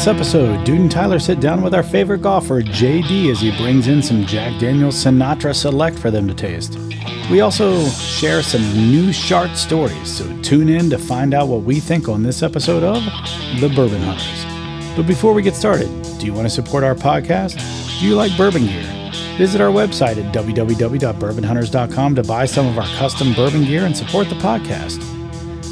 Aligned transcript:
this 0.00 0.06
episode, 0.06 0.64
Dude 0.64 0.80
and 0.80 0.90
Tyler 0.90 1.18
sit 1.18 1.40
down 1.40 1.60
with 1.60 1.74
our 1.74 1.82
favorite 1.82 2.22
golfer, 2.22 2.62
JD, 2.62 3.30
as 3.30 3.38
he 3.42 3.54
brings 3.58 3.86
in 3.86 4.00
some 4.00 4.24
Jack 4.24 4.58
Daniels 4.58 4.94
Sinatra 4.94 5.54
Select 5.54 5.98
for 5.98 6.10
them 6.10 6.26
to 6.26 6.32
taste. 6.32 6.78
We 7.30 7.42
also 7.42 7.84
share 7.86 8.42
some 8.42 8.62
new 8.62 9.12
shart 9.12 9.58
stories, 9.58 10.10
so 10.10 10.24
tune 10.40 10.70
in 10.70 10.88
to 10.88 10.96
find 10.96 11.34
out 11.34 11.48
what 11.48 11.64
we 11.64 11.80
think 11.80 12.08
on 12.08 12.22
this 12.22 12.42
episode 12.42 12.82
of 12.82 13.04
The 13.60 13.68
Bourbon 13.76 14.00
Hunters. 14.00 14.96
But 14.96 15.06
before 15.06 15.34
we 15.34 15.42
get 15.42 15.54
started, 15.54 15.90
do 16.18 16.24
you 16.24 16.32
want 16.32 16.46
to 16.46 16.50
support 16.50 16.82
our 16.82 16.94
podcast? 16.94 17.60
Do 18.00 18.06
you 18.06 18.14
like 18.14 18.34
bourbon 18.38 18.64
gear? 18.64 19.12
Visit 19.36 19.60
our 19.60 19.70
website 19.70 20.16
at 20.16 20.34
www.bourbonhunters.com 20.34 22.14
to 22.14 22.22
buy 22.22 22.46
some 22.46 22.66
of 22.68 22.78
our 22.78 22.88
custom 22.96 23.34
bourbon 23.34 23.66
gear 23.66 23.84
and 23.84 23.94
support 23.94 24.30
the 24.30 24.34
podcast. 24.36 25.02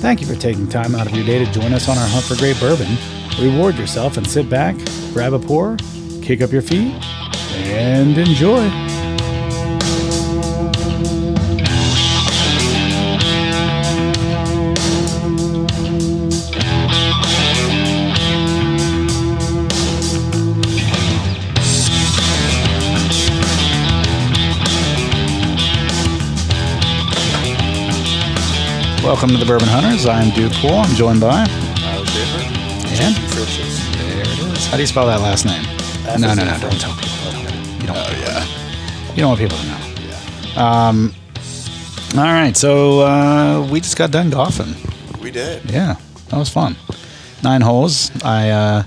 Thank 0.03 0.21
you 0.21 0.27
for 0.27 0.35
taking 0.35 0.69
time 0.69 0.95
out 0.95 1.07
of 1.07 1.15
your 1.15 1.25
day 1.25 1.43
to 1.43 1.51
join 1.51 1.73
us 1.73 1.89
on 1.89 1.97
our 1.97 2.09
hunt 2.09 2.27
for 2.27 2.37
great 2.37 2.61
bourbon. 2.61 2.95
Reward 3.41 3.77
yourself 3.77 4.17
and 4.17 4.27
sit 4.27 4.51
back, 4.51 4.75
grab 5.13 5.33
a 5.33 5.39
pour, 5.39 5.77
kick 6.23 6.43
up 6.43 6.51
your 6.51 6.61
feet, 6.61 6.93
and 7.55 8.19
enjoy. 8.19 8.69
Welcome 29.05 29.31
to 29.31 29.37
the 29.37 29.45
Bourbon 29.47 29.69
Hunters. 29.69 30.07
I'm 30.07 30.35
Duke 30.35 30.53
Poole. 30.55 30.75
I'm 30.75 30.95
joined 30.97 31.21
by 31.21 31.68
Fritz's. 32.99 33.97
there 33.97 34.21
it 34.21 34.29
is. 34.29 34.67
How 34.67 34.77
do 34.77 34.83
you 34.83 34.87
spell 34.87 35.07
that 35.07 35.21
last 35.21 35.45
name? 35.45 35.65
F 36.07 36.19
no, 36.19 36.35
no, 36.35 36.45
no. 36.45 36.59
Don't 36.59 36.81
tell 36.81 36.95
people. 36.97 37.33
You 37.81 37.87
don't. 37.87 37.97
Oh 37.97 38.17
yeah. 38.21 38.45
You 39.15 39.17
don't 39.23 39.29
want 39.29 39.41
people 39.41 39.57
to 39.59 39.67
know. 39.67 39.79
Yeah. 40.55 40.89
Um. 40.89 41.15
All 42.17 42.25
right, 42.25 42.57
so 42.57 43.01
uh, 43.01 43.69
we 43.71 43.81
just 43.81 43.97
got 43.97 44.11
done 44.11 44.31
golfing. 44.31 44.75
We 45.21 45.31
did. 45.31 45.71
Yeah, 45.71 45.97
that 46.29 46.37
was 46.37 46.49
fun. 46.49 46.77
Nine 47.43 47.61
holes. 47.61 48.11
I 48.25 48.51
uh, 48.51 48.83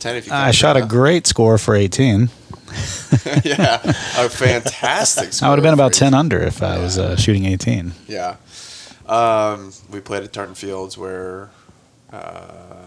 Ten 0.00 0.16
if 0.16 0.26
you. 0.26 0.32
I 0.32 0.50
shot 0.50 0.76
a 0.76 0.84
great 0.84 1.26
score 1.26 1.58
for 1.58 1.74
18. 1.74 2.30
yeah, 3.44 3.80
a 3.84 4.28
fantastic. 4.28 5.32
Score 5.32 5.46
I 5.46 5.50
would 5.50 5.58
have 5.58 5.62
been 5.62 5.74
about 5.74 5.92
10 5.92 6.14
under 6.14 6.38
if 6.40 6.62
I 6.62 6.78
was 6.78 6.98
uh, 6.98 7.16
shooting 7.16 7.44
18. 7.44 7.92
Yeah. 8.08 8.36
Um, 9.06 9.72
we 9.90 10.00
played 10.00 10.22
at 10.22 10.32
Tartan 10.32 10.54
Fields 10.54 10.96
where 10.96 11.50
uh, 12.12 12.79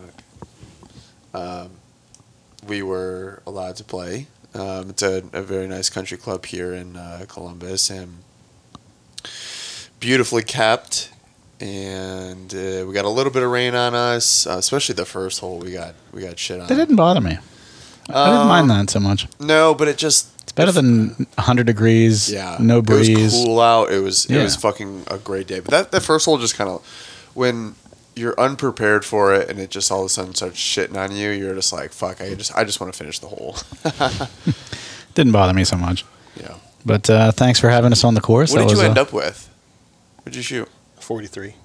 um, 1.34 1.70
we 2.68 2.82
were 2.82 3.42
allowed 3.46 3.76
to 3.78 3.84
play. 3.84 4.28
Um, 4.54 4.92
it's 4.92 5.02
a, 5.02 5.24
a 5.34 5.42
very 5.42 5.68
nice 5.68 5.90
country 5.90 6.18
club 6.18 6.46
here 6.46 6.74
in 6.74 6.96
uh, 6.96 7.26
Columbus 7.28 7.90
and 7.90 8.18
beautifully 10.00 10.44
kept. 10.44 11.10
And 11.60 12.54
uh, 12.54 12.86
we 12.86 12.94
got 12.94 13.06
a 13.06 13.10
little 13.10 13.32
bit 13.32 13.42
of 13.44 13.50
rain 13.50 13.74
on 13.74 13.96
us, 13.96 14.46
uh, 14.46 14.58
especially 14.58 14.96
the 14.96 15.06
first 15.06 15.40
hole. 15.40 15.60
We 15.60 15.72
got 15.72 15.96
we 16.12 16.22
got 16.22 16.38
shit 16.38 16.60
on. 16.60 16.68
That 16.68 16.76
didn't 16.76 16.98
bother 16.98 17.22
me. 17.22 17.38
I 18.10 18.26
didn't 18.26 18.42
Um, 18.42 18.48
mind 18.50 18.70
that 18.70 18.90
so 18.90 19.00
much. 19.00 19.28
No, 19.40 19.74
but 19.74 19.88
it 19.88 19.98
just 19.98 20.28
It's 20.42 20.52
better 20.52 20.74
than 20.74 21.10
100 21.38 21.66
degrees, 21.66 22.30
yeah, 22.30 22.58
no 22.60 22.80
It 22.80 22.86
breeze. 22.86 23.18
was 23.18 23.34
cool 23.46 23.62
out. 23.62 23.94
It 23.94 24.00
was 24.00 24.26
it 24.26 24.32
Yeah. 24.36 24.44
was 24.44 24.58
fucking 24.58 25.06
a 25.10 25.18
great 25.18 25.48
day. 25.48 25.62
But 25.62 25.72
that 25.72 25.92
that 25.92 26.02
first 26.02 26.26
hole 26.26 26.38
just 26.38 26.56
kind 26.56 26.70
of 26.70 26.82
when 27.34 27.76
you're 28.16 28.40
unprepared 28.40 29.04
for 29.06 29.34
it 29.34 29.50
and 29.50 29.60
it 29.60 29.70
just 29.72 29.92
all 29.92 30.02
of 30.02 30.06
a 30.06 30.10
sudden 30.10 30.34
starts 30.36 30.58
shitting 30.60 30.96
on 30.98 31.16
you, 31.16 31.30
you're 31.32 31.56
just 31.56 31.74
like, 31.74 31.92
fuck, 31.92 32.22
I 32.22 32.34
just 32.36 32.56
I 32.56 32.64
just 32.64 32.80
want 32.80 32.94
to 32.94 32.98
finish 32.98 33.20
the 33.20 33.28
hole. 33.28 33.56
Didn't 35.16 35.32
bother 35.34 35.54
me 35.54 35.64
so 35.64 35.78
much. 35.78 36.06
yeah. 36.40 36.56
But 36.86 37.10
uh, 37.10 37.32
thanks 37.32 37.60
for 37.60 37.70
having 37.70 37.92
us 37.92 38.04
on 38.04 38.14
the 38.14 38.22
course. 38.22 38.52
What 38.52 38.60
That 38.64 38.70
did 38.70 38.78
you 38.78 38.84
end 38.84 38.98
uh, 38.98 39.04
up 39.04 39.14
with? 39.14 39.50
What'd 40.18 40.36
you 40.36 40.42
shoot? 40.42 40.68
43. 41.00 41.56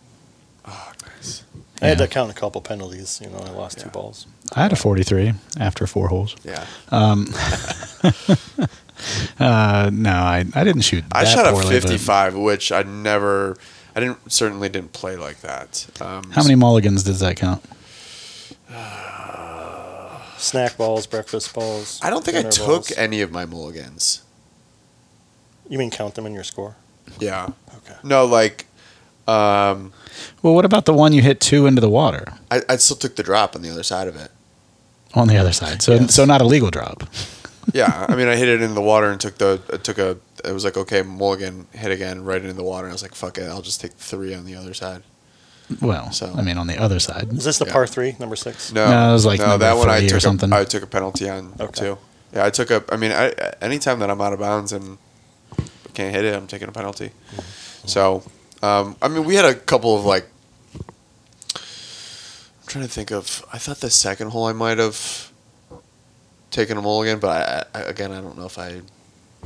Oh, 0.66 0.92
nice. 1.04 1.44
I 1.82 1.86
had 1.88 1.98
Yeah. 1.98 2.06
to 2.06 2.12
count 2.12 2.30
a 2.30 2.34
couple 2.34 2.60
penalties. 2.60 3.20
You 3.22 3.30
know, 3.30 3.38
I 3.38 3.50
lost 3.50 3.78
Yeah. 3.78 3.84
two 3.84 3.90
balls. 3.90 4.26
I 4.54 4.62
had 4.62 4.72
a 4.72 4.76
43 4.76 5.34
after 5.58 5.86
four 5.86 6.08
holes. 6.08 6.36
Yeah. 6.44 6.64
um, 6.90 7.26
Uh, 9.38 9.90
no, 9.92 10.10
I, 10.10 10.44
I 10.54 10.64
didn't 10.64 10.82
shoot. 10.82 11.04
I 11.12 11.22
that 11.22 11.30
shot 11.32 11.46
a 11.46 11.50
poorly, 11.52 11.66
but 11.80 11.82
55, 11.84 12.34
which 12.34 12.72
I 12.72 12.82
never, 12.82 13.56
I 13.96 14.00
didn't 14.00 14.30
certainly 14.32 14.68
didn't 14.68 14.92
play 14.92 15.16
like 15.16 15.40
that. 15.40 15.86
Um, 16.00 16.30
How 16.30 16.42
many 16.42 16.54
mulligans 16.54 17.02
does 17.02 17.20
that 17.20 17.36
count? 17.36 17.62
Snack 20.38 20.76
balls, 20.76 21.06
breakfast 21.06 21.52
balls. 21.54 21.98
I 22.02 22.10
don't 22.10 22.24
think 22.24 22.36
I 22.36 22.40
dinner 22.40 22.52
took 22.52 22.66
balls. 22.66 22.92
any 22.96 23.20
of 23.22 23.32
my 23.32 23.44
mulligans. 23.44 24.22
You 25.68 25.78
mean 25.78 25.90
count 25.90 26.14
them 26.14 26.26
in 26.26 26.32
your 26.34 26.44
score? 26.44 26.76
Yeah. 27.18 27.48
Okay. 27.78 27.96
No, 28.04 28.24
like, 28.24 28.66
um, 29.26 29.92
Well, 30.42 30.54
what 30.54 30.64
about 30.64 30.84
the 30.84 30.94
one 30.94 31.12
you 31.12 31.22
hit 31.22 31.40
two 31.40 31.66
into 31.66 31.80
the 31.80 31.88
water 31.90 32.34
I, 32.50 32.62
I 32.68 32.76
still 32.76 32.96
took 32.96 33.16
the 33.16 33.22
drop 33.22 33.56
on 33.56 33.62
the 33.62 33.70
other 33.70 33.82
side 33.82 34.06
of 34.08 34.16
it. 34.16 34.30
on 35.14 35.26
the 35.28 35.36
other 35.36 35.52
side? 35.52 35.82
So, 35.82 35.94
Yes. 35.94 36.14
so 36.14 36.24
not 36.24 36.40
a 36.40 36.44
legal 36.44 36.70
drop. 36.70 37.02
Yeah, 37.74 38.06
I 38.08 38.14
mean, 38.14 38.28
I 38.28 38.36
hit 38.36 38.48
it 38.48 38.62
in 38.62 38.74
the 38.74 38.80
water 38.80 39.10
and 39.10 39.20
took 39.20 39.36
the 39.38 39.60
I 39.72 39.76
took 39.76 39.98
a. 39.98 40.16
It 40.44 40.52
was 40.52 40.64
like 40.64 40.76
okay, 40.76 41.02
mulligan 41.02 41.66
hit 41.72 41.90
again 41.92 42.24
right 42.24 42.40
into 42.40 42.54
the 42.54 42.62
water. 42.64 42.86
And 42.86 42.92
I 42.92 42.94
was 42.94 43.02
like, 43.02 43.14
fuck 43.14 43.38
it, 43.38 43.44
I'll 43.48 43.62
just 43.62 43.80
take 43.80 43.92
three 43.92 44.34
on 44.34 44.44
the 44.44 44.54
other 44.54 44.74
side. 44.74 45.02
Well, 45.82 46.10
So- 46.12 46.32
I 46.36 46.42
mean, 46.42 46.56
on 46.56 46.66
the 46.66 46.78
other 46.78 46.98
side. 46.98 47.30
Is 47.32 47.44
this 47.44 47.58
the 47.58 47.66
Yeah. 47.66 47.72
par 47.72 47.86
three, 47.86 48.16
number 48.18 48.36
six? 48.36 48.72
No, 48.72 48.88
No, 48.90 49.10
it 49.10 49.12
was 49.12 49.26
like 49.26 49.38
no, 49.40 49.58
that 49.58 49.76
one 49.76 49.90
I 49.90 50.06
took 50.06 50.20
something. 50.22 50.50
A, 50.52 50.56
I 50.60 50.64
took 50.64 50.82
a 50.82 50.86
penalty 50.86 51.28
on 51.28 51.52
Okay. 51.60 51.80
too. 51.80 51.98
Yeah, 52.32 52.44
I 52.46 52.50
took 52.50 52.70
a. 52.70 52.82
I 52.90 52.96
mean, 52.96 53.12
I 53.12 53.32
anytime 53.60 53.98
that 54.00 54.10
I'm 54.10 54.20
out 54.20 54.32
of 54.32 54.38
bounds 54.38 54.72
and 54.72 54.98
can't 55.94 56.14
hit 56.14 56.24
it, 56.24 56.34
I'm 56.34 56.46
taking 56.46 56.68
a 56.68 56.72
penalty. 56.72 57.10
So, 57.86 58.22
um, 58.62 58.96
I 59.02 59.08
mean, 59.08 59.24
we 59.24 59.34
had 59.34 59.44
a 59.44 59.54
couple 59.54 59.96
of 59.96 60.04
like. 60.04 60.26
I'm 61.54 62.66
trying 62.66 62.84
to 62.84 62.90
think 62.90 63.10
of. 63.10 63.44
I 63.52 63.58
thought 63.58 63.80
the 63.80 63.90
second 63.90 64.30
hole 64.30 64.46
I 64.46 64.52
might 64.52 64.78
have 64.78 65.32
taken 66.50 66.76
a 66.76 66.82
mulligan, 66.82 67.18
but 67.18 67.66
I, 67.74 67.78
I, 67.78 67.82
again, 67.82 68.12
I 68.12 68.20
don't 68.20 68.36
know 68.38 68.46
if 68.46 68.58
I 68.58 68.80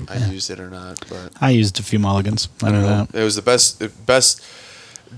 I 0.09 0.17
used 0.27 0.51
it 0.51 0.59
or 0.61 0.71
not. 0.71 1.01
But 1.09 1.33
I 1.41 1.51
used 1.51 1.79
a 1.79 1.83
few 1.83 1.99
mulligans. 1.99 2.49
I 2.63 2.71
know 2.71 2.83
that. 2.83 3.15
It 3.15 3.23
was 3.25 3.37
the 3.37 3.43
best, 3.43 3.79
the 3.79 3.89
best 3.89 4.45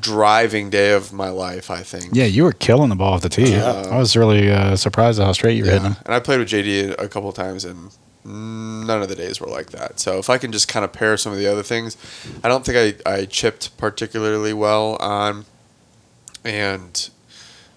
driving 0.00 0.70
day 0.70 0.92
of 0.92 1.12
my 1.12 1.28
life. 1.28 1.70
I 1.70 1.82
think. 1.82 2.10
Yeah, 2.12 2.24
you 2.24 2.44
were 2.44 2.52
killing 2.52 2.88
the 2.90 2.96
ball 2.96 3.14
off 3.14 3.22
the 3.22 3.28
tee. 3.28 3.52
Yeah. 3.52 3.84
I 3.90 3.98
was 3.98 4.16
really 4.16 4.50
uh, 4.50 4.76
surprised 4.76 5.20
at 5.20 5.26
how 5.26 5.32
straight 5.32 5.56
you 5.56 5.64
were 5.64 5.70
hitting. 5.70 5.96
And 6.04 6.14
I 6.14 6.20
played 6.20 6.38
with 6.40 6.48
JD 6.48 6.98
a 6.98 7.08
couple 7.08 7.28
of 7.28 7.34
times, 7.36 7.64
and 7.64 7.90
none 8.24 9.02
of 9.02 9.08
the 9.08 9.14
days 9.14 9.40
were 9.40 9.46
like 9.46 9.70
that. 9.70 10.00
So 10.00 10.18
if 10.18 10.28
I 10.30 10.38
can 10.38 10.50
just 10.50 10.66
kind 10.66 10.84
of 10.84 10.92
pair 10.92 11.16
some 11.16 11.32
of 11.32 11.38
the 11.38 11.46
other 11.46 11.62
things, 11.62 11.96
I 12.42 12.48
don't 12.48 12.64
think 12.66 13.00
I, 13.06 13.10
I 13.18 13.24
chipped 13.26 13.76
particularly 13.76 14.52
well 14.52 14.96
on, 14.96 15.44
and 16.44 17.10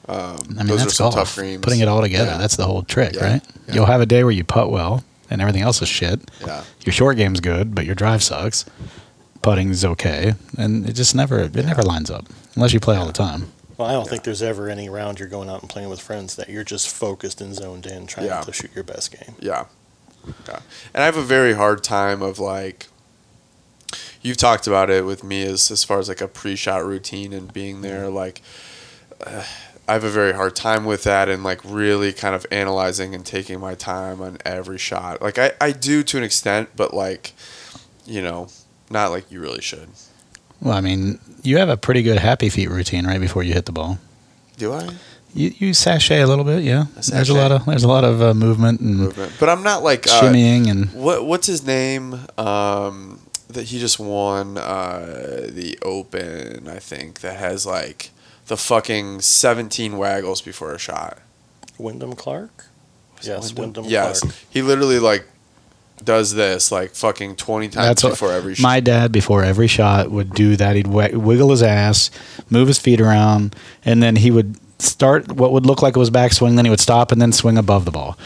um, 0.07 0.37
I 0.57 0.63
mean, 0.63 0.67
those 0.67 0.79
that's 0.79 0.85
were 0.85 0.89
some 0.91 1.03
golf. 1.05 1.15
tough 1.15 1.35
greens. 1.35 1.61
Putting 1.61 1.81
it 1.81 1.87
all 1.87 2.01
together. 2.01 2.31
Yeah. 2.31 2.37
That's 2.37 2.55
the 2.55 2.65
whole 2.65 2.83
trick, 2.83 3.15
Yeah. 3.15 3.31
right? 3.33 3.41
Yeah. 3.67 3.73
You'll 3.75 3.85
have 3.85 4.01
a 4.01 4.05
day 4.05 4.23
where 4.23 4.31
you 4.31 4.43
putt 4.43 4.71
well 4.71 5.03
and 5.29 5.41
everything 5.41 5.61
else 5.61 5.81
is 5.81 5.89
shit. 5.89 6.19
Yeah. 6.45 6.63
Your 6.85 6.93
short 6.93 7.17
game's 7.17 7.39
good, 7.39 7.73
but 7.75 7.85
your 7.85 7.95
drive 7.95 8.23
sucks. 8.23 8.65
Putting's 9.41 9.85
okay, 9.85 10.33
and 10.57 10.89
it 10.89 10.93
just 10.93 11.15
never 11.15 11.39
it 11.41 11.55
never 11.55 11.83
lines 11.83 12.09
up 12.09 12.25
unless 12.55 12.73
you 12.73 12.79
play 12.79 12.97
all 12.97 13.05
the 13.05 13.13
time. 13.13 13.51
Well, 13.77 13.87
I 13.87 13.91
don't 13.93 14.07
think 14.09 14.23
there's 14.23 14.41
ever 14.41 14.69
any 14.69 14.89
round 14.89 15.19
you're 15.19 15.29
going 15.29 15.49
out 15.49 15.61
and 15.61 15.69
playing 15.69 15.89
with 15.89 16.01
friends 16.01 16.35
that 16.37 16.49
you're 16.49 16.63
just 16.63 16.89
focused 16.89 17.39
and 17.41 17.53
zoned 17.53 17.85
in, 17.85 18.07
trying 18.07 18.25
Yeah. 18.25 18.41
to 18.41 18.51
shoot 18.51 18.71
your 18.73 18.83
best 18.83 19.11
game. 19.11 19.35
Yeah. 19.39 19.65
Yeah. 20.47 20.59
And 20.93 21.03
I 21.03 21.05
have 21.05 21.15
a 21.15 21.21
very 21.21 21.53
hard 21.53 21.83
time 21.83 22.21
of 22.23 22.39
like 22.39 22.87
you've 24.21 24.37
talked 24.37 24.65
about 24.67 24.89
it 24.89 25.05
with 25.05 25.23
me 25.23 25.43
as 25.43 25.69
as 25.71 25.83
far 25.83 25.99
as 25.99 26.09
like 26.09 26.19
a 26.21 26.27
pre-shot 26.27 26.83
routine 26.83 27.31
and 27.31 27.53
being 27.53 27.81
there 27.81 28.09
like 28.09 28.41
uh, 29.25 29.43
I 29.87 29.93
have 29.93 30.03
a 30.03 30.09
very 30.09 30.33
hard 30.33 30.55
time 30.55 30.83
with 30.85 31.03
that 31.03 31.29
and 31.29 31.43
like 31.43 31.61
really 31.63 32.11
kind 32.11 32.35
of 32.35 32.45
analyzing 32.51 33.15
and 33.15 33.25
taking 33.25 33.59
my 33.59 33.73
time 33.75 34.21
on 34.21 34.37
every 34.45 34.77
shot. 34.77 35.21
Like 35.21 35.37
I, 35.37 35.53
I 35.61 35.71
do 35.71 36.03
to 36.03 36.17
an 36.17 36.23
extent, 36.23 36.69
but 36.75 36.93
like 36.93 37.33
you 38.05 38.21
know, 38.21 38.47
not 38.89 39.11
like 39.11 39.31
you 39.31 39.39
really 39.39 39.61
should. 39.61 39.89
Well, 40.61 40.73
I 40.75 40.81
mean, 40.81 41.19
you 41.43 41.57
have 41.57 41.69
a 41.69 41.77
pretty 41.77 42.01
good 42.01 42.17
happy 42.17 42.49
feet 42.49 42.69
routine 42.69 43.05
right 43.05 43.21
before 43.21 43.43
you 43.43 43.53
hit 43.53 43.65
the 43.65 43.71
ball. 43.71 43.99
Do 44.57 44.73
I? 44.73 44.89
You, 45.33 45.53
you 45.57 45.73
sashay 45.73 46.21
a 46.21 46.27
little 46.27 46.45
bit, 46.45 46.63
yeah. 46.63 46.85
A 46.97 47.11
There's 47.11 47.29
a 47.29 47.33
lot 47.35 47.51
of 47.51 47.65
there's 47.65 47.83
a 47.83 47.87
lot 47.87 48.03
of 48.03 48.21
uh, 48.21 48.33
movement 48.33 48.79
and 48.79 48.97
Movement. 48.97 49.33
But 49.39 49.49
I'm 49.49 49.61
not 49.61 49.83
like 49.83 50.07
uh, 50.07 50.21
shimmying 50.21 50.69
and 50.69 50.91
What 50.93 51.25
what's 51.25 51.47
his 51.47 51.65
name? 51.65 52.19
Um, 52.37 53.19
that 53.49 53.63
he 53.63 53.79
just 53.79 53.99
won 53.99 54.57
uh, 54.57 55.47
the 55.49 55.77
Open, 55.81 56.67
I 56.67 56.79
think. 56.79 57.21
That 57.21 57.37
has 57.37 57.65
like 57.65 58.09
the 58.47 58.57
fucking 58.57 59.21
seventeen 59.21 59.97
waggles 59.97 60.41
before 60.41 60.73
a 60.73 60.79
shot. 60.79 61.19
Wyndham 61.77 62.13
Clark? 62.13 62.65
Yes, 63.21 63.53
Wyndham 63.53 63.85
Yes, 63.85 64.19
Clark. 64.21 64.35
he 64.49 64.61
literally 64.61 64.99
like 64.99 65.25
does 66.03 66.33
this 66.35 66.71
like 66.71 66.91
fucking 66.95 67.35
twenty 67.35 67.67
times 67.67 67.87
That's 67.87 68.03
what- 68.03 68.09
before 68.11 68.31
every 68.31 68.55
shot. 68.55 68.63
my 68.63 68.79
dad 68.79 69.11
before 69.11 69.43
every 69.43 69.67
shot 69.67 70.11
would 70.11 70.33
do 70.33 70.55
that. 70.55 70.75
He'd 70.75 70.83
wi- 70.85 71.15
wiggle 71.15 71.49
his 71.51 71.63
ass, 71.63 72.11
move 72.49 72.67
his 72.67 72.77
feet 72.77 73.01
around, 73.01 73.55
and 73.83 74.01
then 74.01 74.15
he 74.17 74.29
would 74.31 74.57
start 74.79 75.31
what 75.31 75.51
would 75.51 75.65
look 75.65 75.81
like 75.81 75.95
it 75.95 75.99
was 75.99 76.11
backswing, 76.11 76.55
then 76.55 76.65
he 76.65 76.69
would 76.69 76.79
stop 76.79 77.11
and 77.11 77.19
then 77.21 77.31
swing 77.33 77.57
above 77.57 77.85
the 77.85 77.91
ball. 77.91 78.17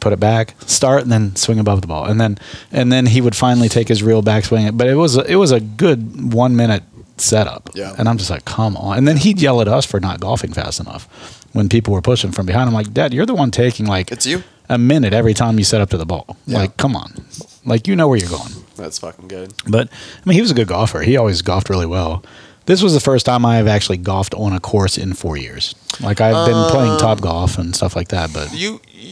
Put 0.00 0.12
it 0.12 0.18
back, 0.18 0.56
start, 0.66 1.02
and 1.04 1.12
then 1.12 1.36
swing 1.36 1.60
above 1.60 1.80
the 1.80 1.86
ball, 1.86 2.06
and 2.06 2.20
then 2.20 2.36
and 2.72 2.90
then 2.92 3.06
he 3.06 3.20
would 3.20 3.36
finally 3.36 3.68
take 3.68 3.86
his 3.86 4.02
real 4.02 4.20
backswing. 4.20 4.76
But 4.76 4.88
it 4.88 4.96
was 4.96 5.16
it 5.16 5.36
was 5.36 5.52
a 5.52 5.60
good 5.60 6.32
one 6.34 6.56
minute 6.56 6.82
setup. 7.22 7.70
Yeah. 7.74 7.94
And 7.98 8.08
I'm 8.08 8.18
just 8.18 8.30
like, 8.30 8.44
come 8.44 8.76
on. 8.76 8.98
And 8.98 9.06
then 9.08 9.16
he'd 9.16 9.40
yell 9.40 9.60
at 9.60 9.68
us 9.68 9.86
for 9.86 10.00
not 10.00 10.20
golfing 10.20 10.52
fast 10.52 10.80
enough 10.80 11.06
when 11.52 11.68
people 11.68 11.94
were 11.94 12.02
pushing 12.02 12.32
from 12.32 12.46
behind. 12.46 12.68
I'm 12.68 12.74
like, 12.74 12.92
Dad, 12.92 13.12
you're 13.14 13.26
the 13.26 13.34
one 13.34 13.50
taking 13.50 13.86
like 13.86 14.10
It's 14.12 14.26
you. 14.26 14.42
a 14.68 14.78
minute 14.78 15.12
every 15.12 15.34
time 15.34 15.58
you 15.58 15.64
set 15.64 15.80
up 15.80 15.90
to 15.90 15.96
the 15.96 16.06
ball. 16.06 16.36
Yeah. 16.46 16.58
Like, 16.58 16.76
come 16.76 16.94
on. 16.96 17.24
Like 17.64 17.86
you 17.86 17.94
know 17.96 18.08
where 18.08 18.18
you're 18.18 18.28
going. 18.30 18.52
That's 18.76 18.98
fucking 18.98 19.28
good. 19.28 19.52
But 19.68 19.88
I 19.88 20.28
mean, 20.28 20.34
he 20.34 20.40
was 20.40 20.50
a 20.50 20.54
good 20.54 20.68
golfer. 20.68 21.00
He 21.02 21.16
always 21.16 21.42
golfed 21.42 21.68
really 21.70 21.86
well. 21.86 22.24
This 22.66 22.80
was 22.82 22.94
the 22.94 23.00
first 23.00 23.26
time 23.26 23.44
I 23.44 23.56
have 23.56 23.66
actually 23.66 23.98
golfed 23.98 24.34
on 24.34 24.52
a 24.52 24.60
course 24.60 24.96
in 24.96 25.14
four 25.14 25.36
years. 25.36 25.74
Like 26.00 26.20
I've 26.20 26.46
been 26.46 26.70
playing 26.70 26.98
top 26.98 27.20
golf 27.20 27.58
and 27.58 27.74
stuff 27.74 27.94
like 27.96 28.08
that, 28.08 28.32
but 28.32 28.52
You 28.52 28.80
you 28.92 29.08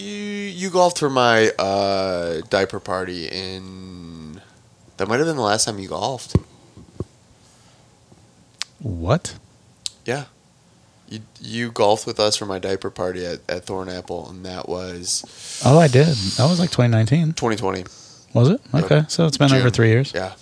you 0.60 0.70
golfed 0.70 0.98
for 0.98 1.10
my 1.10 1.48
uh, 1.58 2.42
diaper 2.48 2.78
party 2.80 3.26
in. 3.26 4.40
That 4.98 5.08
might 5.08 5.16
have 5.18 5.26
been 5.26 5.36
the 5.36 5.42
last 5.42 5.64
time 5.64 5.78
you 5.78 5.88
golfed. 5.88 6.36
What? 8.80 9.34
Yeah. 10.04 10.24
You 11.08 11.20
you 11.40 11.70
golfed 11.72 12.06
with 12.06 12.20
us 12.20 12.36
for 12.36 12.46
my 12.46 12.58
diaper 12.58 12.88
party 12.90 13.26
at, 13.26 13.40
at 13.48 13.66
Thornapple, 13.66 14.30
and 14.30 14.44
that 14.46 14.68
was 14.68 15.24
Oh, 15.64 15.78
I 15.78 15.88
did. 15.88 16.06
That 16.06 16.46
was 16.48 16.60
like 16.60 16.70
2019, 16.70 17.32
2020. 17.32 17.84
was 18.32 18.48
it? 18.50 18.60
Okay, 18.72 19.04
so 19.08 19.26
it's 19.26 19.36
been 19.36 19.48
June. 19.48 19.58
over 19.58 19.70
three 19.70 19.88
years. 19.88 20.12
Yeah. 20.14 20.34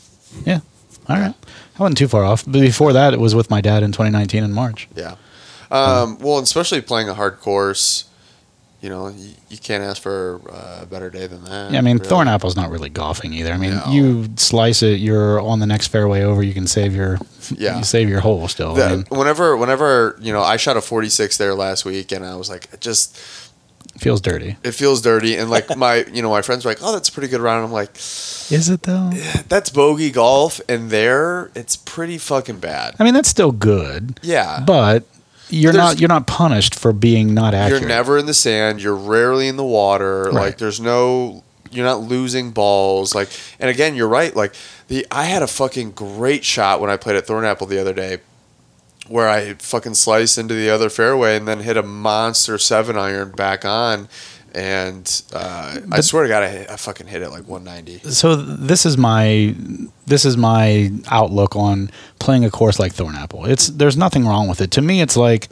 Yeah. 0.44 0.60
All 1.08 1.16
right. 1.16 1.34
I 1.78 1.82
wasn't 1.82 1.96
too 1.96 2.08
far 2.08 2.22
off. 2.24 2.44
But 2.44 2.60
before 2.60 2.92
that, 2.92 3.14
it 3.14 3.20
was 3.20 3.34
with 3.34 3.48
my 3.48 3.62
dad 3.62 3.82
in 3.82 3.92
2019 3.92 4.44
in 4.44 4.52
March. 4.52 4.88
Yeah. 4.94 5.16
Um, 5.70 6.18
well, 6.18 6.38
especially 6.38 6.82
playing 6.82 7.08
a 7.08 7.14
hard 7.14 7.40
course, 7.40 8.04
you 8.80 8.88
know, 8.88 9.08
you, 9.08 9.30
you 9.48 9.58
can't 9.58 9.82
ask 9.82 10.00
for 10.00 10.40
uh, 10.50 10.80
a 10.82 10.86
better 10.86 11.10
day 11.10 11.26
than 11.26 11.44
that. 11.44 11.72
Yeah, 11.72 11.78
I 11.78 11.80
mean, 11.80 11.96
really. 11.98 12.08
Thornapple's 12.08 12.54
not 12.54 12.70
really 12.70 12.88
golfing 12.88 13.32
either. 13.32 13.52
I 13.52 13.56
mean, 13.56 13.74
No. 13.74 13.90
you 13.90 14.28
slice 14.36 14.82
it, 14.82 15.00
you're 15.00 15.40
on 15.40 15.58
the 15.58 15.66
next 15.66 15.88
fairway 15.88 16.22
over. 16.22 16.42
You 16.44 16.54
can 16.54 16.66
save 16.68 16.94
your, 16.94 17.18
Yeah. 17.56 17.78
you 17.78 17.84
save 17.84 18.08
your 18.08 18.20
hole 18.20 18.46
still. 18.46 18.80
I 18.80 18.88
mean, 18.96 19.04
whenever, 19.08 19.56
whenever 19.56 20.16
you 20.20 20.32
know, 20.32 20.42
I 20.42 20.56
shot 20.58 20.76
a 20.76 20.80
46 20.80 21.36
there 21.38 21.54
last 21.54 21.84
week, 21.84 22.12
and 22.12 22.24
I 22.24 22.36
was 22.36 22.48
like, 22.48 22.68
it 22.72 22.80
just 22.80 23.16
feels 23.98 24.20
dirty. 24.20 24.56
it 24.62 24.72
feels 24.72 25.02
dirty, 25.02 25.34
and 25.36 25.50
like 25.50 25.76
my, 25.76 26.04
you 26.12 26.22
know, 26.22 26.30
my 26.30 26.42
friends 26.42 26.64
were 26.64 26.70
like, 26.70 26.78
oh, 26.80 26.92
that's 26.92 27.08
a 27.08 27.12
pretty 27.12 27.26
good 27.28 27.40
round. 27.40 27.64
I'm 27.64 27.72
like, 27.72 27.96
Is 27.96 28.68
it 28.68 28.82
though? 28.84 29.10
that's 29.48 29.70
bogey 29.70 30.12
golf, 30.12 30.60
and 30.68 30.90
there, 30.90 31.50
it's 31.56 31.74
pretty 31.74 32.16
fucking 32.18 32.60
bad. 32.60 32.94
I 33.00 33.04
mean, 33.04 33.14
that's 33.14 33.28
still 33.28 33.50
good, 33.50 34.20
Yeah, 34.22 34.62
but 34.64 35.02
you're 35.50 35.72
There's- 35.72 35.88
not 35.94 36.00
you're 36.00 36.08
not 36.08 36.26
punished 36.26 36.74
for 36.74 36.92
being 36.92 37.34
not 37.34 37.54
accurate. 37.54 37.82
you're 37.82 37.88
never 37.88 38.18
in 38.18 38.26
the 38.26 38.34
sand. 38.34 38.80
You're 38.82 38.94
rarely 38.94 39.48
in 39.48 39.56
the 39.56 39.64
water. 39.64 40.24
Right. 40.24 40.34
Like 40.34 40.58
there's 40.58 40.80
no. 40.80 41.44
You're 41.70 41.84
not 41.84 42.00
losing 42.00 42.50
balls. 42.50 43.14
Like, 43.14 43.28
and 43.60 43.68
again, 43.68 43.94
you're 43.94 44.08
right. 44.08 44.34
Like 44.34 44.54
the 44.88 45.06
I 45.10 45.24
had 45.24 45.42
a 45.42 45.46
fucking 45.46 45.90
great 45.92 46.42
shot 46.44 46.80
when 46.80 46.88
I 46.88 46.96
played 46.96 47.16
at 47.16 47.26
Thornapple 47.26 47.68
the 47.68 47.78
other 47.78 47.92
day, 47.92 48.18
where 49.06 49.28
I 49.28 49.52
fucking 49.54 49.92
sliced 49.94 50.38
into 50.38 50.54
the 50.54 50.70
other 50.70 50.88
fairway 50.88 51.36
and 51.36 51.46
then 51.46 51.60
hit 51.60 51.76
a 51.76 51.82
monster 51.82 52.56
seven 52.56 52.96
iron 52.96 53.32
back 53.32 53.66
on. 53.66 54.08
And 54.54 55.22
uh, 55.34 55.80
I 55.92 56.00
swear 56.00 56.22
to 56.22 56.28
God, 56.28 56.42
I, 56.42 56.66
I 56.70 56.76
fucking 56.76 57.06
hit 57.06 57.22
it 57.22 57.28
like 57.30 57.46
190. 57.46 58.10
so 58.10 58.34
this 58.36 58.86
is 58.86 58.96
my 58.96 59.54
this 60.06 60.24
is 60.24 60.36
my 60.36 60.90
outlook 61.10 61.54
on 61.54 61.90
playing 62.18 62.44
a 62.44 62.50
course 62.50 62.78
like 62.78 62.94
Thornapple. 62.94 63.46
It's 63.48 63.68
there's 63.68 63.96
nothing 63.96 64.26
wrong 64.26 64.48
with 64.48 64.60
it. 64.60 64.70
To 64.72 64.82
me, 64.82 65.00
it's 65.00 65.16
like 65.16 65.48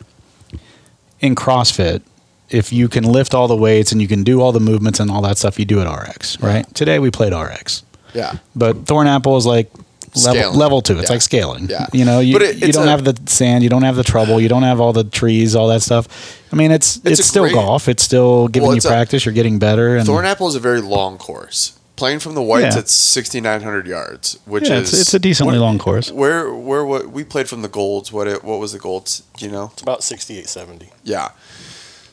in 1.20 1.34
CrossFit. 1.34 2.02
If 2.48 2.72
you 2.72 2.88
can 2.88 3.02
lift 3.04 3.34
all 3.34 3.48
the 3.48 3.56
weights 3.56 3.90
and 3.90 4.00
you 4.00 4.06
can 4.06 4.22
do 4.22 4.40
all 4.40 4.52
the 4.52 4.60
movements 4.60 5.00
and 5.00 5.10
all 5.10 5.20
that 5.22 5.37
stuff, 5.37 5.58
you 5.58 5.64
do 5.64 5.81
it 5.81 5.84
RX, 5.90 6.40
right? 6.40 6.64
Today 6.76 7.00
we 7.00 7.10
played 7.10 7.32
RX, 7.34 7.82
Yeah. 8.14 8.37
but 8.54 8.84
Thornapple 8.84 9.37
is 9.37 9.44
like 9.46 9.69
level, 10.16 10.40
Scaling. 10.40 10.58
level 10.58 10.82
two. 10.82 10.98
It's 10.98 11.08
Yeah. 11.10 11.14
like 11.14 11.22
scaling. 11.22 11.68
Yeah. 11.68 11.86
You 11.92 12.04
know, 12.04 12.20
you, 12.20 12.32
But 12.32 12.42
it- 12.42 12.56
you 12.58 12.72
don't 12.72 12.88
a- 12.88 12.90
have 12.90 13.04
the 13.04 13.14
sand, 13.26 13.62
you 13.64 13.70
don't 13.70 13.82
have 13.82 13.96
the 13.96 14.04
trouble, 14.04 14.40
you 14.40 14.48
don't 14.48 14.62
have 14.62 14.80
all 14.80 14.92
the 14.92 15.04
trees, 15.04 15.54
all 15.56 15.68
that 15.68 15.82
stuff. 15.82 16.06
I 16.52 16.56
mean, 16.56 16.70
it's 16.70 17.00
it's, 17.04 17.20
a 17.20 17.22
still 17.22 17.44
great- 17.44 17.54
golf. 17.54 17.88
It's 17.88 18.02
still 18.02 18.48
giving 18.48 18.66
Well, 18.68 18.74
you 18.74 18.78
it's 18.78 18.86
a- 18.86 18.88
practice. 18.88 19.24
you're 19.26 19.34
getting 19.34 19.58
better. 19.58 19.96
And 19.96 20.08
Thornapple 20.08 20.48
is 20.48 20.54
a 20.54 20.60
very 20.60 20.80
long 20.80 21.18
course. 21.18 21.72
Playing 21.96 22.18
from 22.18 22.34
the 22.34 22.42
whites, 22.42 22.74
Yeah. 22.74 22.80
it's 22.80 22.92
6,900 22.92 23.86
yards, 23.86 24.36
which 24.44 24.68
yeah, 24.68 24.76
is 24.80 24.92
it's, 24.92 25.00
it's 25.00 25.14
a 25.14 25.18
decently 25.18 25.58
what- 25.58 25.64
long 25.64 25.78
course. 25.78 26.10
Where 26.12 26.52
where 26.52 26.84
what 26.84 27.10
we 27.10 27.24
played 27.24 27.48
from 27.48 27.62
the 27.62 27.68
golds? 27.68 28.12
What 28.12 28.28
it, 28.28 28.44
what 28.44 28.58
was 28.60 28.72
the 28.72 28.78
golds? 28.78 29.22
Do 29.38 29.46
you 29.46 29.50
know? 29.50 29.70
It's 29.72 29.80
about 29.80 30.04
68, 30.04 30.46
70. 30.48 30.90
Yeah. 31.04 31.28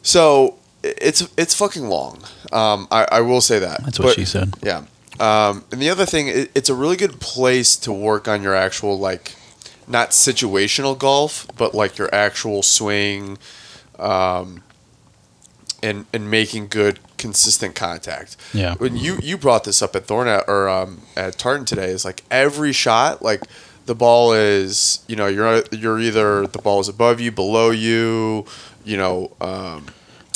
So 0.01 0.55
it's 0.83 1.27
it's 1.37 1.53
fucking 1.53 1.87
long. 1.89 2.19
Um, 2.53 2.87
I, 2.91 3.05
I 3.11 3.21
will 3.21 3.41
say 3.41 3.59
that. 3.59 3.83
That's 3.83 3.99
what 3.99 4.05
But- 4.09 4.15
she 4.15 4.25
said. 4.25 4.53
Yeah. 4.63 4.83
Um, 5.23 5.63
and 5.71 5.81
the 5.81 5.89
other 5.89 6.05
thing, 6.05 6.27
it, 6.27 6.51
it's 6.53 6.69
a 6.69 6.75
really 6.75 6.97
good 6.97 7.19
place 7.19 7.77
to 7.77 7.91
work 7.93 8.27
on 8.27 8.43
your 8.43 8.55
actual 8.55 8.99
like, 8.99 9.35
not 9.87 10.11
situational 10.11 10.95
golf, 10.97 11.47
but 11.57 11.73
like 11.73 11.97
your 11.97 12.09
actual 12.13 12.61
swing, 12.63 13.37
um, 13.99 14.63
and 15.81 16.05
and 16.13 16.29
making 16.29 16.67
good 16.67 16.99
consistent 17.17 17.73
contact. 17.75 18.35
Yeah. 18.53 18.75
When 18.75 18.97
you 18.97 19.17
you 19.21 19.37
brought 19.37 19.63
this 19.63 19.81
up 19.81 19.95
at 19.95 20.07
Thorna 20.07 20.43
or 20.47 20.67
um, 20.67 21.01
at 21.15 21.37
Tartan 21.37 21.65
today, 21.65 21.91
is 21.91 22.05
like 22.05 22.23
every 22.29 22.73
shot 22.73 23.21
like. 23.21 23.41
The 23.85 23.95
ball 23.95 24.31
is, 24.31 25.03
you 25.09 25.17
know, 25.17 25.27
you're 25.27 25.61
you're 25.71 25.99
either 25.99 26.47
the 26.47 26.59
ball 26.59 26.79
is 26.79 26.87
above 26.87 27.19
you, 27.19 27.33
below 27.33 27.69
you, 27.69 28.45
you 28.85 28.95
know, 28.95 29.35
um, 29.41 29.87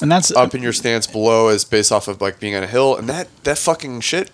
And 0.02 0.12
that's 0.12 0.32
up 0.32 0.54
in 0.54 0.62
your 0.62 0.74
stance 0.74 1.08
below 1.08 1.50
is 1.50 1.64
based 1.66 1.92
off 1.92 2.08
of 2.08 2.22
like 2.22 2.40
being 2.40 2.56
on 2.56 2.64
a 2.64 2.68
hill, 2.68 2.96
and 2.96 3.08
that 3.10 3.28
that 3.44 3.58
fucking 3.58 4.02
shit. 4.02 4.30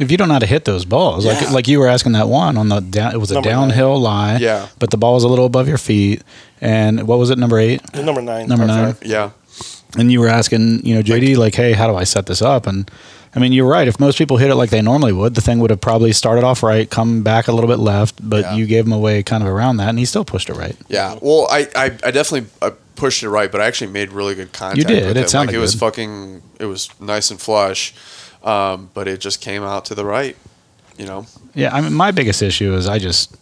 If 0.00 0.10
you 0.10 0.16
don't 0.16 0.28
know 0.28 0.34
how 0.34 0.38
to 0.40 0.46
hit 0.46 0.64
those 0.64 0.84
balls, 0.84 1.24
Yeah. 1.24 1.32
like 1.34 1.50
like 1.50 1.68
you 1.68 1.78
were 1.80 1.88
asking 1.88 2.12
that 2.12 2.28
one 2.28 2.56
on 2.56 2.68
the 2.68 2.80
down, 2.80 3.12
it 3.14 3.18
was 3.18 3.30
a 3.30 3.34
Number 3.34 3.48
downhill 3.50 3.98
lie. 4.00 4.36
Yeah. 4.38 4.66
But 4.78 4.90
the 4.90 4.96
ball 4.96 5.14
was 5.14 5.24
a 5.24 5.28
little 5.28 5.46
above 5.46 5.68
your 5.68 5.78
feet. 5.78 6.22
And 6.60 7.06
what 7.06 7.18
was 7.18 7.30
it, 7.30 7.38
number 7.38 7.58
eight? 7.58 7.80
Number 7.94 8.20
nine. 8.22 8.48
Number 8.48 8.66
nine. 8.66 8.96
Yeah, 9.02 9.30
And 9.96 10.10
you 10.10 10.20
were 10.20 10.28
asking, 10.28 10.84
you 10.84 10.94
know, 10.94 11.02
JD, 11.02 11.36
like, 11.36 11.54
hey, 11.54 11.72
how 11.72 11.86
do 11.86 11.94
I 11.94 12.04
set 12.04 12.26
this 12.26 12.42
up? 12.42 12.66
And 12.66 12.90
I 13.34 13.38
mean, 13.38 13.52
you're 13.52 13.68
right. 13.68 13.86
If 13.86 14.00
most 14.00 14.18
people 14.18 14.38
hit 14.38 14.50
it 14.50 14.56
like 14.56 14.70
they 14.70 14.82
normally 14.82 15.12
would, 15.12 15.34
the 15.36 15.40
thing 15.40 15.60
would 15.60 15.70
have 15.70 15.80
probably 15.80 16.12
started 16.12 16.42
off 16.44 16.62
right, 16.64 16.88
come 16.90 17.22
back 17.22 17.46
a 17.46 17.52
little 17.52 17.68
bit 17.68 17.78
left, 17.78 18.16
but 18.28 18.40
Yeah. 18.40 18.54
you 18.56 18.66
gave 18.66 18.86
him 18.86 18.92
away 18.92 19.22
kind 19.22 19.42
of 19.44 19.48
around 19.48 19.76
that, 19.76 19.90
and 19.90 19.98
he 19.98 20.04
still 20.04 20.24
pushed 20.24 20.48
it 20.50 20.54
right. 20.54 20.74
yeah. 20.88 21.16
Well, 21.20 21.46
I 21.50 21.68
I, 21.76 21.84
I 22.02 22.10
definitely 22.10 22.48
uh, 22.62 22.70
pushed 22.96 23.22
it 23.22 23.28
right, 23.30 23.52
but 23.52 23.60
I 23.60 23.66
actually 23.66 23.92
made 23.92 24.10
really 24.12 24.34
good 24.34 24.52
contact. 24.52 24.78
You 24.78 24.84
did. 24.84 25.06
With 25.06 25.16
It 25.16 25.24
it, 25.26 25.30
sounded 25.30 25.52
like 25.52 25.56
it 25.56 25.60
was 25.60 25.74
good. 25.74 25.80
fucking. 25.80 26.42
It 26.58 26.64
was 26.66 26.88
nice 26.98 27.30
and 27.30 27.38
flush, 27.40 27.94
um, 28.44 28.90
but 28.94 29.08
it 29.08 29.20
just 29.20 29.40
came 29.40 29.62
out 29.62 29.84
to 29.86 29.94
the 29.94 30.04
right. 30.04 30.36
You 30.96 31.06
know. 31.06 31.26
Yeah, 31.54 31.74
I 31.74 31.80
mean, 31.80 31.92
my 31.94 32.10
biggest 32.10 32.42
issue 32.42 32.74
is 32.74 32.88
I 32.88 32.98
just. 32.98 33.36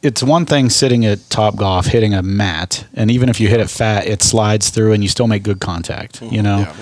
It's 0.00 0.22
one 0.22 0.46
thing 0.46 0.70
sitting 0.70 1.04
at 1.04 1.28
Top 1.28 1.56
Golf 1.56 1.86
hitting 1.86 2.14
a 2.14 2.22
mat, 2.22 2.86
and 2.94 3.10
even 3.10 3.28
if 3.28 3.40
you 3.40 3.48
hit 3.48 3.58
it 3.60 3.68
fat, 3.68 4.06
it 4.06 4.22
slides 4.22 4.70
through, 4.70 4.92
and 4.92 5.02
you 5.02 5.08
still 5.08 5.26
make 5.26 5.42
good 5.42 5.60
contact. 5.60 6.22
You 6.22 6.40
know, 6.42 6.58
Yeah. 6.60 6.74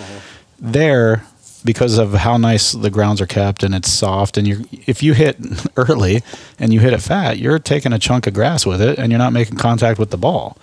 there 0.61 1.25
because 1.65 1.99
of 1.99 2.13
how 2.13 2.37
nice 2.37 2.73
the 2.73 2.91
grounds 2.91 3.21
are 3.21 3.27
kept 3.27 3.65
and 3.65 3.75
it's 3.75 3.91
soft, 3.91 4.37
and 4.37 4.47
you 4.47 4.67
if 4.87 5.03
you 5.03 5.15
hit 5.15 5.37
early 5.77 6.23
and 6.59 6.73
you 6.75 6.81
hit 6.81 6.93
it 6.93 7.01
fat, 7.01 7.39
you're 7.39 7.59
taking 7.59 7.93
a 7.93 7.99
chunk 7.99 8.27
of 8.27 8.35
grass 8.35 8.67
with 8.67 8.83
it, 8.83 8.99
and 8.99 9.11
you're 9.11 9.19
not 9.19 9.33
making 9.33 9.57
contact 9.57 9.99
with 9.99 10.11
the 10.11 10.19
ball. 10.19 10.59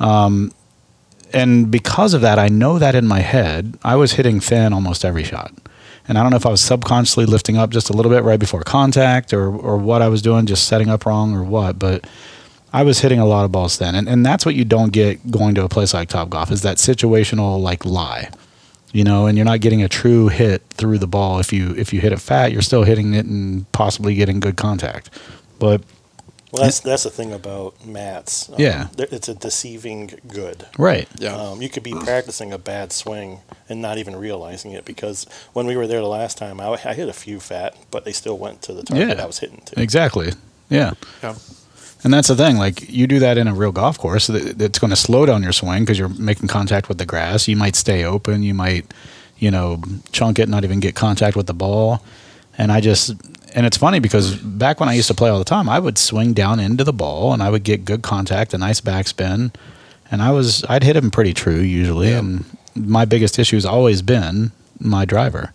Um, 0.00 0.50
and 1.32 1.70
because 1.70 2.14
of 2.14 2.20
that, 2.20 2.38
I 2.38 2.48
know 2.48 2.78
that 2.78 2.94
in 2.94 3.06
my 3.06 3.20
head, 3.20 3.78
I 3.82 3.96
was 3.96 4.12
hitting 4.12 4.40
thin 4.40 4.72
almost 4.72 5.04
every 5.04 5.24
shot. 5.24 5.52
And 6.08 6.18
I 6.18 6.22
don't 6.22 6.30
know 6.30 6.36
if 6.36 6.46
I 6.46 6.50
was 6.50 6.60
subconsciously 6.60 7.26
lifting 7.26 7.56
up 7.56 7.70
just 7.70 7.88
a 7.88 7.92
little 7.92 8.10
bit 8.10 8.24
right 8.24 8.40
before 8.40 8.62
contact 8.62 9.32
or, 9.32 9.46
or 9.54 9.76
what 9.76 10.02
I 10.02 10.08
was 10.08 10.20
doing, 10.20 10.46
just 10.46 10.66
setting 10.66 10.88
up 10.88 11.06
wrong 11.06 11.34
or 11.34 11.44
what. 11.44 11.78
But 11.78 12.06
I 12.72 12.82
was 12.82 13.00
hitting 13.00 13.20
a 13.20 13.26
lot 13.26 13.44
of 13.44 13.52
balls 13.52 13.78
then. 13.78 13.94
And, 13.94 14.08
and 14.08 14.26
that's 14.26 14.44
what 14.44 14.54
you 14.54 14.64
don't 14.64 14.92
get 14.92 15.30
going 15.30 15.54
to 15.54 15.64
a 15.64 15.68
place 15.68 15.94
like 15.94 16.08
Top 16.08 16.30
Golf 16.30 16.50
is 16.50 16.62
that 16.62 16.78
situational 16.78 17.60
like 17.60 17.84
lie. 17.84 18.30
You 18.92 19.04
know, 19.04 19.26
and 19.26 19.38
you're 19.38 19.46
not 19.46 19.60
getting 19.60 19.82
a 19.82 19.88
true 19.88 20.28
hit 20.28 20.62
through 20.70 20.98
the 20.98 21.06
ball. 21.06 21.38
If 21.38 21.50
you 21.50 21.74
if 21.76 21.94
you 21.94 22.00
hit 22.02 22.12
it 22.12 22.20
fat, 22.20 22.52
you're 22.52 22.60
still 22.60 22.82
hitting 22.82 23.14
it 23.14 23.24
and 23.24 23.70
possibly 23.72 24.14
getting 24.14 24.38
good 24.38 24.58
contact. 24.58 25.08
But 25.58 25.82
Well, 26.52 26.62
that's 26.64 26.80
that's 26.80 27.04
the 27.04 27.10
thing 27.10 27.32
about 27.32 27.84
mats. 27.84 28.48
Um, 28.50 28.56
Yeah. 28.58 28.88
they're- 28.94 29.08
it's 29.10 29.28
a 29.28 29.34
deceiving 29.34 30.10
good. 30.28 30.66
right. 30.78 31.08
Yeah. 31.18 31.34
Um, 31.34 31.62
you 31.62 31.70
could 31.70 31.82
be 31.82 31.92
practicing 31.94 32.52
a 32.52 32.58
bad 32.58 32.92
swing 32.92 33.38
and 33.70 33.80
not 33.80 33.96
even 33.98 34.14
realizing 34.16 34.72
it 34.72 34.84
because 34.84 35.26
when 35.54 35.66
we 35.66 35.76
were 35.76 35.86
there 35.86 36.00
the 36.00 36.06
last 36.08 36.36
time, 36.36 36.60
I, 36.60 36.66
I 36.84 36.92
hit 36.94 37.08
a 37.08 37.12
few 37.14 37.40
fat, 37.40 37.74
but 37.90 38.04
they 38.04 38.12
still 38.12 38.36
went 38.36 38.60
to 38.62 38.74
the 38.74 38.82
target 38.82 39.16
Yeah. 39.16 39.22
I 39.24 39.26
was 39.26 39.38
hitting 39.38 39.62
to. 39.66 39.80
Exactly. 39.80 40.32
Yeah. 40.68 40.92
Yeah. 41.22 41.36
And 42.04 42.12
that's 42.12 42.28
the 42.28 42.36
thing. 42.36 42.58
Like 42.58 42.86
you 42.90 43.06
do 43.06 43.18
that 43.20 43.38
in 43.38 43.48
a 43.48 43.54
real 43.54 43.72
golf 43.72 43.96
course, 43.96 44.26
that- 44.26 44.60
it's 44.60 44.78
going 44.78 44.90
to 44.90 44.96
slow 44.96 45.24
down 45.24 45.42
your 45.42 45.52
swing 45.52 45.84
because 45.84 45.98
you're 45.98 46.08
making 46.10 46.48
contact 46.48 46.88
with 46.88 46.98
the 46.98 47.06
grass. 47.06 47.48
You 47.48 47.56
might 47.56 47.76
stay 47.76 48.04
open. 48.04 48.42
You 48.42 48.52
might, 48.54 48.92
you 49.38 49.50
know, 49.50 49.80
chunk 50.12 50.38
it, 50.38 50.48
not 50.50 50.64
even 50.64 50.80
get 50.80 50.94
contact 50.94 51.34
with 51.36 51.46
the 51.46 51.54
ball. 51.54 52.02
And 52.58 52.70
I 52.70 52.80
just, 52.82 53.14
and 53.54 53.66
it's 53.66 53.76
funny 53.76 53.98
because 54.00 54.36
back 54.36 54.80
when 54.80 54.88
I 54.88 54.94
used 54.94 55.08
to 55.08 55.14
play 55.14 55.30
all 55.30 55.38
the 55.38 55.44
time, 55.44 55.68
I 55.68 55.78
would 55.78 55.98
swing 55.98 56.32
down 56.32 56.60
into 56.60 56.84
the 56.84 56.92
ball 56.92 57.32
and 57.32 57.42
I 57.42 57.50
would 57.50 57.64
get 57.64 57.84
good 57.84 58.02
contact, 58.02 58.54
a 58.54 58.58
nice 58.58 58.80
backspin, 58.80 59.54
and 60.10 60.22
I 60.22 60.30
was 60.30 60.64
I'd 60.68 60.82
hit 60.84 60.96
him 60.96 61.10
pretty 61.10 61.34
true 61.34 61.58
usually, 61.60 62.10
Yeah. 62.10 62.18
and 62.18 62.44
my 62.74 63.04
biggest 63.04 63.38
issue 63.38 63.56
has 63.56 63.66
always 63.66 64.02
been 64.02 64.52
my 64.80 65.04
driver. 65.04 65.52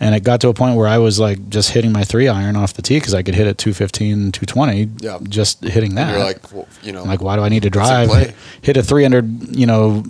And 0.00 0.14
it 0.14 0.22
got 0.22 0.40
to 0.42 0.48
a 0.48 0.54
point 0.54 0.76
where 0.76 0.86
I 0.86 0.98
was 0.98 1.18
like 1.18 1.48
just 1.48 1.70
hitting 1.72 1.90
my 1.90 2.04
three 2.04 2.28
iron 2.28 2.54
off 2.54 2.72
the 2.74 2.82
tee 2.82 2.98
because 2.98 3.14
I 3.14 3.22
could 3.24 3.34
hit 3.34 3.48
it 3.48 3.58
215, 3.58 4.30
220, 4.30 4.88
Yeah. 5.00 5.18
just 5.28 5.64
hitting 5.64 5.96
that. 5.96 6.08
And 6.10 6.16
you're 6.18 6.24
like, 6.24 6.52
well, 6.52 6.68
you 6.84 6.92
know, 6.92 7.02
I'm 7.02 7.08
like, 7.08 7.20
why 7.20 7.34
do 7.34 7.42
I 7.42 7.48
need 7.48 7.64
to 7.64 7.70
drive? 7.70 8.08
play? 8.08 8.32
Hit 8.62 8.76
a 8.76 8.82
300, 8.84 9.56
you 9.56 9.66
know, 9.66 10.04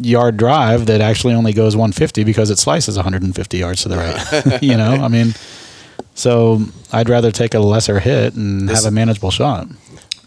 yard 0.00 0.36
drive 0.36 0.86
that 0.86 1.00
actually 1.00 1.34
only 1.34 1.52
goes 1.52 1.74
150 1.76 2.22
because 2.22 2.50
it 2.50 2.58
slices 2.58 2.94
150 2.96 3.58
yards 3.58 3.82
to 3.82 3.88
the 3.88 3.96
right. 3.96 4.62
you 4.62 4.76
know, 4.76 4.92
I 4.92 5.08
mean, 5.08 5.34
so 6.14 6.60
I'd 6.92 7.08
rather 7.08 7.30
take 7.30 7.54
a 7.54 7.58
lesser 7.60 8.00
hit 8.00 8.34
and 8.34 8.68
This- 8.68 8.82
have 8.84 8.92
a 8.92 8.94
manageable 8.94 9.30
shot. 9.30 9.66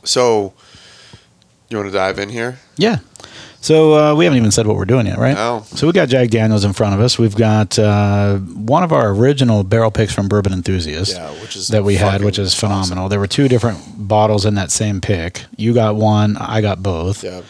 so 0.03 0.53
you 1.69 1.77
want 1.77 1.89
to 1.89 1.93
dive 1.97 2.19
in 2.19 2.29
here? 2.29 2.59
Yeah. 2.77 2.97
So 3.61 3.95
uh, 3.95 4.13
we 4.15 4.25
haven't 4.25 4.37
even 4.37 4.51
said 4.51 4.67
what 4.67 4.75
we're 4.77 4.85
doing 4.85 5.07
yet, 5.07 5.17
right? 5.17 5.33
No. 5.33 5.63
So 5.69 5.87
we 5.87 5.93
got 5.93 6.07
Jack 6.07 6.29
Daniels 6.29 6.63
in 6.63 6.73
front 6.73 6.93
of 6.93 6.99
us. 7.01 7.17
We've 7.17 7.35
got 7.35 7.79
uh, 7.79 8.37
one 8.37 8.83
of 8.83 8.93
our 8.93 9.09
original 9.09 9.63
barrel 9.63 9.89
picks 9.89 10.13
from 10.13 10.27
Bourbon 10.27 10.53
Enthusiast. 10.53 11.13
Yeah, 11.15 11.31
which 11.41 11.55
is 11.55 11.69
that 11.69 11.83
we 11.83 11.95
had, 11.95 12.11
fucking 12.11 12.25
which 12.25 12.37
is 12.37 12.53
phenomenal. 12.53 13.09
There 13.09 13.19
were 13.19 13.25
two 13.25 13.47
different 13.47 13.79
bottles 14.07 14.45
in 14.45 14.53
that 14.53 14.69
same 14.69 15.01
pick. 15.01 15.45
You 15.57 15.73
got 15.73 15.95
one, 15.95 16.37
I 16.37 16.61
got 16.61 16.83
both. 16.83 17.23
Yeah. 17.23 17.41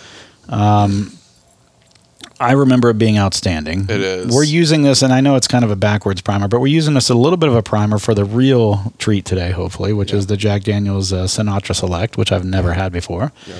I 2.39 2.51
remember 2.51 2.89
it 2.89 2.97
being 2.97 3.17
outstanding. 3.17 3.83
It 3.83 4.01
is. 4.01 4.33
We're 4.33 4.43
using 4.43 4.81
this, 4.81 5.01
and 5.01 5.13
I 5.13 5.21
know 5.21 5.35
it's 5.35 5.47
kind 5.47 5.63
of 5.63 5.71
a 5.71 5.75
backwards 5.75 6.21
primer, 6.21 6.47
but 6.47 6.59
we're 6.59 6.67
using 6.67 6.93
this 6.93 7.09
a 7.09 7.15
little 7.15 7.37
bit 7.37 7.49
of 7.49 7.55
a 7.55 7.63
primer 7.63 7.97
for 7.97 8.13
the 8.13 8.25
real 8.25 8.93
treat 8.97 9.25
today, 9.25 9.51
hopefully, 9.51 9.93
which 9.93 10.13
is 10.13 10.27
the 10.27 10.35
Jack 10.35 10.63
Daniels 10.63 11.13
uh, 11.13 11.23
Sinatra 11.25 11.75
Select, 11.75 12.17
which 12.17 12.31
I've 12.31 12.45
never 12.45 12.73
had 12.73 12.91
before. 12.91 13.31
Yep. 13.47 13.57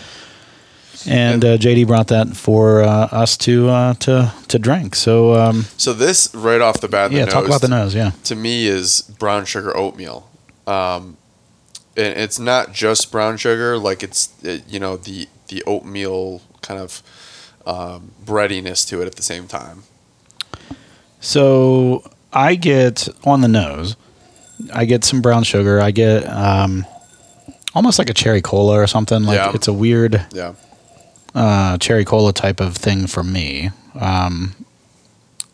And 1.08 1.46
uh, 1.46 1.58
JD 1.58 1.88
brought 1.88 2.08
that 2.08 2.36
for 2.36 2.82
uh, 2.82 2.88
us 3.12 3.38
to 3.38 3.70
uh, 3.70 3.94
to 3.96 4.34
to 4.48 4.60
drink. 4.60 4.96
So 4.96 5.36
um, 5.36 5.64
So 5.78 5.94
this 5.94 6.34
right 6.34 6.62
off 6.62 6.82
the 6.82 6.88
bat, 6.88 7.12
the 7.12 7.18
yeah, 7.18 7.26
talk 7.26 7.44
nose, 7.44 7.48
about 7.48 7.62
the 7.62 7.68
nose. 7.68 7.94
Yeah, 7.94 8.12
to 8.24 8.36
me 8.36 8.66
is 8.68 9.02
brown 9.20 9.46
sugar 9.46 9.76
oatmeal. 9.78 10.28
Um, 10.66 11.18
and 11.96 12.18
it's 12.18 12.40
not 12.40 12.74
just 12.74 13.12
brown 13.12 13.38
sugar, 13.38 13.78
like 13.78 14.02
it's 14.04 14.34
it, 14.44 14.64
you 14.68 14.80
know 14.80 14.98
the 14.98 15.28
the 15.50 15.64
oatmeal 15.66 16.42
kind 16.62 16.80
of 16.80 17.04
um, 17.66 18.12
breadiness 18.26 18.86
to 18.86 19.02
it 19.02 19.06
at 19.08 19.16
the 19.16 19.24
same 19.24 19.48
time. 19.48 19.84
So 21.20 22.04
I 22.34 22.56
get 22.56 23.08
on 23.24 23.42
the 23.42 23.48
nose. 23.48 23.96
I 24.74 24.86
get 24.86 25.04
some 25.04 25.22
brown 25.22 25.44
sugar. 25.44 25.80
I 25.82 25.92
get 25.92 26.24
um, 26.28 26.86
almost 27.74 28.00
like 28.00 28.10
a 28.10 28.14
cherry 28.14 28.42
cola 28.42 28.80
or 28.80 28.88
something. 28.88 29.24
Like 29.24 29.38
Yeah. 29.38 29.52
it's 29.54 29.68
a 29.68 29.74
weird 29.74 30.26
Yeah, 30.34 30.54
uh, 31.34 31.78
cherry 31.78 32.06
cola 32.06 32.32
type 32.34 32.60
of 32.60 32.76
thing 32.78 33.08
for 33.08 33.24
me. 33.24 33.72
Um, 34.00 34.56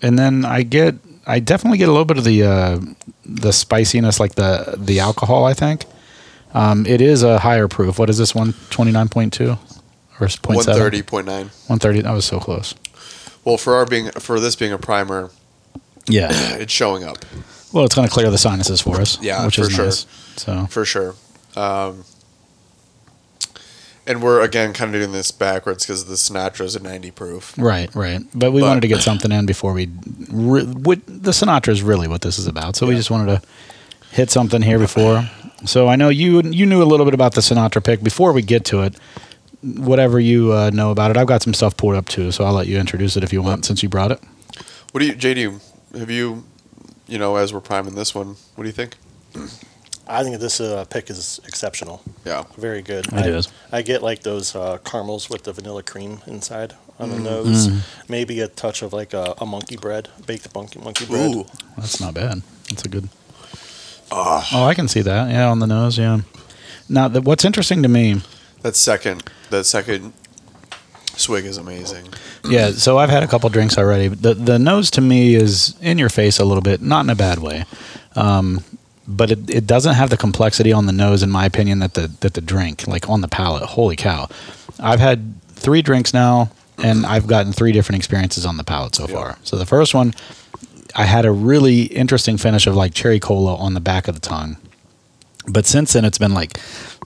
and 0.01 0.17
then 0.19 0.45
I 0.45 0.63
get, 0.63 0.95
I 1.25 1.39
definitely 1.39 1.77
get 1.77 1.87
a 1.87 1.91
little 1.91 2.05
bit 2.05 2.17
of 2.17 2.23
the 2.23 2.43
uh, 2.43 2.79
the 3.25 3.53
spiciness, 3.53 4.19
like 4.19 4.35
the 4.35 4.75
the 4.77 4.99
alcohol. 4.99 5.45
I 5.45 5.53
think 5.53 5.85
um, 6.53 6.85
it 6.85 7.01
is 7.01 7.23
a 7.23 7.39
higher 7.39 7.67
proof. 7.67 7.97
What 7.99 8.09
is 8.09 8.17
this 8.17 8.35
one? 8.35 8.53
Twenty 8.71 8.91
nine 8.91 9.07
point 9.09 9.31
two 9.31 9.57
or 10.21 10.27
is 10.27 10.35
it 10.35 10.47
one 10.47 10.57
0.7? 10.57 10.65
thirty 10.75 11.01
point 11.01 11.25
nine. 11.27 11.49
One 11.67 11.79
thirty. 11.79 12.01
That 12.01 12.11
was 12.13 12.25
so 12.25 12.39
close. 12.39 12.75
Well, 13.43 13.57
for 13.57 13.75
our 13.75 13.85
being 13.85 14.11
for 14.11 14.39
this 14.39 14.55
being 14.55 14.71
a 14.71 14.77
primer, 14.77 15.31
Yeah. 16.07 16.27
it's 16.31 16.71
showing 16.73 17.03
up 17.03 17.17
well, 17.73 17.85
it's 17.85 17.95
going 17.95 18.05
to 18.07 18.13
clear 18.13 18.29
the 18.29 18.37
sinuses 18.37 18.81
for 18.81 18.99
us. 18.99 19.17
Yeah, 19.21 19.45
which 19.45 19.55
for 19.55 19.61
is 19.61 19.71
sure. 19.71 19.85
nice. 19.85 20.05
So 20.35 20.65
for 20.67 20.83
sure. 20.85 21.15
Um, 21.55 22.03
and 24.07 24.21
we're 24.21 24.41
again 24.41 24.73
kind 24.73 24.93
of 24.93 24.99
doing 24.99 25.11
this 25.13 25.31
backwards 25.31 25.85
because 25.85 26.05
the 26.05 26.15
Sinatra's 26.15 26.75
a 26.75 26.81
ninety 26.83 27.11
proof. 27.11 27.53
Right, 27.57 27.93
right. 27.95 28.21
But 28.33 28.51
we 28.51 28.61
But- 28.61 28.67
wanted 28.67 28.81
to 28.81 28.87
get 28.87 29.01
something 29.01 29.31
in 29.31 29.45
before 29.45 29.73
we. 29.73 29.89
Re- 30.29 30.63
what, 30.65 30.99
the 31.07 31.31
Sinatra 31.31 31.69
is 31.69 31.81
really 31.81 32.07
what 32.07 32.21
this 32.21 32.37
is 32.39 32.47
about. 32.47 32.75
So 32.75 32.87
we 32.87 32.95
just 32.95 33.11
wanted 33.11 33.39
to 33.41 33.47
hit 34.11 34.29
something 34.31 34.61
here 34.61 34.79
before. 34.79 35.29
So 35.65 35.87
I 35.87 35.95
know 35.95 36.09
you 36.09 36.41
you 36.41 36.65
knew 36.65 36.81
a 36.81 36.85
little 36.85 37.05
bit 37.05 37.13
about 37.13 37.35
the 37.35 37.41
Sinatra 37.41 37.83
pick 37.83 38.03
before 38.03 38.33
we 38.33 38.41
get 38.41 38.65
to 38.65 38.81
it. 38.81 38.95
Whatever 39.63 40.19
you 40.19 40.51
uh, 40.53 40.71
know 40.71 40.91
about 40.91 41.11
it, 41.11 41.17
I've 41.17 41.27
got 41.27 41.41
some 41.43 41.53
stuff 41.53 41.77
pulled 41.77 41.95
up 41.95 42.07
too. 42.07 42.31
So 42.31 42.43
I'll 42.45 42.53
let 42.53 42.67
you 42.67 42.77
introduce 42.79 43.15
it 43.15 43.23
if 43.23 43.31
you 43.31 43.41
want, 43.41 43.65
since 43.65 43.83
you 43.83 43.89
brought 43.89 44.11
it. 44.11 44.19
What 44.91 45.01
do 45.01 45.05
you, 45.07 45.13
JD? 45.13 45.61
Have 45.99 46.09
you, 46.09 46.43
you 47.07 47.17
know, 47.19 47.35
as 47.35 47.53
we're 47.53 47.59
priming 47.61 47.95
this 47.95 48.15
one, 48.15 48.35
what 48.55 48.63
do 48.63 48.65
you 48.65 48.71
think? 48.73 48.95
I 50.07 50.23
think 50.23 50.39
this 50.39 50.59
uh, 50.59 50.83
pick 50.89 51.09
is 51.09 51.39
exceptional. 51.45 52.01
Yeah, 52.25 52.43
Very 52.57 52.81
good. 52.81 53.05
It 53.07 53.13
I, 53.13 53.27
is. 53.27 53.47
I 53.71 53.81
get 53.81 54.01
like 54.01 54.23
those 54.23 54.55
uh, 54.55 54.77
caramels 54.79 55.29
with 55.29 55.43
the 55.43 55.53
vanilla 55.53 55.83
cream 55.83 56.19
inside 56.27 56.73
on 56.99 57.09
Mm. 57.09 57.13
the 57.15 57.19
nose. 57.19 57.69
Maybe 58.09 58.41
a 58.41 58.47
touch 58.47 58.81
of 58.81 58.93
like 58.93 59.13
a, 59.13 59.35
a 59.39 59.45
monkey 59.45 59.77
bread, 59.77 60.09
baked 60.25 60.53
monkey 60.53 60.79
monkey 60.79 61.05
bread. 61.05 61.35
Ooh. 61.35 61.45
That's 61.77 62.01
not 62.01 62.13
bad. 62.13 62.41
That's 62.69 62.83
a 62.85 62.89
good. 62.89 63.09
Oh, 64.11 64.65
I 64.65 64.73
can 64.73 64.87
see 64.87 65.01
that. 65.01 65.29
Yeah, 65.29 65.49
on 65.49 65.59
the 65.59 65.67
nose. 65.67 65.97
Yeah. 65.97 66.19
Now, 66.89 67.07
the, 67.07 67.21
what's 67.21 67.45
interesting 67.45 67.81
to 67.83 67.89
me 67.89 68.21
that 68.61 68.75
second, 68.75 69.23
that 69.49 69.65
second 69.65 70.13
swig 71.15 71.45
is 71.45 71.57
amazing. 71.57 72.07
Yeah, 72.47 72.71
so 72.71 72.97
I've 72.97 73.09
had 73.09 73.23
a 73.23 73.27
couple 73.27 73.49
drinks 73.49 73.77
already. 73.77 74.07
The 74.07 74.33
the 74.33 74.57
nose 74.59 74.89
to 74.91 75.01
me 75.01 75.35
is 75.35 75.75
in 75.81 75.97
your 75.97 76.09
face 76.09 76.39
a 76.39 76.45
little 76.45 76.61
bit, 76.61 76.81
not 76.81 77.05
in 77.05 77.09
a 77.09 77.15
bad 77.15 77.39
way. 77.39 77.65
Um, 78.15 78.63
but 79.07 79.31
it, 79.31 79.49
it 79.49 79.67
doesn't 79.67 79.95
have 79.95 80.09
the 80.09 80.17
complexity 80.17 80.71
on 80.71 80.85
the 80.85 80.91
nose, 80.93 81.21
in 81.23 81.29
my 81.29 81.45
opinion, 81.45 81.79
that 81.79 81.95
the 81.95 82.07
that 82.21 82.33
the 82.33 82.41
drink, 82.41 82.87
like 82.87 83.09
on 83.09 83.21
the 83.21 83.27
palate. 83.27 83.63
Holy 83.63 83.95
cow! 83.95 84.27
I've 84.79 84.99
had 84.99 85.33
three 85.49 85.81
drinks 85.81 86.13
now, 86.13 86.49
and 86.77 87.05
I've 87.05 87.27
gotten 87.27 87.51
three 87.51 87.71
different 87.71 87.97
experiences 87.97 88.45
on 88.45 88.57
the 88.57 88.63
palate 88.63 88.95
so 88.95 89.07
Yeah. 89.07 89.13
far. 89.15 89.37
So 89.43 89.57
the 89.57 89.65
first 89.65 89.93
one, 89.93 90.13
I 90.95 91.05
had 91.05 91.25
a 91.25 91.31
really 91.31 91.83
interesting 91.83 92.37
finish 92.37 92.67
of 92.67 92.75
like 92.75 92.93
cherry 92.93 93.19
cola 93.19 93.55
on 93.55 93.73
the 93.73 93.79
back 93.81 94.07
of 94.07 94.15
the 94.15 94.21
tongue. 94.21 94.57
But 95.47 95.65
since 95.65 95.93
then, 95.93 96.05
it's 96.05 96.19
been 96.19 96.33
like 96.33 96.59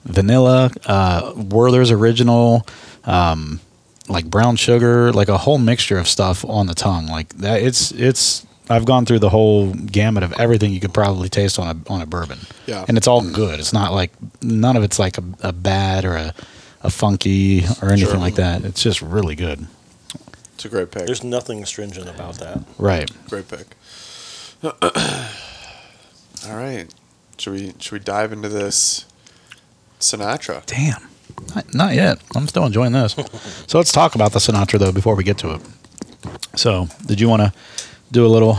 vanilla, 0.06 0.70
uh, 0.86 1.32
Werther's 1.36 1.90
original, 1.90 2.66
um, 3.04 3.60
like 4.08 4.24
brown 4.26 4.56
sugar, 4.56 5.12
like 5.12 5.28
a 5.28 5.36
whole 5.38 5.58
mixture 5.58 5.98
of 5.98 6.08
stuff 6.08 6.44
on 6.44 6.66
the 6.66 6.74
tongue. 6.74 7.06
Like 7.06 7.28
that, 7.38 7.62
it's 7.62 7.90
it's. 7.92 8.46
I've 8.68 8.84
gone 8.84 9.06
through 9.06 9.20
the 9.20 9.28
whole 9.30 9.72
gamut 9.72 10.24
of 10.24 10.32
everything 10.40 10.72
you 10.72 10.80
could 10.80 10.92
probably 10.92 11.28
taste 11.28 11.58
on 11.60 11.68
a 11.86 11.92
on 11.92 12.00
a 12.02 12.06
bourbon. 12.06 12.38
Yeah. 12.66 12.84
and 12.88 12.96
it's 12.98 13.06
all 13.06 13.22
good. 13.22 13.60
It's 13.60 13.72
not 13.72 13.92
like 13.92 14.10
none 14.42 14.76
of 14.76 14.82
it's 14.82 14.98
like 14.98 15.18
a, 15.18 15.24
a 15.40 15.52
bad 15.52 16.04
or 16.04 16.16
a, 16.16 16.34
a 16.82 16.90
funky 16.90 17.64
or 17.80 17.90
anything 17.92 18.10
Sure. 18.10 18.18
like 18.18 18.34
that. 18.36 18.64
It's 18.64 18.82
just 18.82 19.02
really 19.02 19.36
good. 19.36 19.66
It's 20.56 20.64
a 20.64 20.68
great 20.68 20.90
pick. 20.90 21.06
There's 21.06 21.22
nothing 21.22 21.64
stringent 21.64 22.08
about 22.08 22.36
that. 22.38 22.60
Right. 22.76 23.08
Great 23.28 23.46
pick. 23.48 23.66
All 26.48 26.56
right, 26.56 26.86
should 27.38 27.52
we 27.52 27.74
should 27.78 27.92
we 27.92 27.98
dive 27.98 28.32
into 28.32 28.48
this 28.48 29.04
Sinatra? 30.00 30.64
Damn. 30.66 31.08
Not, 31.54 31.74
not 31.74 31.94
yet. 31.94 32.18
I'm 32.34 32.48
still 32.48 32.64
enjoying 32.66 32.92
this. 32.92 33.12
so 33.66 33.78
let's 33.78 33.92
talk 33.92 34.14
about 34.14 34.32
the 34.32 34.38
Sinatra 34.38 34.78
though 34.78 34.92
before 34.92 35.14
we 35.14 35.24
get 35.24 35.38
to 35.38 35.54
it. 35.54 35.60
So, 36.56 36.88
did 37.06 37.20
you 37.20 37.28
want 37.28 37.42
to 37.42 37.52
do 38.10 38.26
a 38.26 38.28
little 38.28 38.58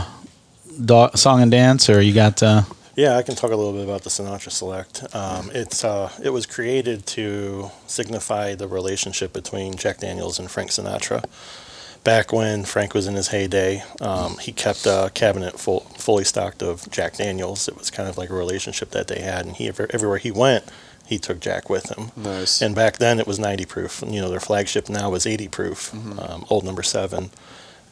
do- 0.84 1.10
song 1.14 1.42
and 1.42 1.50
dance, 1.50 1.90
or 1.90 2.00
you 2.00 2.14
got? 2.14 2.42
Uh, 2.42 2.62
Yeah, 2.96 3.16
I 3.16 3.22
can 3.22 3.34
talk 3.34 3.50
a 3.52 3.56
little 3.56 3.72
bit 3.72 3.84
about 3.84 4.02
the 4.02 4.10
Sinatra 4.10 4.50
Select. 4.50 5.04
Um, 5.14 5.50
it's 5.52 5.84
uh, 5.84 6.10
it 6.22 6.30
was 6.30 6.46
created 6.46 7.06
to 7.06 7.70
signify 7.86 8.54
the 8.54 8.68
relationship 8.68 9.32
between 9.32 9.74
Jack 9.76 9.98
Daniels 9.98 10.38
and 10.38 10.50
Frank 10.50 10.70
Sinatra. 10.70 11.24
Back 12.04 12.32
when 12.32 12.64
Frank 12.64 12.94
was 12.94 13.06
in 13.06 13.14
his 13.14 13.28
heyday, 13.28 13.82
um, 14.00 14.38
he 14.38 14.52
kept 14.52 14.86
a 14.86 15.10
cabinet 15.14 15.58
full, 15.58 15.80
fully 15.98 16.24
stocked 16.24 16.62
of 16.62 16.88
Jack 16.90 17.16
Daniels. 17.16 17.68
It 17.68 17.76
was 17.76 17.90
kind 17.90 18.08
of 18.08 18.16
like 18.16 18.30
a 18.30 18.34
relationship 18.34 18.90
that 18.92 19.08
they 19.08 19.20
had, 19.20 19.44
and 19.46 19.56
he 19.56 19.68
everywhere 19.68 20.18
he 20.18 20.30
went, 20.30 20.64
he 21.08 21.18
took 21.18 21.40
Jack 21.40 21.68
with 21.70 21.88
him. 21.96 22.10
Nice. 22.16 22.60
And 22.62 22.74
back 22.74 22.98
then 22.98 23.18
it 23.18 23.26
was 23.26 23.38
90 23.38 23.64
proof. 23.64 24.04
You 24.06 24.20
know, 24.20 24.28
their 24.28 24.40
flagship 24.40 24.88
now 24.88 25.14
is 25.14 25.26
80 25.26 25.48
proof, 25.48 25.94
um, 25.94 26.44
old 26.50 26.64
number 26.64 26.82
seven. 26.82 27.30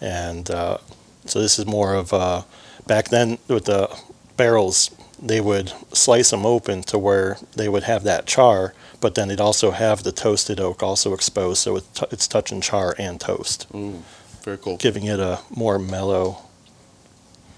And 0.00 0.50
uh, 0.50 0.78
so 1.24 1.40
this 1.40 1.58
is 1.58 1.66
more 1.66 1.94
of 1.94 2.12
uh, 2.12 2.42
back 2.86 3.08
then 3.08 3.38
with 3.48 3.64
the 3.64 3.88
barrels, 4.36 4.90
they 5.20 5.40
would 5.40 5.72
slice 5.92 6.28
them 6.30 6.44
open 6.44 6.82
to 6.82 6.98
where 6.98 7.38
they 7.56 7.68
would 7.70 7.84
have 7.84 8.04
that 8.04 8.26
char, 8.26 8.74
but 9.00 9.14
then 9.14 9.28
they'd 9.28 9.40
also 9.40 9.70
have 9.70 10.02
the 10.02 10.12
toasted 10.12 10.60
oak 10.60 10.82
also 10.82 11.14
exposed, 11.14 11.62
so 11.62 11.76
it's, 11.76 11.86
t- 11.98 12.06
it's 12.10 12.28
touching 12.28 12.60
char 12.60 12.94
and 12.98 13.18
toast, 13.18 13.66
Ooh, 13.74 14.02
very 14.44 14.58
cool. 14.58 14.76
giving 14.76 15.04
it 15.06 15.18
a 15.18 15.40
more 15.48 15.78
mellow, 15.78 16.42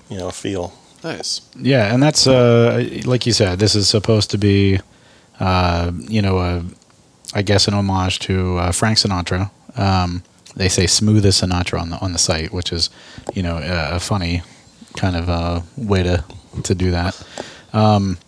you 0.09 0.19
know, 0.19 0.31
feel. 0.31 0.73
Nice. 1.03 1.41
yeah, 1.57 1.93
and 1.93 2.01
that's 2.01 2.29
uh, 2.29 2.89
like 3.05 3.27
you 3.27 3.33
said. 3.33 3.59
This 3.59 3.75
is 3.75 3.89
supposed 3.89 4.31
to 4.31 4.39
be, 4.39 4.79
uh, 5.41 5.93
you 5.97 6.23
know, 6.23 6.39
a, 6.39 6.65
I 7.35 7.43
guess 7.43 7.69
an 7.69 7.75
homage 7.75 8.19
to 8.21 8.59
uh, 8.59 8.73
Frank 8.73 8.99
Sinatra. 8.99 9.51
Um, 9.79 10.23
they 10.57 10.69
say 10.69 10.87
smoothest 10.87 11.43
Sinatra 11.43 11.81
on 11.81 11.91
the 11.91 11.99
on 11.99 12.13
the 12.13 12.19
site, 12.19 12.53
which 12.53 12.73
is, 12.73 12.91
you 13.35 13.43
know, 13.43 13.59
a, 13.59 13.97
a 13.97 14.01
funny 14.01 14.43
kind 14.97 15.17
of 15.17 15.29
uh, 15.29 15.61
way 15.77 16.03
to 16.03 16.25
to 16.65 16.75
do 16.75 16.91
that. 16.91 17.21
Um, 17.73 18.19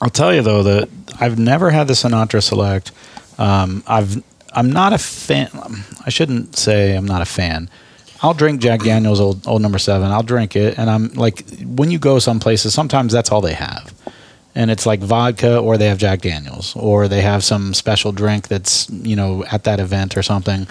I'll 0.00 0.10
tell 0.10 0.34
you 0.34 0.42
though 0.42 0.62
that 0.62 0.88
I've 1.20 1.38
never 1.38 1.70
had 1.70 1.88
the 1.88 1.94
Sinatra 1.94 2.42
Select. 2.42 2.92
Um, 3.38 3.82
I've 3.86 4.22
I'm 4.52 4.70
not 4.70 4.92
a 4.92 4.98
fan. 4.98 5.50
I 6.04 6.10
shouldn't 6.10 6.56
say 6.56 6.96
I'm 6.96 7.06
not 7.06 7.22
a 7.22 7.26
fan. 7.26 7.68
I'll 8.22 8.34
drink 8.34 8.60
Jack 8.62 8.80
Daniels 8.80 9.20
old 9.20 9.46
old 9.46 9.60
number 9.60 9.78
seven. 9.78 10.10
I'll 10.10 10.22
drink 10.22 10.56
it, 10.56 10.78
and 10.78 10.88
I'm 10.88 11.12
like, 11.14 11.44
when 11.60 11.90
you 11.90 11.98
go 11.98 12.18
some 12.18 12.40
places, 12.40 12.72
sometimes 12.72 13.12
that's 13.12 13.30
all 13.30 13.42
they 13.42 13.52
have, 13.52 13.92
and 14.56 14.70
it's 14.70 14.86
like 14.86 14.98
vodka, 15.00 15.58
or 15.58 15.76
they 15.78 15.86
have 15.86 15.98
Jack 15.98 16.22
Daniels, 16.22 16.74
or 16.74 17.06
they 17.06 17.20
have 17.22 17.44
some 17.44 17.74
special 17.74 18.10
drink 18.10 18.48
that's 18.48 18.90
you 18.90 19.14
know 19.14 19.44
at 19.52 19.62
that 19.64 19.78
event 19.78 20.16
or 20.16 20.22
something. 20.22 20.66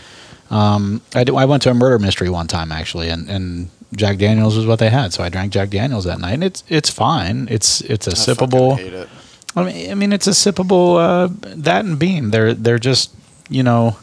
Um, 0.51 1.01
I, 1.15 1.23
do, 1.23 1.37
I 1.37 1.45
went 1.45 1.63
to 1.63 1.71
a 1.71 1.73
murder 1.73 1.97
mystery 1.99 2.29
one 2.29 2.47
time 2.47 2.71
actually, 2.71 3.09
and, 3.09 3.29
and 3.29 3.69
Jack 3.95 4.17
Daniels 4.17 4.55
was 4.57 4.65
what 4.67 4.79
they 4.79 4.89
had, 4.89 5.13
so 5.13 5.23
I 5.23 5.29
drank 5.29 5.53
Jack 5.53 5.69
Daniels 5.69 6.03
that 6.05 6.19
night, 6.19 6.33
and 6.33 6.43
it's 6.43 6.63
it's 6.67 6.89
fine. 6.89 7.47
It's 7.49 7.81
it's 7.81 8.07
a 8.07 8.11
I 8.11 8.13
sippable. 8.13 8.77
hate 8.77 8.93
it. 8.93 9.07
I 9.55 9.63
mean, 9.63 9.91
I 9.91 9.95
mean, 9.95 10.11
it's 10.13 10.27
a 10.27 10.31
sippable 10.31 10.97
uh, 10.99 11.29
that 11.55 11.85
and 11.85 11.97
bean. 11.97 12.31
They're 12.31 12.53
they're 12.53 12.79
just 12.79 13.11
you 13.49 13.63
know 13.63 13.97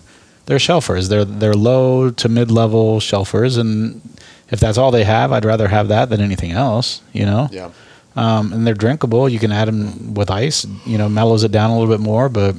they're 0.46 0.58
shelfers. 0.58 1.08
They're 1.08 1.24
they're 1.26 1.54
low 1.54 2.10
to 2.10 2.28
mid 2.28 2.50
level 2.50 3.00
shelfers, 3.00 3.58
and 3.58 4.00
if 4.50 4.58
that's 4.60 4.78
all 4.78 4.90
they 4.90 5.04
have, 5.04 5.30
I'd 5.32 5.44
rather 5.44 5.68
have 5.68 5.88
that 5.88 6.08
than 6.08 6.20
anything 6.20 6.52
else. 6.52 7.02
You 7.12 7.26
know, 7.26 7.48
Yeah. 7.52 7.70
Um, 8.16 8.52
and 8.52 8.66
they're 8.66 8.74
drinkable. 8.74 9.28
You 9.28 9.38
can 9.38 9.52
add 9.52 9.68
them 9.68 10.14
with 10.14 10.30
ice. 10.30 10.66
You 10.86 10.98
know, 10.98 11.08
mellows 11.08 11.44
it 11.44 11.52
down 11.52 11.70
a 11.70 11.78
little 11.78 11.92
bit 11.92 12.00
more, 12.00 12.28
but 12.28 12.56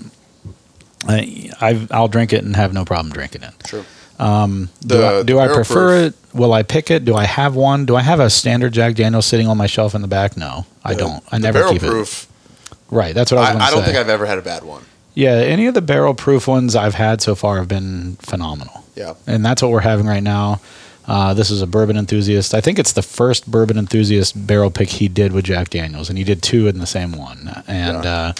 I 1.07 1.49
I've, 1.61 1.91
I'll 1.91 2.07
drink 2.07 2.33
it 2.33 2.43
and 2.43 2.55
have 2.55 2.73
no 2.73 2.85
problem 2.85 3.13
drinking 3.13 3.43
it. 3.43 3.53
Sure. 3.67 3.85
Um, 4.19 4.69
do 4.85 5.03
I, 5.03 5.23
do 5.23 5.39
I 5.39 5.47
prefer 5.47 6.11
proof. 6.11 6.33
it? 6.33 6.37
Will 6.37 6.53
I 6.53 6.63
pick 6.63 6.91
it? 6.91 7.03
Do 7.03 7.15
I 7.15 7.25
have 7.25 7.55
one? 7.55 7.85
Do 7.85 7.95
I 7.95 8.01
have 8.01 8.19
a 8.19 8.29
standard 8.29 8.73
Jack 8.73 8.95
Daniels 8.95 9.25
sitting 9.25 9.47
on 9.47 9.57
my 9.57 9.65
shelf 9.67 9.95
in 9.95 10.01
the 10.01 10.07
back? 10.07 10.37
No, 10.37 10.65
I 10.83 10.93
don't. 10.93 11.23
I 11.31 11.37
the 11.37 11.43
never 11.43 11.59
barrel 11.59 11.73
keep 11.73 11.81
proof. 11.81 12.23
it. 12.23 12.75
Right, 12.93 13.15
that's 13.15 13.31
what 13.31 13.39
I 13.39 13.55
was 13.55 13.63
I, 13.63 13.67
I 13.67 13.71
don't 13.71 13.83
think 13.83 13.97
I've 13.97 14.09
ever 14.09 14.25
had 14.25 14.37
a 14.37 14.43
bad 14.43 14.63
one. 14.63 14.83
Yeah, 15.15 15.31
any 15.33 15.65
of 15.67 15.73
the 15.73 15.81
barrel 15.81 16.13
proof 16.13 16.47
ones 16.47 16.75
I've 16.75 16.95
had 16.95 17.21
so 17.21 17.35
far 17.35 17.57
have 17.57 17.67
been 17.67 18.17
phenomenal. 18.17 18.83
Yeah. 18.95 19.15
And 19.27 19.45
that's 19.45 19.61
what 19.61 19.71
we're 19.71 19.79
having 19.81 20.05
right 20.05 20.23
now. 20.23 20.61
Uh, 21.05 21.33
this 21.33 21.51
is 21.51 21.61
a 21.61 21.67
bourbon 21.67 21.97
enthusiast. 21.97 22.53
I 22.53 22.61
think 22.61 22.79
it's 22.79 22.93
the 22.93 23.01
first 23.01 23.49
bourbon 23.49 23.77
enthusiast 23.77 24.47
barrel 24.47 24.71
pick 24.71 24.89
he 24.89 25.07
did 25.09 25.33
with 25.33 25.45
Jack 25.45 25.69
Daniels, 25.69 26.09
and 26.09 26.17
he 26.17 26.23
did 26.23 26.41
two 26.41 26.67
in 26.67 26.79
the 26.79 26.85
same 26.87 27.11
one. 27.11 27.63
And 27.67 28.03
Yeah. 28.03 28.11
uh, 28.11 28.33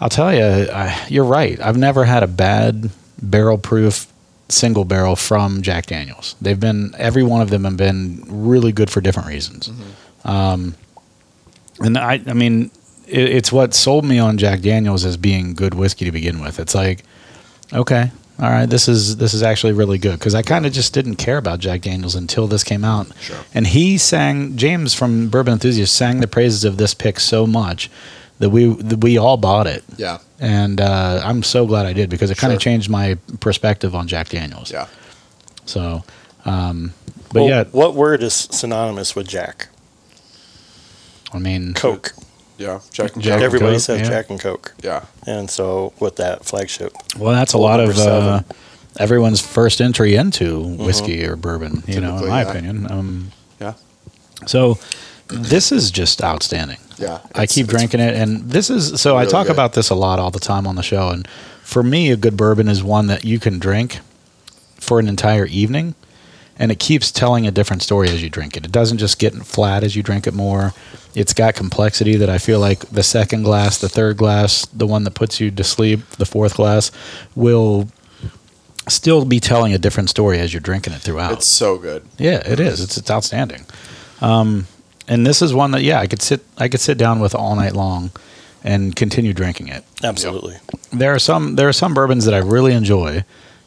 I'll 0.00 0.10
tell 0.10 0.32
you, 0.34 0.70
I, 0.70 1.06
you're 1.08 1.24
right. 1.24 1.58
I've 1.60 1.76
never 1.78 2.04
had 2.04 2.22
a 2.22 2.26
bad 2.28 2.90
barrel 3.20 3.58
proof 3.58 4.06
single 4.50 4.84
barrel 4.84 5.16
from 5.16 5.62
Jack 5.62 5.86
Daniels. 5.86 6.36
They've 6.40 6.58
been 6.60 6.94
every 6.98 7.22
one 7.22 7.40
of 7.40 7.50
them 7.50 7.64
have 7.64 7.76
been 7.76 8.22
really 8.28 8.72
good 8.72 8.90
for 8.90 9.00
different 9.00 9.28
reasons. 9.28 9.70
Um, 10.24 10.74
and 11.80 11.98
I, 11.98 12.20
I 12.26 12.32
mean, 12.32 12.70
it, 13.06 13.28
it's 13.30 13.50
what 13.52 13.74
sold 13.74 14.04
me 14.04 14.18
on 14.18 14.38
Jack 14.38 14.60
Daniels 14.60 15.04
as 15.04 15.16
being 15.16 15.54
good 15.54 15.74
whiskey 15.74 16.04
to 16.04 16.12
begin 16.12 16.40
with. 16.40 16.58
It's 16.60 16.74
like, 16.74 17.04
okay, 17.72 18.10
all 18.40 18.48
right, 18.50 18.66
this 18.66 18.86
is 18.88 19.16
this 19.16 19.34
is 19.34 19.42
actually 19.42 19.72
really 19.72 19.98
good 19.98 20.18
because 20.18 20.34
I 20.34 20.42
kind 20.42 20.64
of 20.64 20.72
just 20.72 20.94
didn't 20.94 21.16
care 21.16 21.38
about 21.38 21.58
Jack 21.58 21.80
Daniels 21.82 22.14
until 22.14 22.46
this 22.46 22.62
came 22.62 22.84
out. 22.84 23.08
Sure. 23.20 23.36
And 23.52 23.66
he 23.66 23.98
sang 23.98 24.56
James 24.56 24.94
from 24.94 25.28
Bourbon 25.28 25.54
Enthusiast 25.54 25.94
sang 25.94 26.20
the 26.20 26.28
praises 26.28 26.64
of 26.64 26.76
this 26.76 26.94
pick 26.94 27.18
so 27.18 27.46
much 27.46 27.90
that 28.38 28.50
we 28.50 28.66
that 28.74 28.98
we 29.00 29.18
all 29.18 29.36
bought 29.36 29.66
it. 29.66 29.82
Yeah. 29.96 30.18
And 30.38 30.80
uh, 30.80 31.20
I'm 31.24 31.42
so 31.42 31.66
glad 31.66 31.86
I 31.86 31.92
did 31.92 32.10
because 32.10 32.30
it 32.30 32.38
kind 32.38 32.52
Sure. 32.52 32.56
of 32.56 32.62
changed 32.62 32.88
my 32.88 33.16
perspective 33.40 33.94
on 33.96 34.06
Jack 34.06 34.28
Daniels. 34.28 34.70
Yeah. 34.70 34.86
So, 35.66 36.04
um, 36.44 36.94
but 37.32 37.40
Well, 37.42 37.48
yeah, 37.48 37.64
what 37.72 37.94
word 37.94 38.22
is 38.22 38.34
synonymous 38.34 39.16
with 39.16 39.26
Jack? 39.26 39.68
I 41.32 41.38
mean, 41.40 41.74
Coke. 41.74 42.14
Yeah. 42.58 42.80
Jack 42.92 43.14
and 43.14 43.22
Jack 43.22 43.30
Coke. 43.32 43.36
and 43.36 43.42
Everybody 43.44 43.74
Coke, 43.76 43.80
says 43.82 44.00
yeah. 44.02 44.08
Jack 44.08 44.30
and 44.30 44.40
Coke, 44.40 44.74
Yeah. 44.82 45.04
and 45.26 45.48
so 45.48 45.92
with 46.00 46.16
that 46.16 46.44
flagship, 46.44 46.92
Well, 47.16 47.32
that's 47.32 47.52
a 47.54 47.58
lot 47.58 47.80
of 47.80 47.96
uh, 47.98 48.42
everyone's 48.98 49.40
first 49.40 49.80
entry 49.80 50.16
into 50.16 50.60
whiskey 50.76 51.24
or 51.24 51.36
bourbon. 51.36 51.82
You 51.86 52.00
know, 52.00 52.18
in 52.18 52.28
my 52.28 52.42
yeah. 52.42 52.50
opinion. 52.50 52.90
Um, 52.90 53.32
Yeah. 53.60 53.74
so 54.46 54.78
this 55.28 55.72
is 55.72 55.90
just 55.90 56.22
outstanding. 56.22 56.78
Yeah. 56.98 57.20
I 57.34 57.46
keep 57.46 57.68
drinking 57.68 58.00
it, 58.00 58.14
and 58.16 58.50
this 58.50 58.70
is 58.70 59.00
so. 59.00 59.16
I 59.16 59.24
talk 59.24 59.46
good. 59.46 59.52
about 59.52 59.74
this 59.74 59.88
a 59.90 59.94
lot 59.94 60.18
all 60.18 60.32
the 60.32 60.40
time 60.40 60.66
on 60.66 60.74
the 60.74 60.82
show, 60.82 61.10
and 61.10 61.28
for 61.62 61.82
me, 61.84 62.10
a 62.10 62.16
good 62.16 62.36
bourbon 62.36 62.66
is 62.68 62.82
one 62.82 63.06
that 63.06 63.24
you 63.24 63.38
can 63.38 63.58
drink 63.60 64.00
for 64.80 64.98
an 64.98 65.06
entire 65.06 65.46
evening, 65.46 65.94
and 66.58 66.72
it 66.72 66.78
keeps 66.78 67.12
telling 67.12 67.46
a 67.46 67.50
different 67.50 67.82
story 67.82 68.08
as 68.08 68.22
you 68.22 68.28
drink 68.28 68.56
it. 68.56 68.64
It 68.64 68.72
doesn't 68.72 68.98
just 68.98 69.18
get 69.18 69.34
flat 69.34 69.84
as 69.84 69.94
you 69.94 70.02
drink 70.02 70.26
it 70.26 70.34
more. 70.34 70.74
It's 71.14 71.32
got 71.32 71.54
complexity 71.54 72.16
that 72.16 72.28
I 72.28 72.38
feel 72.38 72.60
like 72.60 72.80
the 72.90 73.02
second 73.02 73.44
glass, 73.44 73.78
the 73.78 73.88
third 73.88 74.16
glass, 74.16 74.66
the 74.66 74.86
one 74.86 75.04
that 75.04 75.14
puts 75.14 75.40
you 75.40 75.50
to 75.50 75.64
sleep, 75.64 76.04
the 76.10 76.26
fourth 76.26 76.56
glass, 76.56 76.90
will 77.34 77.88
still 78.88 79.24
be 79.24 79.38
telling 79.38 79.72
a 79.72 79.78
different 79.78 80.10
story 80.10 80.38
as 80.38 80.52
you're 80.52 80.60
drinking 80.60 80.94
it 80.94 81.00
throughout. 81.00 81.32
It's 81.32 81.46
so 81.46 81.78
good. 81.78 82.04
Yeah, 82.18 82.42
it 82.46 82.58
is. 82.58 82.80
It's 82.80 82.96
it's 82.96 83.10
outstanding. 83.10 83.66
Um, 84.20 84.66
and 85.06 85.26
this 85.26 85.42
is 85.42 85.54
one 85.54 85.70
that 85.72 85.82
yeah, 85.82 86.00
I 86.00 86.06
could 86.06 86.22
sit 86.22 86.44
I 86.56 86.68
could 86.68 86.80
sit 86.80 86.98
down 86.98 87.20
with 87.20 87.34
all 87.34 87.54
night 87.56 87.74
long 87.74 88.10
and 88.64 88.94
continue 88.96 89.32
drinking 89.32 89.68
it. 89.68 89.84
absolutely. 90.02 90.56
There 90.92 91.14
are 91.14 91.18
some 91.18 91.56
there 91.56 91.68
are 91.68 91.72
some 91.72 91.94
bourbons 91.94 92.24
that 92.24 92.34
I 92.34 92.38
really 92.38 92.72
enjoy, 92.72 93.24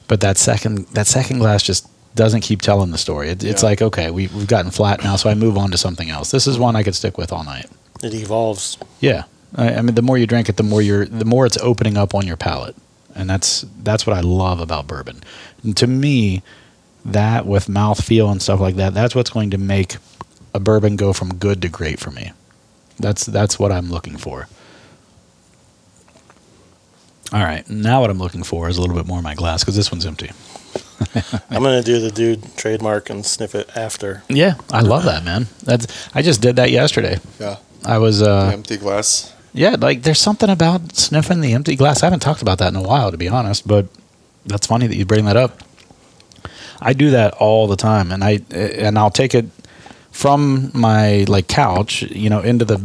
but 0.07 0.21
that 0.21 0.37
second 0.37 0.87
that 0.89 1.07
second 1.07 1.39
glass 1.39 1.63
just 1.63 1.87
doesn't 2.15 2.41
keep 2.41 2.61
telling 2.61 2.91
the 2.91 2.97
story. 2.97 3.29
It, 3.29 3.43
it's 3.43 3.63
Yeah. 3.63 3.69
like 3.69 3.81
okay, 3.81 4.11
we, 4.11 4.27
we've 4.27 4.47
gotten 4.47 4.71
flat 4.71 5.03
now, 5.03 5.15
so 5.15 5.29
I 5.29 5.33
move 5.33 5.57
on 5.57 5.71
to 5.71 5.77
something 5.77 6.09
else. 6.09 6.31
This 6.31 6.47
is 6.47 6.57
one 6.59 6.75
I 6.75 6.83
could 6.83 6.95
stick 6.95 7.17
with 7.17 7.31
all 7.31 7.43
night. 7.43 7.67
It 8.03 8.13
evolves. 8.13 8.77
Yeah, 8.99 9.23
I, 9.55 9.75
I 9.75 9.81
mean, 9.81 9.95
the 9.95 10.01
more 10.01 10.17
you 10.17 10.27
drink 10.27 10.49
it, 10.49 10.57
the 10.57 10.63
more 10.63 10.81
you're 10.81 11.05
the 11.05 11.25
more 11.25 11.45
it's 11.45 11.57
opening 11.57 11.97
up 11.97 12.13
on 12.15 12.25
your 12.27 12.37
palate, 12.37 12.75
and 13.15 13.29
that's 13.29 13.65
that's 13.83 14.05
what 14.07 14.15
I 14.15 14.21
love 14.21 14.59
about 14.59 14.87
bourbon. 14.87 15.21
And 15.63 15.77
to 15.77 15.87
me, 15.87 16.41
that 17.05 17.45
with 17.45 17.67
mouthfeel 17.67 18.31
and 18.31 18.41
stuff 18.41 18.59
like 18.59 18.75
that, 18.75 18.93
that's 18.93 19.15
what's 19.15 19.29
going 19.29 19.51
to 19.51 19.57
make 19.57 19.97
a 20.53 20.59
bourbon 20.59 20.95
go 20.97 21.13
from 21.13 21.35
good 21.35 21.61
to 21.61 21.69
great 21.69 21.99
for 21.99 22.11
me. 22.11 22.31
That's 22.99 23.25
that's 23.25 23.57
what 23.57 23.71
I'm 23.71 23.89
looking 23.89 24.17
for. 24.17 24.47
All 27.33 27.39
right, 27.43 27.67
now 27.69 28.01
what 28.01 28.09
I'm 28.09 28.17
looking 28.19 28.43
for 28.43 28.67
is 28.67 28.77
a 28.77 28.81
little 28.81 28.95
bit 28.95 29.05
more 29.07 29.19
in 29.19 29.23
my 29.23 29.35
glass 29.35 29.63
because 29.63 29.75
this 29.77 29.89
one's 29.91 30.05
empty. 30.05 30.31
I'm 31.49 31.63
gonna 31.63 31.83
do 31.83 31.99
the 31.99 32.11
dude 32.11 32.55
trademark 32.57 33.09
and 33.09 33.25
sniff 33.25 33.55
it 33.55 33.69
after. 33.75 34.23
Yeah, 34.29 34.55
I 34.71 34.81
love 34.81 35.03
that 35.03 35.23
man. 35.23 35.47
That's 35.63 35.87
I 36.15 36.21
just 36.21 36.41
did 36.41 36.55
that 36.57 36.71
yesterday. 36.71 37.19
Yeah. 37.39 37.57
I 37.83 37.97
was 37.97 38.21
uh, 38.21 38.51
Empty 38.53 38.77
glass. 38.77 39.33
Yeah, 39.53 39.75
like 39.79 40.03
there's 40.03 40.19
something 40.19 40.49
about 40.49 40.95
sniffing 40.95 41.41
the 41.41 41.53
empty 41.53 41.75
glass. 41.75 42.03
I 42.03 42.05
haven't 42.05 42.21
talked 42.21 42.41
about 42.41 42.59
that 42.59 42.69
in 42.69 42.75
a 42.75 42.81
while, 42.81 43.11
to 43.11 43.17
be 43.17 43.27
honest, 43.27 43.67
but 43.67 43.87
that's 44.45 44.67
funny 44.67 44.87
that 44.87 44.95
you 44.95 45.05
bring 45.05 45.25
that 45.25 45.35
up. 45.35 45.61
I 46.79 46.93
do 46.93 47.11
that 47.11 47.33
all 47.35 47.67
the 47.67 47.75
time, 47.75 48.11
and 48.11 48.23
I 48.23 48.39
and 48.51 48.97
I'll 48.97 49.11
take 49.11 49.35
it 49.35 49.45
from 50.11 50.71
my 50.73 51.25
like 51.27 51.47
couch, 51.47 52.03
you 52.03 52.29
know, 52.29 52.39
into 52.39 52.65
the 52.65 52.75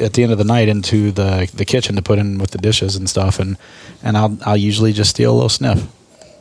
at 0.00 0.14
the 0.14 0.22
end 0.22 0.32
of 0.32 0.38
the 0.38 0.44
night 0.44 0.68
into 0.68 1.10
the 1.12 1.50
the 1.54 1.64
kitchen 1.64 1.96
to 1.96 2.02
put 2.02 2.18
in 2.18 2.38
with 2.38 2.50
the 2.50 2.58
dishes 2.58 2.96
and 2.96 3.08
stuff, 3.08 3.38
and 3.38 3.56
and 4.02 4.16
I'll 4.16 4.36
I'll 4.44 4.56
usually 4.56 4.92
just 4.92 5.10
steal 5.10 5.32
a 5.32 5.34
little 5.34 5.48
sniff. 5.48 5.86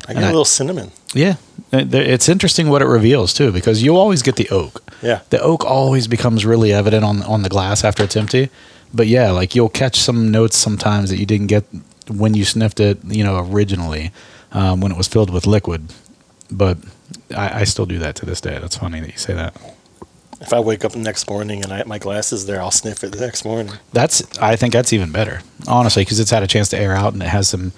I 0.07 0.11
And 0.13 0.19
I- 0.19 0.27
a 0.27 0.31
little 0.31 0.45
cinnamon. 0.45 0.91
Yeah, 1.13 1.35
it's 1.71 2.29
interesting 2.29 2.69
what 2.69 2.81
it 2.81 2.85
reveals 2.87 3.33
too, 3.33 3.51
because 3.51 3.81
you 3.83 3.95
always 3.97 4.21
get 4.21 4.35
the 4.35 4.49
oak 4.49 4.83
Yeah. 5.01 5.19
the 5.29 5.39
oak 5.41 5.63
always 5.65 6.07
becomes 6.07 6.45
really 6.45 6.71
evident 6.73 7.03
on 7.03 7.23
on 7.23 7.41
the 7.43 7.49
glass 7.49 7.83
after 7.83 8.03
it's 8.03 8.15
empty. 8.15 8.49
But 8.93 9.07
yeah, 9.07 9.31
like 9.31 9.55
you'll 9.55 9.69
catch 9.69 9.97
some 9.99 10.31
notes 10.31 10.57
sometimes 10.57 11.09
that 11.09 11.17
you 11.19 11.25
didn't 11.25 11.47
get 11.47 11.63
when 12.07 12.33
you 12.33 12.45
sniffed 12.45 12.79
it, 12.79 12.99
you 13.07 13.23
know, 13.23 13.37
originally 13.51 14.11
um, 14.51 14.79
when 14.81 14.91
it 14.91 14.97
was 14.97 15.07
filled 15.07 15.29
with 15.31 15.47
liquid. 15.47 15.91
But 16.51 16.77
I, 17.35 17.61
I 17.61 17.63
still 17.65 17.85
do 17.87 17.97
that 17.99 18.15
to 18.17 18.25
this 18.25 18.39
day. 18.41 18.57
That's 18.61 18.77
funny 18.77 18.99
that 19.01 19.11
you 19.11 19.17
say 19.17 19.33
that. 19.33 19.55
If 20.41 20.53
I 20.53 20.59
wake 20.59 20.85
up 20.85 20.91
the 20.91 20.99
next 20.99 21.29
morning 21.29 21.63
and 21.63 21.73
I 21.73 21.83
my 21.85 21.97
glasses 21.97 22.45
there, 22.45 22.61
I'll 22.61 22.71
sniff 22.71 23.03
it 23.03 23.11
the 23.13 23.19
next 23.25 23.43
morning. 23.45 23.71
That's 23.93 24.21
I 24.39 24.55
think 24.55 24.73
that's 24.73 24.93
even 24.93 25.11
better, 25.11 25.41
honestly, 25.67 26.03
because 26.03 26.19
it's 26.19 26.31
had 26.31 26.43
a 26.43 26.47
chance 26.47 26.69
to 26.69 26.77
air 26.79 26.93
out 26.93 27.13
and 27.13 27.23
it 27.23 27.29
has 27.29 27.47
some. 27.49 27.71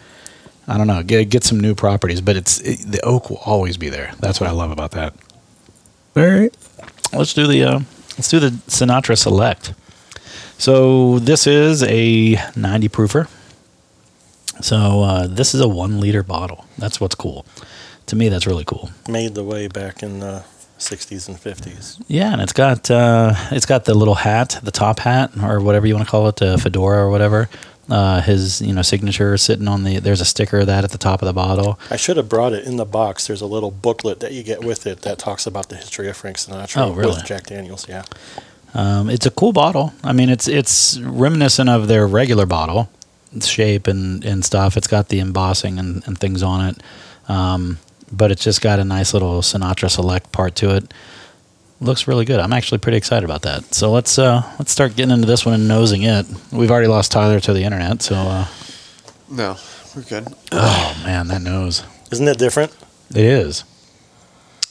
I 0.67 0.77
don't 0.77 0.87
know, 0.87 1.01
get 1.03 1.29
get 1.29 1.43
some 1.43 1.59
new 1.59 1.75
properties, 1.75 2.21
but 2.21 2.35
it's 2.35 2.59
it, 2.61 2.79
the 2.91 3.01
oak 3.05 3.29
will 3.29 3.37
always 3.45 3.77
be 3.77 3.89
there. 3.89 4.13
That's 4.19 4.39
what 4.39 4.49
I 4.49 4.53
love 4.53 4.71
about 4.71 4.91
that. 4.91 5.13
All 6.15 6.25
right, 6.25 6.55
let's 7.13 7.33
do 7.33 7.47
the 7.47 7.63
uh, 7.63 7.79
let's 8.17 8.29
do 8.29 8.39
the 8.39 8.49
Sinatra 8.67 9.17
Select. 9.17 9.73
So 10.57 11.19
this 11.19 11.45
is 11.45 11.83
a 11.83 12.35
90 12.55 12.89
proofer. 12.89 13.29
So 14.59 15.03
uh, 15.03 15.27
this 15.27 15.53
is 15.53 15.61
a 15.61 15.67
one 15.67 15.99
liter 15.99 16.23
bottle. 16.23 16.65
That's 16.77 16.99
what's 16.99 17.13
cool. 17.15 17.45
To 18.07 18.15
me, 18.15 18.29
that's 18.29 18.47
really 18.47 18.65
cool. 18.65 18.89
Made 19.07 19.35
the 19.35 19.43
way 19.43 19.67
back 19.67 20.01
in 20.01 20.19
the 20.19 20.43
60s 20.79 21.27
and 21.27 21.37
50s. 21.37 22.01
Yeah, 22.07 22.33
and 22.33 22.41
it's 22.41 22.53
got 22.53 22.89
uh, 22.89 23.33
it's 23.51 23.65
got 23.65 23.85
the 23.85 23.93
little 23.93 24.15
hat, 24.15 24.59
the 24.63 24.71
top 24.71 24.99
hat, 24.99 25.31
or 25.41 25.59
whatever 25.59 25.85
you 25.85 25.93
want 25.93 26.07
to 26.07 26.11
call 26.11 26.27
it, 26.27 26.37
the 26.37 26.57
fedora 26.57 27.03
or 27.03 27.09
whatever. 27.09 27.49
Uh, 27.89 28.19
his 28.21 28.61
you 28.61 28.73
know 28.73 28.81
signature 28.81 29.37
sitting 29.37 29.67
on 29.67 29.83
the. 29.85 29.99
There's 29.99 30.19
a 30.19 30.25
sticker 30.25 30.59
of 30.59 30.67
that 30.67 30.83
at 30.83 30.91
the 30.91 30.97
top 30.97 31.21
of 31.21 31.25
the 31.25 31.33
bottle. 31.33 31.79
I 31.89 31.95
should 31.95 32.17
have 32.17 32.27
brought 32.27 32.51
it 32.51 32.65
in 32.65 32.75
the 32.75 32.83
box. 32.85 33.27
There's 33.27 33.39
a 33.41 33.45
little 33.45 33.71
booklet 33.71 34.19
that 34.19 34.33
you 34.33 34.43
get 34.43 34.61
with 34.61 34.85
it 34.85 35.03
that 35.03 35.19
talks 35.19 35.47
about 35.47 35.69
the 35.69 35.77
history 35.77 36.09
of 36.09 36.17
Frank 36.17 36.35
Sinatra 36.35 36.77
Oh, 36.87 36.91
really? 36.93 37.15
with 37.15 37.23
Jack 37.25 37.45
Daniels. 37.45 37.87
Yeah. 37.87 38.03
Um, 38.73 39.09
it's 39.09 39.25
a 39.25 39.31
cool 39.31 39.53
bottle. 39.53 39.93
I 40.03 40.11
mean, 40.11 40.27
it's 40.29 40.49
it's 40.49 40.99
reminiscent 40.99 41.69
of 41.69 41.87
their 41.87 42.05
regular 42.05 42.45
bottle, 42.45 42.89
shape 43.41 43.87
and, 43.87 44.23
and 44.25 44.43
stuff. 44.43 44.75
It's 44.75 44.87
got 44.87 45.07
the 45.07 45.19
embossing 45.19 45.79
and, 45.79 46.05
and 46.05 46.17
things 46.17 46.43
on 46.43 46.65
it. 46.67 46.83
Um, 47.29 47.77
but 48.11 48.31
it's 48.31 48.43
just 48.43 48.61
got 48.61 48.79
a 48.79 48.83
nice 48.83 49.13
little 49.13 49.41
Sinatra 49.41 49.89
Select 49.89 50.31
part 50.33 50.55
to 50.55 50.75
it. 50.75 50.93
Looks 51.79 52.07
really 52.07 52.25
good. 52.25 52.39
I'm 52.39 52.53
actually 52.53 52.79
pretty 52.79 52.97
excited 52.97 53.23
about 53.23 53.43
that. 53.43 53.73
So 53.75 53.91
let's 53.91 54.17
uh, 54.17 54.41
let's 54.57 54.71
start 54.71 54.95
getting 54.95 55.11
into 55.11 55.27
this 55.27 55.45
one 55.45 55.53
and 55.53 55.67
nosing 55.67 56.01
it. 56.03 56.25
We've 56.51 56.71
already 56.71 56.87
lost 56.87 57.11
Tyler 57.11 57.39
to 57.41 57.53
the 57.53 57.63
internet, 57.63 58.01
so 58.01 58.15
uh, 58.15 58.47
No, 59.29 59.57
we're 59.95 60.01
good. 60.01 60.27
oh 60.51 61.01
man, 61.05 61.27
that 61.27 61.41
nose. 61.41 61.83
Isn't 62.11 62.27
it 62.27 62.39
different? 62.39 62.75
It 63.11 63.17
is. 63.17 63.63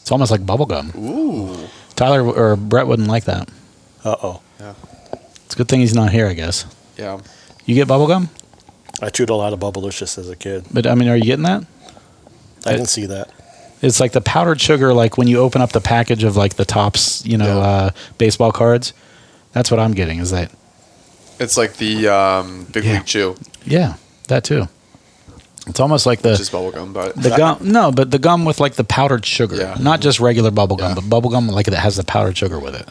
It's 0.00 0.10
almost 0.10 0.32
like 0.32 0.40
bubblegum. 0.40 0.96
Ooh. 0.96 1.68
Tyler 1.94 2.22
or 2.28 2.56
Brett 2.56 2.86
wouldn't 2.88 3.08
like 3.08 3.24
that. 3.24 3.48
Uh 4.04 4.16
oh. 4.22 4.42
Yeah. 4.58 4.74
It's 5.44 5.54
a 5.54 5.58
good 5.58 5.68
thing 5.68 5.80
he's 5.80 5.94
not 5.94 6.10
here, 6.10 6.26
I 6.26 6.32
guess. 6.34 6.66
Yeah. 6.96 7.20
You 7.66 7.74
get 7.76 7.86
bubblegum? 7.86 8.28
I 9.00 9.10
chewed 9.10 9.30
a 9.30 9.34
lot 9.34 9.52
of 9.52 9.60
Bubblicious 9.60 10.16
as 10.18 10.28
a 10.30 10.34
kid. 10.36 10.64
But 10.72 10.86
I 10.86 10.94
mean, 10.94 11.08
are 11.08 11.16
you 11.16 11.24
getting 11.24 11.44
that? 11.44 11.64
I 12.64 12.70
It- 12.70 12.76
didn't 12.78 12.88
see 12.88 13.06
that. 13.06 13.30
It's 13.82 14.00
like 14.00 14.12
the 14.12 14.20
powdered 14.20 14.60
sugar, 14.60 14.94
like 14.94 15.18
when 15.18 15.28
you 15.28 15.38
open 15.38 15.60
up 15.60 15.72
the 15.72 15.80
package 15.80 16.24
of 16.24 16.36
like 16.36 16.54
the 16.54 16.64
tops, 16.64 17.24
you 17.26 17.36
know, 17.36 17.58
Yeah. 17.58 17.66
uh, 17.66 17.90
baseball 18.18 18.52
cards. 18.52 18.92
That's 19.52 19.70
what 19.70 19.80
I'm 19.80 19.92
getting. 19.92 20.18
Is 20.18 20.30
that? 20.30 20.50
It's 21.38 21.56
like 21.56 21.76
the 21.76 22.08
um, 22.08 22.66
Big 22.72 22.84
Yeah. 22.84 22.92
League 22.94 23.06
Chew, 23.06 23.36
Yeah, 23.64 23.94
that 24.28 24.44
too. 24.44 24.68
It's 25.66 25.80
almost 25.80 26.06
like 26.06 26.22
the 26.22 26.30
which 26.30 26.40
is 26.40 26.50
bubblegum, 26.50 26.92
but 26.92 27.16
the 27.16 27.30
gum. 27.36 27.58
No, 27.60 27.90
but 27.90 28.10
the 28.12 28.18
gum 28.18 28.44
with 28.44 28.60
like 28.60 28.74
the 28.74 28.84
powdered 28.84 29.26
sugar, 29.26 29.56
Yeah. 29.56 29.76
not 29.80 30.00
just 30.00 30.20
regular 30.20 30.50
bubble 30.50 30.76
gum, 30.76 30.90
Yeah. 30.90 30.94
but 30.94 31.10
bubble 31.10 31.28
gum 31.30 31.48
like 31.48 31.66
that 31.66 31.76
has 31.80 31.96
the 31.96 32.04
powdered 32.04 32.36
sugar 32.38 32.58
with 32.58 32.74
it. 32.74 32.88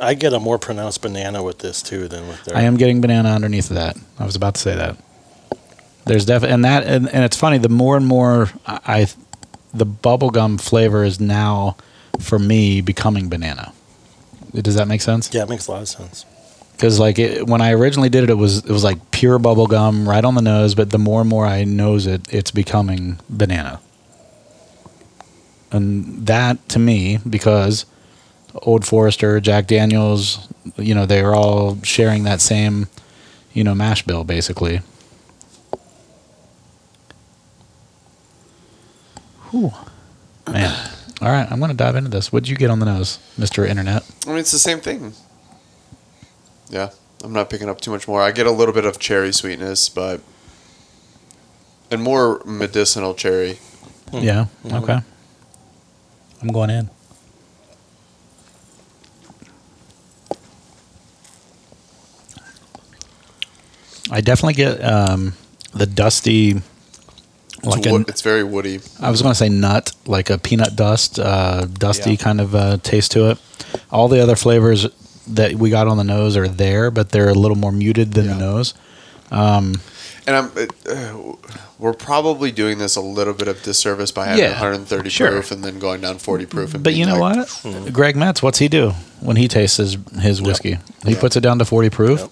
I 0.00 0.12
get 0.14 0.34
a 0.34 0.40
more 0.40 0.58
pronounced 0.58 1.00
banana 1.00 1.42
with 1.42 1.60
this 1.60 1.80
too 1.82 2.08
than 2.08 2.28
with 2.28 2.44
their. 2.44 2.56
I 2.56 2.62
am 2.62 2.76
getting 2.76 3.00
banana 3.00 3.30
underneath 3.30 3.70
of 3.70 3.76
that. 3.76 3.96
I 4.18 4.26
was 4.26 4.36
about 4.36 4.56
to 4.56 4.60
say 4.60 4.74
that. 4.74 4.96
There's 6.04 6.24
definitely 6.26 6.54
and 6.54 6.64
that 6.64 6.84
and, 6.84 7.08
and 7.08 7.24
it's 7.24 7.36
funny. 7.36 7.58
The 7.58 7.68
more 7.68 7.96
and 7.96 8.06
more 8.06 8.50
I, 8.66 8.80
I 8.86 9.06
the 9.78 9.86
bubblegum 9.86 10.60
flavor 10.60 11.04
is 11.04 11.20
now 11.20 11.76
for 12.20 12.38
me 12.38 12.80
becoming 12.80 13.28
banana. 13.28 13.72
Does 14.54 14.74
that 14.76 14.88
make 14.88 15.02
sense? 15.02 15.32
Yeah, 15.32 15.42
it 15.42 15.48
makes 15.48 15.66
a 15.66 15.72
lot 15.72 15.82
of 15.82 15.88
sense. 15.88 16.24
Because 16.72 17.00
like 17.00 17.18
it, 17.18 17.46
when 17.46 17.60
I 17.60 17.72
originally 17.72 18.08
did 18.08 18.24
it, 18.24 18.30
it 18.30 18.34
was 18.34 18.58
it 18.58 18.70
was 18.70 18.84
like 18.84 19.10
pure 19.10 19.38
bubblegum 19.38 20.06
right 20.06 20.24
on 20.24 20.34
the 20.34 20.42
nose. 20.42 20.74
But 20.74 20.90
the 20.90 20.98
more 20.98 21.20
and 21.20 21.30
more 21.30 21.46
I 21.46 21.64
nose 21.64 22.06
it, 22.06 22.22
it's 22.32 22.50
becoming 22.50 23.18
banana. 23.28 23.80
And 25.72 26.26
that 26.26 26.68
to 26.70 26.78
me, 26.78 27.18
because 27.28 27.86
Old 28.62 28.84
Forester, 28.84 29.40
Jack 29.40 29.66
Daniels, 29.66 30.48
you 30.76 30.94
know, 30.94 31.06
they're 31.06 31.34
all 31.34 31.78
sharing 31.82 32.24
that 32.24 32.40
same, 32.40 32.88
you 33.52 33.64
know, 33.64 33.74
mash 33.74 34.02
bill 34.02 34.24
basically. 34.24 34.80
Whew. 39.50 39.72
Man. 40.46 40.90
All 41.22 41.28
right, 41.28 41.50
I'm 41.50 41.58
going 41.58 41.70
to 41.70 41.76
dive 41.76 41.96
into 41.96 42.10
this. 42.10 42.32
What'd 42.32 42.48
you 42.48 42.56
get 42.56 42.70
on 42.70 42.78
the 42.78 42.86
nose, 42.86 43.18
Mr. 43.38 43.66
Internet? 43.66 44.08
I 44.26 44.30
mean, 44.30 44.38
it's 44.38 44.50
the 44.50 44.58
same 44.58 44.80
thing. 44.80 45.14
Yeah, 46.68 46.90
I'm 47.24 47.32
not 47.32 47.48
picking 47.48 47.68
up 47.68 47.80
too 47.80 47.90
much 47.90 48.06
more. 48.06 48.20
I 48.20 48.32
get 48.32 48.46
a 48.46 48.50
little 48.50 48.74
bit 48.74 48.84
of 48.84 48.98
cherry 48.98 49.32
sweetness, 49.32 49.88
but 49.88 50.20
and 51.90 52.02
more 52.02 52.42
medicinal 52.44 53.14
cherry. 53.14 53.58
Yeah. 54.12 54.46
Okay. 54.70 54.98
I'm 56.42 56.48
going 56.48 56.70
in. 56.70 56.90
I 64.10 64.20
definitely 64.20 64.54
get 64.54 64.82
um, 64.84 65.32
the 65.72 65.86
dusty, 65.86 66.62
It's, 67.66 67.76
like 67.76 67.92
wood, 67.92 68.08
a, 68.08 68.10
it's 68.10 68.22
very 68.22 68.44
woody. 68.44 68.80
I 69.00 69.10
was 69.10 69.22
going 69.22 69.32
to 69.32 69.38
say 69.38 69.48
nut, 69.48 69.92
like 70.06 70.30
a 70.30 70.38
peanut 70.38 70.76
dust, 70.76 71.18
uh, 71.18 71.66
dusty 71.66 72.10
Yeah. 72.12 72.16
kind 72.16 72.40
of 72.40 72.54
uh, 72.54 72.76
taste 72.82 73.10
to 73.12 73.30
it. 73.30 73.38
All 73.90 74.08
the 74.08 74.20
other 74.22 74.36
flavors 74.36 74.86
that 75.28 75.54
we 75.54 75.70
got 75.70 75.88
on 75.88 75.96
the 75.96 76.04
nose 76.04 76.36
are 76.36 76.46
there, 76.48 76.90
but 76.90 77.10
they're 77.10 77.28
a 77.28 77.34
little 77.34 77.56
more 77.56 77.72
muted 77.72 78.12
than 78.14 78.26
the 78.28 78.32
Yeah. 78.34 78.38
nose. 78.38 78.74
And 80.28 80.34
I'm, 80.36 80.50
uh, 80.90 81.34
we're 81.78 81.92
probably 81.92 82.50
doing 82.50 82.78
this 82.78 82.96
a 82.96 83.00
little 83.00 83.32
bit 83.34 83.46
of 83.46 83.62
disservice 83.62 84.10
by 84.10 84.26
having 84.26 84.42
Yeah, 84.42 84.50
130 84.58 85.08
sure. 85.08 85.30
proof 85.30 85.52
and 85.52 85.62
then 85.62 85.78
going 85.78 86.00
down 86.00 86.18
40 86.18 86.46
proof. 86.46 86.74
And 86.74 86.82
But 86.82 86.94
you 86.94 87.06
know 87.06 87.18
like, 87.18 87.38
what? 87.64 87.92
Greg 87.92 88.16
Metz, 88.16 88.42
what's 88.42 88.58
he 88.58 88.66
do 88.68 88.90
when 89.20 89.36
he 89.36 89.46
tastes 89.46 89.76
his, 89.76 89.96
his 90.20 90.42
whiskey? 90.42 90.78
He 91.04 91.12
Yep. 91.12 91.20
puts 91.20 91.36
it 91.36 91.40
down 91.42 91.58
to 91.60 91.64
40 91.64 91.90
proof. 91.90 92.20
Yep. 92.20 92.30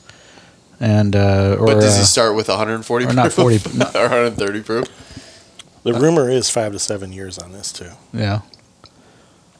And, 0.80 1.14
uh, 1.16 1.56
or, 1.58 1.66
But 1.66 1.80
does 1.80 1.94
uh, 1.94 1.98
he 2.00 2.04
start 2.04 2.34
with 2.34 2.48
140 2.48 3.04
or 3.04 3.08
proof? 3.08 3.16
not 3.16 3.32
40, 3.32 3.60
no. 3.78 3.86
or 3.94 4.08
130 4.08 4.60
proof? 4.62 4.88
The 5.84 5.94
rumor 5.94 6.28
is 6.30 6.50
five 6.50 6.72
to 6.72 6.78
seven 6.78 7.12
years 7.12 7.38
on 7.38 7.52
this 7.52 7.72
too. 7.72 7.90
yeah. 8.12 8.40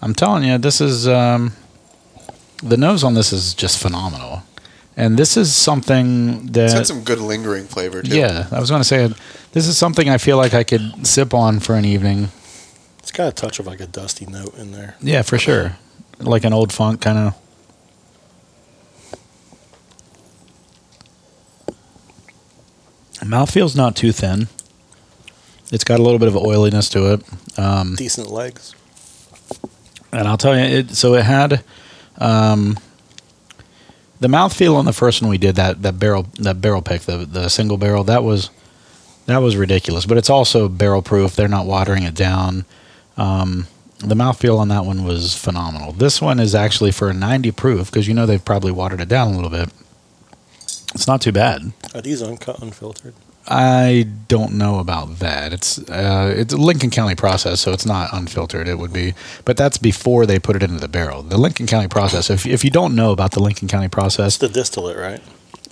I'm 0.02 0.14
telling 0.14 0.44
you, 0.44 0.58
this 0.58 0.80
is, 0.82 1.06
um, 1.08 1.52
the 2.62 2.76
nose 2.76 3.02
on 3.04 3.14
this 3.14 3.32
is 3.32 3.54
just 3.54 3.80
phenomenal. 3.80 4.42
And 4.96 5.16
this 5.18 5.36
is 5.36 5.54
something 5.54 6.46
that 6.52 6.64
It's 6.64 6.74
got 6.74 6.86
some 6.86 7.04
good 7.04 7.18
lingering 7.20 7.66
flavor 7.66 8.02
too. 8.02 8.16
yeah, 8.16 8.46
I 8.52 8.60
was 8.60 8.68
going 8.70 8.80
to 8.82 8.88
say, 8.88 9.08
this 9.52 9.66
is 9.66 9.78
something 9.78 10.08
I 10.10 10.18
feel 10.18 10.36
like 10.36 10.52
I 10.54 10.62
could 10.62 11.06
sip 11.06 11.32
on 11.32 11.58
for 11.60 11.74
an 11.74 11.84
evening. 11.86 12.28
It's 12.98 13.12
got 13.12 13.28
a 13.28 13.32
touch 13.32 13.58
of 13.58 13.66
like 13.66 13.80
a 13.80 13.86
dusty 13.86 14.26
note 14.26 14.56
in 14.58 14.72
there. 14.72 14.96
Yeah, 15.00 15.22
for 15.22 15.38
sure. 15.38 15.76
Like 16.18 16.44
an 16.44 16.52
old 16.52 16.72
funk 16.72 17.00
kind 17.00 17.18
of. 17.18 17.34
Mouthfeel's 23.24 23.76
not 23.76 23.96
too 23.96 24.12
thin. 24.12 24.48
It's 25.72 25.84
got 25.84 25.98
a 25.98 26.02
little 26.02 26.18
bit 26.18 26.28
of 26.28 26.36
oiliness 26.36 26.88
to 26.90 27.14
it. 27.14 27.58
Um, 27.58 27.94
Decent 27.96 28.30
legs. 28.30 28.74
and 30.12 30.28
I'll 30.28 30.36
tell 30.36 30.54
you, 30.56 30.62
it, 30.64 30.90
so 30.90 31.14
it 31.14 31.24
had 31.24 31.64
um, 32.18 32.78
the 34.20 34.28
mouthfeel 34.28 34.76
on 34.76 34.84
the 34.84 34.92
first 34.92 35.22
one 35.22 35.30
we 35.30 35.38
did 35.38 35.56
that 35.56 35.82
that 35.82 35.98
barrel 35.98 36.26
that 36.38 36.60
barrel 36.60 36.82
pick 36.82 37.02
the 37.02 37.18
the 37.18 37.48
single 37.48 37.76
barrel 37.76 38.04
that 38.04 38.22
was 38.22 38.50
that 39.26 39.38
was 39.38 39.56
ridiculous. 39.56 40.06
But 40.06 40.18
it's 40.18 40.30
also 40.30 40.68
barrel 40.68 41.02
proof. 41.02 41.34
They're 41.34 41.48
not 41.48 41.66
watering 41.66 42.02
it 42.02 42.14
down. 42.14 42.66
Um, 43.16 43.66
the 43.98 44.14
mouthfeel 44.14 44.58
on 44.58 44.68
that 44.68 44.84
one 44.84 45.04
was 45.04 45.34
phenomenal. 45.34 45.92
This 45.92 46.20
one 46.20 46.38
is 46.40 46.54
actually 46.54 46.90
for 46.90 47.08
a 47.08 47.14
90 47.14 47.52
proof 47.52 47.90
because 47.90 48.06
you 48.06 48.12
know 48.12 48.26
they've 48.26 48.44
probably 48.44 48.70
watered 48.70 49.00
it 49.00 49.08
down 49.08 49.28
a 49.32 49.34
little 49.34 49.50
bit. 49.50 49.70
It's 50.94 51.06
not 51.06 51.22
too 51.22 51.32
bad. 51.32 51.72
Are 51.94 52.02
these 52.02 52.20
uncut, 52.22 52.60
unfiltered? 52.60 53.14
I 53.46 54.06
don't 54.28 54.54
know 54.54 54.78
about 54.78 55.18
that. 55.18 55.52
It's 55.52 55.78
uh, 55.90 56.32
it's 56.36 56.54
a 56.54 56.56
Lincoln 56.56 56.90
County 56.90 57.14
process, 57.14 57.60
so 57.60 57.72
it's 57.72 57.84
not 57.84 58.08
unfiltered. 58.12 58.68
It 58.68 58.78
would 58.78 58.92
be, 58.92 59.12
but 59.44 59.56
that's 59.56 59.76
before 59.76 60.24
they 60.24 60.38
put 60.38 60.56
it 60.56 60.62
into 60.62 60.80
the 60.80 60.88
barrel. 60.88 61.22
The 61.22 61.36
Lincoln 61.36 61.66
County 61.66 61.88
process. 61.88 62.30
If 62.30 62.46
if 62.46 62.64
you 62.64 62.70
don't 62.70 62.94
know 62.94 63.12
about 63.12 63.32
the 63.32 63.40
Lincoln 63.42 63.68
County 63.68 63.88
process, 63.88 64.34
It's 64.34 64.38
the 64.38 64.48
distillate, 64.48 64.96
right? 64.96 65.20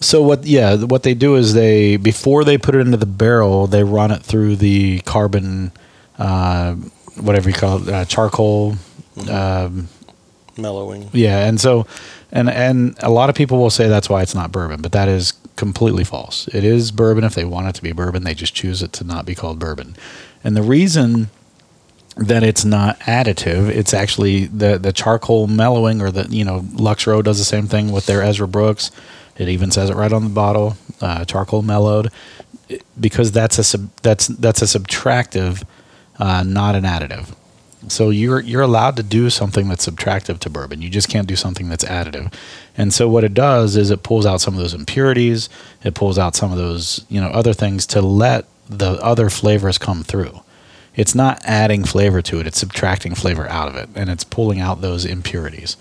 so 0.00 0.20
what? 0.22 0.44
Yeah, 0.44 0.76
what 0.84 1.02
they 1.02 1.14
do 1.14 1.36
is 1.36 1.54
they 1.54 1.96
before 1.96 2.44
they 2.44 2.58
put 2.58 2.74
it 2.74 2.80
into 2.80 2.98
the 2.98 3.06
barrel, 3.06 3.66
they 3.66 3.84
run 3.84 4.10
it 4.10 4.22
through 4.22 4.56
the 4.56 5.00
carbon, 5.06 5.72
uh, 6.18 6.74
whatever 7.20 7.48
you 7.48 7.54
call 7.54 7.82
it, 7.82 7.88
uh, 7.88 8.04
charcoal. 8.04 8.76
Um, 9.30 9.88
Mellowing. 10.58 11.08
yeah, 11.14 11.46
and 11.46 11.58
so, 11.58 11.86
and 12.30 12.50
and 12.50 12.96
a 13.00 13.10
lot 13.10 13.30
of 13.30 13.34
people 13.34 13.56
will 13.58 13.70
say 13.70 13.88
that's 13.88 14.10
why 14.10 14.20
it's 14.20 14.34
not 14.34 14.52
bourbon, 14.52 14.82
but 14.82 14.92
that 14.92 15.08
is 15.08 15.32
completely 15.62 16.02
false. 16.02 16.48
It 16.48 16.64
is 16.64 16.90
bourbon 16.90 17.22
if 17.22 17.36
they 17.36 17.44
want 17.44 17.68
it 17.68 17.76
to 17.76 17.82
be 17.82 17.92
bourbon. 17.92 18.24
They 18.24 18.34
just 18.34 18.52
choose 18.52 18.82
it 18.82 18.92
to 18.94 19.04
not 19.04 19.24
be 19.24 19.36
called 19.36 19.60
bourbon, 19.60 19.94
and 20.42 20.56
the 20.56 20.62
reason 20.62 21.30
that 22.16 22.42
it's 22.42 22.64
not 22.64 22.98
additive, 23.00 23.68
it's 23.68 23.94
actually 23.94 24.46
the 24.46 24.76
the 24.76 24.92
charcoal 24.92 25.46
mellowing, 25.46 26.02
or 26.02 26.10
the 26.10 26.26
you 26.28 26.44
know 26.44 26.64
Lux 26.74 27.06
Row 27.06 27.22
does 27.22 27.38
the 27.38 27.44
same 27.44 27.68
thing 27.68 27.92
with 27.92 28.06
their 28.06 28.22
Ezra 28.22 28.48
Brooks. 28.48 28.90
It 29.38 29.48
even 29.48 29.70
says 29.70 29.88
it 29.88 29.94
right 29.94 30.12
on 30.12 30.24
the 30.24 30.30
bottle, 30.30 30.76
uh, 31.00 31.24
charcoal 31.24 31.62
mellowed, 31.62 32.10
because 32.98 33.30
that's 33.30 33.56
a 33.60 33.64
sub, 33.64 33.88
that's 34.02 34.26
that's 34.26 34.62
a 34.62 34.64
subtractive, 34.64 35.62
uh, 36.18 36.42
not 36.42 36.74
an 36.74 36.82
additive. 36.82 37.36
So 37.88 38.10
you're 38.10 38.40
you're 38.40 38.62
allowed 38.62 38.96
to 38.96 39.02
do 39.02 39.30
something 39.30 39.68
that's 39.68 39.86
subtractive 39.86 40.38
to 40.40 40.50
bourbon. 40.50 40.82
You 40.82 40.90
just 40.90 41.08
can't 41.08 41.26
do 41.26 41.36
something 41.36 41.68
that's 41.68 41.84
additive. 41.84 42.32
And 42.76 42.92
so 42.92 43.08
what 43.08 43.24
it 43.24 43.34
does 43.34 43.76
is 43.76 43.90
it 43.90 44.02
pulls 44.02 44.24
out 44.24 44.40
some 44.40 44.54
of 44.54 44.60
those 44.60 44.74
impurities. 44.74 45.48
It 45.82 45.94
pulls 45.94 46.18
out 46.18 46.36
some 46.36 46.52
of 46.52 46.58
those 46.58 47.04
you 47.08 47.20
know 47.20 47.28
other 47.28 47.52
things 47.52 47.86
to 47.86 48.00
let 48.00 48.46
the 48.68 48.92
other 49.02 49.28
flavors 49.30 49.78
come 49.78 50.02
through. 50.02 50.40
It's 50.94 51.14
not 51.14 51.42
adding 51.44 51.84
flavor 51.84 52.20
to 52.22 52.40
it. 52.40 52.46
It's 52.46 52.58
subtracting 52.58 53.14
flavor 53.14 53.48
out 53.48 53.68
of 53.68 53.76
it, 53.76 53.88
and 53.94 54.10
it's 54.10 54.24
pulling 54.24 54.60
out 54.60 54.80
those 54.80 55.04
impurities. 55.04 55.76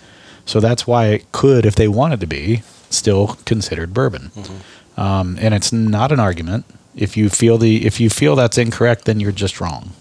So 0.45 0.59
that's 0.59 0.87
why 0.87 1.07
it 1.07 1.31
could, 1.31 1.65
if 1.65 1.75
they 1.75 1.87
wanted 1.87 2.19
to 2.21 2.27
be, 2.27 2.63
still 2.89 3.37
considered 3.45 3.93
bourbon. 3.93 4.31
Um, 4.97 5.37
and 5.39 5.53
it's 5.53 5.71
not 5.71 6.11
an 6.11 6.19
argument. 6.19 6.65
If 6.95 7.15
you 7.15 7.29
feel 7.29 7.57
the 7.57 7.85
if 7.85 7.99
you 7.99 8.09
feel 8.09 8.35
that's 8.35 8.57
incorrect, 8.57 9.05
then 9.05 9.19
you're 9.19 9.31
just 9.31 9.61
wrong 9.61 9.91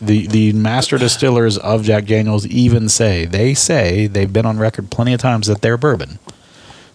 the 0.00 0.26
the 0.26 0.52
master 0.52 0.98
distillers 0.98 1.58
of 1.58 1.82
Jack 1.82 2.06
Daniels 2.06 2.46
even 2.46 2.88
say 2.88 3.24
they 3.24 3.54
say 3.54 4.06
they've 4.06 4.32
been 4.32 4.46
on 4.46 4.58
record 4.58 4.90
plenty 4.90 5.12
of 5.12 5.20
times 5.20 5.46
that 5.46 5.60
they're 5.62 5.76
bourbon. 5.76 6.18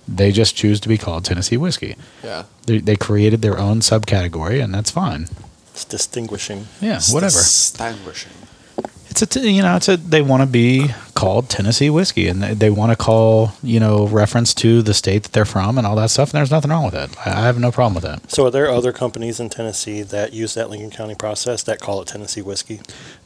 They 0.07 0.31
just 0.31 0.55
choose 0.55 0.79
to 0.81 0.89
be 0.89 0.97
called 0.97 1.23
Tennessee 1.23 1.55
whiskey. 1.57 1.95
Yeah. 2.23 2.43
They, 2.65 2.79
they 2.79 2.95
created 2.97 3.41
their 3.41 3.57
own 3.57 3.79
subcategory, 3.79 4.61
and 4.61 4.73
that's 4.73 4.91
fine. 4.91 5.27
It's 5.71 5.85
distinguishing. 5.85 6.67
Yeah, 6.81 6.99
whatever. 7.11 7.31
Distinguishing. 7.39 8.31
It's 9.13 9.21
a 9.21 9.27
t- 9.27 9.47
you 9.47 9.61
know 9.61 9.75
it's 9.75 9.87
a 9.87 9.95
they 9.95 10.23
want 10.23 10.41
to 10.41 10.47
be 10.47 10.87
called 11.13 11.47
Tennessee 11.47 11.91
whiskey, 11.91 12.27
and 12.27 12.41
they, 12.41 12.55
they 12.55 12.69
want 12.71 12.91
to 12.91 12.95
call 12.95 13.51
you 13.61 13.79
know 13.79 14.07
reference 14.07 14.55
to 14.55 14.81
the 14.81 14.95
state 14.95 15.21
that 15.21 15.33
they're 15.33 15.45
from 15.45 15.77
and 15.77 15.85
all 15.85 15.95
that 15.97 16.09
stuff. 16.09 16.31
And 16.31 16.39
there's 16.39 16.49
nothing 16.49 16.71
wrong 16.71 16.85
with 16.85 16.95
it. 16.95 17.11
I, 17.23 17.29
I 17.29 17.45
have 17.45 17.59
no 17.59 17.71
problem 17.71 17.93
with 17.93 18.03
that. 18.05 18.31
So, 18.31 18.47
are 18.47 18.49
there 18.49 18.67
other 18.67 18.91
companies 18.91 19.39
in 19.39 19.49
Tennessee 19.49 20.01
that 20.01 20.33
use 20.33 20.55
that 20.55 20.71
Lincoln 20.71 20.89
County 20.89 21.13
process 21.13 21.61
that 21.61 21.79
call 21.79 22.01
it 22.01 22.07
Tennessee 22.07 22.41
whiskey? 22.41 22.81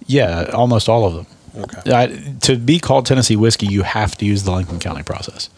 Yeah, 0.05 0.49
almost 0.51 0.89
all 0.89 1.05
of 1.05 1.13
them. 1.13 1.27
Okay. 1.55 1.93
I, 1.95 2.35
to 2.41 2.57
be 2.57 2.79
called 2.79 3.05
Tennessee 3.05 3.37
whiskey, 3.37 3.67
you 3.67 3.83
have 3.83 4.17
to 4.17 4.25
use 4.25 4.43
the 4.43 4.51
Lincoln 4.51 4.79
County 4.79 5.03
process. 5.03 5.49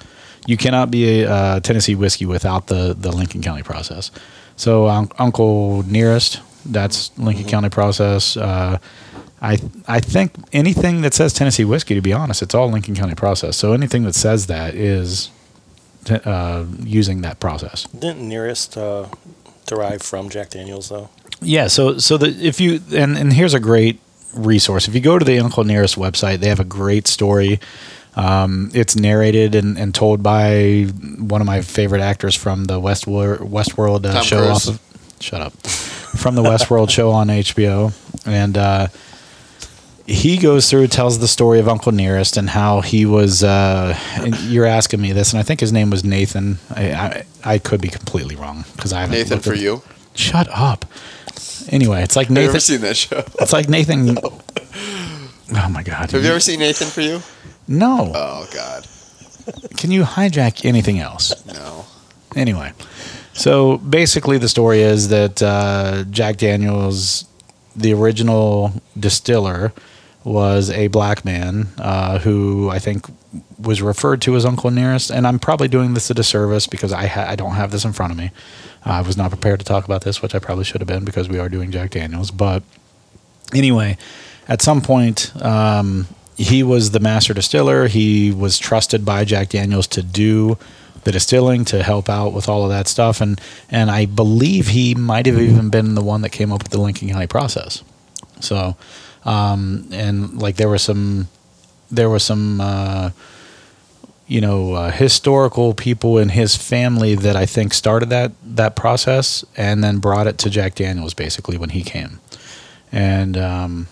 You 0.46 0.58
cannot 0.58 0.92
be 0.92 1.24
a 1.24 1.28
uh, 1.28 1.60
Tennessee 1.62 1.96
whiskey 1.96 2.28
without 2.28 2.68
the 2.68 2.94
the 2.94 3.12
Lincoln 3.12 3.42
County 3.42 3.64
process. 3.64 4.12
So 4.58 4.88
um, 4.88 5.10
Uncle 5.18 5.82
Nearest, 5.88 6.40
that's 6.66 7.18
Lincoln 7.18 7.48
County 7.48 7.70
process. 7.70 8.38
Uh, 8.38 8.78
I 9.42 9.58
I 9.88 10.00
think 10.00 10.34
anything 10.54 11.02
that 11.02 11.14
says 11.14 11.34
Tennessee 11.34 11.66
whiskey, 11.66 11.96
to 11.96 12.02
be 12.02 12.14
honest, 12.14 12.42
it's 12.42 12.54
all 12.54 12.70
Lincoln 12.70 12.96
County 12.96 13.16
process. 13.16 13.58
So 13.58 13.74
anything 13.74 14.04
that 14.04 14.16
says 14.16 14.48
that 14.48 14.76
is 14.76 15.32
t- 16.06 16.16
uh, 16.26 16.66
using 16.84 17.22
that 17.22 17.40
process. 17.40 17.84
Didn't 17.98 18.28
Nearest 18.28 18.78
uh, 18.78 19.08
derive 19.66 20.02
from 20.02 20.30
Jack 20.30 20.50
Daniels, 20.50 20.90
though? 20.90 21.10
Yeah, 21.42 21.68
so 21.68 21.98
so 21.98 22.18
the 22.18 22.28
if 22.28 22.60
you 22.60 22.82
and 22.94 23.18
and 23.18 23.32
here's 23.34 23.54
a 23.54 23.60
great 23.60 24.00
resource. 24.36 24.88
If 24.88 24.96
you 24.96 25.02
go 25.02 25.18
to 25.18 25.26
the 25.26 25.40
Uncle 25.40 25.64
Nearest 25.64 25.96
website, 25.96 26.40
they 26.40 26.50
have 26.50 26.60
a 26.60 26.66
great 26.66 27.08
story. 27.08 27.60
Um, 28.16 28.72
it's 28.74 28.96
narrated 28.96 29.56
and, 29.56 29.78
and 29.78 29.96
told 29.96 30.22
by 30.22 30.84
one 31.20 31.40
of 31.40 31.48
my 31.48 31.62
favorite 31.62 32.02
actors 32.02 32.36
from 32.36 32.66
the 32.66 32.80
Westworld 32.82 33.38
Westworld 33.50 34.06
uh, 34.06 34.14
Tom 34.14 34.24
show 34.24 34.46
Cruise. 34.48 34.68
off 34.68 34.76
of 34.76 34.82
shut 35.22 35.42
up 35.42 35.54
from 35.66 36.36
the 36.36 36.42
Westworld 36.44 36.90
show 36.98 37.12
on 37.12 37.28
HBO, 37.28 37.94
and 38.26 38.58
uh, 38.58 38.88
he 40.10 40.38
goes 40.38 40.70
through 40.70 40.88
tells 40.88 41.20
the 41.20 41.28
story 41.28 41.60
of 41.60 41.68
Uncle 41.68 41.92
Nearest 41.92 42.38
and 42.38 42.50
how 42.50 42.82
he 42.82 43.06
was. 43.06 43.44
Uh, 43.44 43.98
you're 44.44 44.66
asking 44.66 45.02
me 45.02 45.12
this, 45.14 45.32
and 45.34 45.40
I 45.40 45.44
think 45.44 45.60
his 45.60 45.72
name 45.72 45.90
was 45.90 46.04
Nathan. 46.04 46.58
I 46.76 46.92
I, 46.94 47.24
I 47.46 47.58
could 47.60 47.80
be 47.82 47.90
completely 47.90 48.36
wrong 48.36 48.66
because 48.76 48.92
I 48.94 49.02
haven't 49.02 49.16
Nathan 49.18 49.40
for 49.40 49.54
at- 49.54 49.60
you. 49.60 49.82
Shut 50.16 50.48
up. 50.52 50.86
Anyway, 51.70 52.02
it's 52.02 52.16
like 52.16 52.28
Have 52.28 52.38
you 52.38 52.44
ever 52.44 52.54
Nathan. 52.54 52.62
seen 52.62 52.82
that 52.82 52.98
show? 52.98 53.24
It's 53.40 53.54
like 53.54 53.70
Nathan. 53.70 54.18
Oh 55.52 55.68
my 55.70 55.82
God. 55.82 56.12
Have 56.12 56.24
you 56.24 56.30
ever 56.30 56.40
seen 56.40 56.60
Nathan 56.60 56.88
for 56.90 57.02
you? 57.02 57.22
No. 57.68 58.12
Oh 58.14 58.48
God, 58.54 58.86
Can 59.78 59.90
you 59.90 60.04
hijack 60.04 60.64
anything 60.64 61.00
else? 61.00 61.34
no. 61.48 61.86
Anyway, 62.36 62.72
so 63.34 63.80
basically, 63.80 64.38
the 64.38 64.48
story 64.48 64.82
is 64.82 65.08
that 65.10 65.42
uh, 65.42 66.04
Jack 66.12 66.38
Daniels, 66.38 67.26
the 67.76 67.92
original 67.96 68.72
distiller, 69.00 69.74
was 70.30 70.70
a 70.70 70.88
black 70.88 71.26
man 71.26 71.68
uh, 71.80 72.20
who 72.20 72.70
I 72.70 72.78
think 72.78 73.06
was 73.60 73.82
referred 73.82 74.22
to 74.22 74.36
as 74.36 74.46
Uncle 74.46 74.70
Nearest. 74.70 75.10
And 75.10 75.26
I'm 75.26 75.40
probably 75.40 75.68
doing 75.68 75.96
this 75.96 76.10
a 76.10 76.14
disservice 76.14 76.68
because 76.68 76.94
I 76.94 77.08
ha- 77.08 77.26
I 77.28 77.36
don't 77.36 77.54
have 77.54 77.72
this 77.72 77.84
in 77.84 77.94
front 77.94 78.12
of 78.12 78.18
me. 78.18 78.32
I 78.86 79.02
was 79.02 79.18
not 79.18 79.32
prepared 79.32 79.60
to 79.60 79.66
talk 79.66 79.86
about 79.86 80.04
this, 80.04 80.22
which 80.22 80.36
I 80.36 80.40
probably 80.40 80.64
should 80.64 80.82
have 80.82 80.88
been 80.88 81.04
because 81.04 81.28
we 81.28 81.40
are 81.40 81.50
doing 81.50 81.72
Jack 81.72 81.92
Daniels. 81.92 82.30
But 82.30 82.64
anyway, 83.54 83.98
at 84.48 84.62
some 84.62 84.82
point, 84.82 85.34
um, 85.42 86.08
he 86.38 86.62
was 86.64 86.92
the 86.92 87.00
master 87.00 87.34
distiller. 87.34 87.88
He 87.88 88.32
was 88.32 88.60
trusted 88.60 89.04
by 89.04 89.26
Jack 89.26 89.50
Daniels 89.50 89.88
to 89.88 90.04
do 90.04 90.58
the 91.06 91.12
distilling, 91.12 91.66
to 91.66 91.82
help 91.82 92.08
out 92.08 92.34
with 92.34 92.48
all 92.48 92.64
of 92.64 92.70
that 92.70 92.88
stuff, 92.88 93.20
and 93.20 93.42
and 93.70 93.90
I 93.90 94.06
believe 94.06 94.68
he 94.68 94.94
might 94.96 95.26
have 95.26 95.40
even 95.40 95.70
been 95.70 95.96
the 95.96 96.04
one 96.04 96.22
that 96.22 96.30
came 96.30 96.52
up 96.52 96.62
with 96.62 96.72
the 96.72 96.80
Lincoln 96.80 97.10
County 97.10 97.26
process. 97.26 97.84
So, 98.42 98.76
um, 99.26 99.88
and 99.92 100.42
like 100.42 100.56
there 100.56 100.70
were 100.70 100.78
some, 100.78 101.28
there 101.92 102.10
were 102.10 102.20
some. 102.20 102.62
Uh, 102.62 103.12
you 104.30 104.42
know, 104.42 104.74
uh, 104.74 104.92
historical 104.92 105.74
people 105.74 106.20
in 106.20 106.30
his 106.30 106.56
family 106.56 107.16
that 107.16 107.36
I 107.36 107.48
think 107.48 107.74
started 107.74 108.10
that 108.10 108.32
that 108.44 108.76
process 108.76 109.44
and 109.58 109.84
then 109.84 109.98
brought 109.98 110.28
it 110.28 110.38
to 110.38 110.52
Jack 110.52 110.76
Daniels 110.76 111.16
basically 111.16 111.58
when 111.58 111.72
he 111.72 111.82
came. 111.82 112.20
And 112.92 113.36
um, 113.36 113.88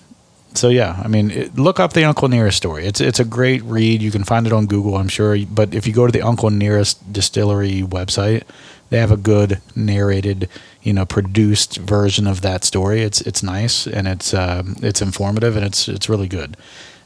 so 0.54 0.70
yeah, 0.70 1.02
I 1.04 1.08
mean, 1.08 1.32
it, 1.32 1.58
look 1.58 1.80
up 1.80 1.94
the 1.94 2.04
Uncle 2.04 2.28
Nearest 2.28 2.58
story. 2.58 2.86
It's 2.86 3.02
it's 3.02 3.20
a 3.20 3.26
great 3.26 3.64
read. 3.64 4.02
You 4.02 4.12
can 4.12 4.24
find 4.24 4.46
it 4.46 4.54
on 4.54 4.68
Google, 4.68 4.96
I'm 4.96 5.08
sure. 5.08 5.38
But 5.46 5.74
if 5.74 5.88
you 5.88 5.94
go 5.94 6.06
to 6.06 6.12
the 6.12 6.22
Uncle 6.22 6.52
Nearest 6.52 7.12
Distillery 7.12 7.82
website, 7.82 8.44
they 8.90 9.00
have 9.00 9.12
a 9.12 9.18
good 9.18 9.62
narrated, 9.76 10.50
you 10.82 10.94
know, 10.94 11.06
produced 11.06 11.78
version 11.78 12.28
of 12.28 12.42
that 12.42 12.64
story. 12.64 13.02
It's 13.02 13.22
it's 13.22 13.44
nice 13.44 13.88
and 13.88 14.08
it's 14.08 14.34
um, 14.34 14.76
it's 14.82 15.02
informative 15.02 15.56
and 15.56 15.66
it's 15.66 15.88
it's 15.88 16.10
really 16.10 16.28
good. 16.28 16.58